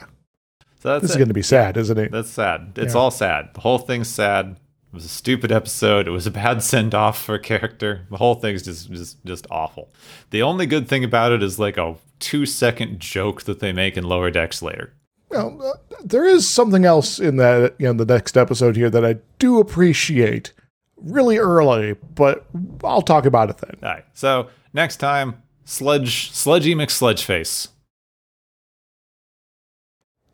So 0.81 0.89
that's 0.89 1.01
This 1.03 1.11
is 1.11 1.17
going 1.17 1.29
to 1.29 1.33
be 1.33 1.41
sad, 1.41 1.77
isn't 1.77 1.97
it? 1.97 2.11
That's 2.11 2.29
sad. 2.29 2.73
It's 2.75 2.93
Yeah. 2.93 2.99
all 2.99 3.09
sad. 3.09 3.51
The 3.53 3.61
whole 3.61 3.77
thing's 3.79 4.09
sad. 4.09 4.57
It 4.93 4.97
was 4.97 5.05
a 5.05 5.09
stupid 5.09 5.51
episode. 5.51 6.07
It 6.07 6.11
was 6.11 6.27
a 6.27 6.31
bad 6.31 6.61
send 6.61 6.93
off 6.93 7.19
for 7.19 7.33
a 7.33 7.39
character. 7.39 8.05
The 8.11 8.17
whole 8.17 8.35
thing's 8.35 8.61
just 8.61 8.91
just 8.91 9.25
just 9.25 9.47
awful. 9.49 9.91
The 10.29 10.43
only 10.43 10.67
good 10.67 10.87
thing 10.87 11.03
about 11.03 11.31
it 11.31 11.41
is 11.41 11.57
like 11.57 11.77
a 11.77 11.95
two 12.19 12.45
second 12.45 12.99
joke 12.99 13.41
that 13.43 13.59
they 13.59 13.73
make 13.73 13.97
in 13.97 14.03
Lower 14.03 14.29
Decks 14.29 14.61
later. 14.61 14.93
Well, 15.31 15.59
uh, 15.63 15.95
there 16.03 16.25
is 16.25 16.47
something 16.47 16.85
else 16.85 17.19
in 17.19 17.37
that, 17.37 17.73
in 17.79 17.97
the 17.97 18.05
next 18.05 18.37
episode 18.37 18.75
here 18.75 18.91
that 18.91 19.03
I 19.03 19.15
do 19.39 19.59
appreciate 19.59 20.53
really 20.97 21.39
early, 21.39 21.93
but 22.13 22.45
I'll 22.83 23.01
talk 23.01 23.25
about 23.25 23.49
it 23.49 23.57
then. 23.57 23.77
All 23.81 23.95
right. 23.95 24.05
So 24.13 24.49
next 24.73 24.97
time, 24.97 25.41
sludge 25.65 26.31
sludgy 26.31 26.75
McSludgeface. 26.75 27.69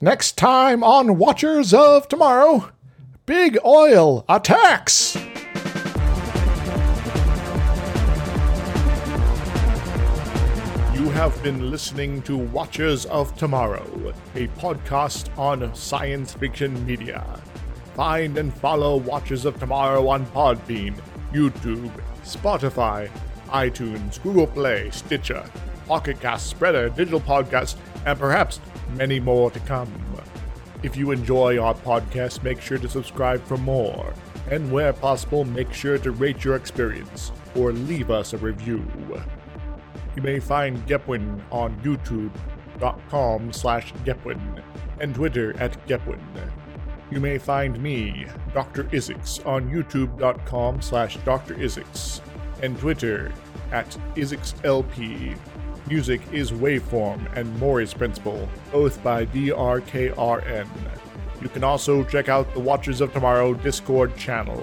Next 0.02 0.38
time 0.38 0.84
on 0.84 1.18
Watchers 1.18 1.74
of 1.74 2.10
Tomorrow, 2.10 2.72
Big 3.30 3.60
Oil 3.64 4.26
attacks! 4.28 5.16
You 10.96 11.10
have 11.12 11.40
been 11.44 11.70
listening 11.70 12.24
to 12.24 12.36
Watchers 12.36 13.06
of 13.06 13.38
Tomorrow, 13.38 14.16
a 14.34 14.48
podcast 14.58 15.30
on 15.38 15.76
science 15.76 16.34
fiction 16.34 16.84
media. 16.88 17.24
Find 17.94 18.36
and 18.40 18.52
follow 18.52 18.98
Watchers 18.98 19.46
of 19.46 19.60
Tomorrow 19.60 20.08
on 20.08 20.26
Podbean, 20.26 20.96
YouTube, 21.32 21.92
Spotify, 22.24 23.12
iTunes, 23.50 24.20
Google 24.24 24.48
Play, 24.48 24.90
Stitcher, 24.90 25.48
Pocket 25.86 26.20
Cast, 26.20 26.58
Spreaker, 26.58 26.96
Digital 26.96 27.22
Podcast, 27.22 27.76
and 28.08 28.18
perhaps 28.18 28.60
many 28.96 29.20
more 29.20 29.52
to 29.52 29.60
come. 29.60 29.94
If 30.82 30.96
you 30.96 31.12
enjoy 31.12 31.60
our 31.62 31.74
podcast, 31.74 32.42
make 32.42 32.62
sure 32.62 32.78
to 32.78 32.88
subscribe 32.88 33.44
for 33.44 33.58
more. 33.58 34.14
And 34.50 34.72
where 34.72 34.94
possible, 34.94 35.44
make 35.44 35.74
sure 35.74 35.98
to 35.98 36.12
rate 36.12 36.44
your 36.44 36.56
experience 36.56 37.32
or 37.56 37.74
leave 37.74 38.10
us 38.10 38.34
a 38.34 38.38
review. 38.38 38.86
You 40.16 40.22
may 40.22 40.40
find 40.40 40.86
Gepwin 40.88 41.42
on 41.52 41.76
youtube.com 41.82 43.52
slash 43.52 43.94
Gepwin 44.06 44.64
and 45.02 45.14
Twitter 45.14 45.56
at 45.62 45.86
Gepwin. 45.86 46.22
You 47.12 47.20
may 47.20 47.38
find 47.38 47.82
me, 47.82 48.26
Dr. 48.54 48.86
Isix, 48.86 49.46
on 49.46 49.70
youtube.com 49.70 50.82
slash 50.82 51.18
Dr. 51.26 51.56
Isix 51.56 52.22
and 52.62 52.78
Twitter 52.80 53.32
at 53.72 53.98
IsixLP. 54.16 55.38
Music 55.90 56.22
is 56.32 56.52
Waveform 56.52 57.36
and 57.36 57.60
Maury's 57.60 57.96
Principle, 57.96 58.48
both 58.72 59.02
by 59.02 59.26
DRKRN. 59.26 60.68
You 61.42 61.50
can 61.50 61.64
also 61.64 62.04
check 62.04 62.30
out 62.30 62.54
the 62.54 62.60
Watchers 62.60 63.02
of 63.02 63.12
Tomorrow 63.12 63.56
Discord 63.56 64.16
channel. 64.16 64.62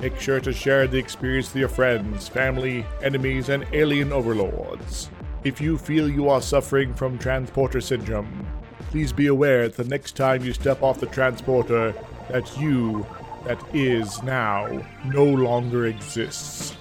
Make 0.00 0.18
sure 0.18 0.40
to 0.40 0.52
share 0.52 0.88
the 0.88 0.98
experience 0.98 1.52
with 1.52 1.60
your 1.60 1.68
friends, 1.68 2.26
family, 2.26 2.84
enemies, 3.00 3.48
and 3.48 3.64
alien 3.72 4.12
overlords. 4.12 5.08
If 5.44 5.60
you 5.60 5.78
feel 5.78 6.10
you 6.10 6.28
are 6.28 6.42
suffering 6.42 6.92
from 6.94 7.16
transporter 7.16 7.80
syndrome, 7.80 8.44
please 8.90 9.12
be 9.12 9.28
aware 9.28 9.68
that 9.68 9.76
the 9.76 9.88
next 9.88 10.16
time 10.16 10.44
you 10.44 10.52
step 10.52 10.82
off 10.82 10.98
the 10.98 11.06
transporter, 11.06 11.94
that 12.28 12.58
you, 12.58 13.06
that 13.44 13.62
is 13.72 14.20
now, 14.24 14.84
no 15.04 15.24
longer 15.24 15.86
exists. 15.86 16.74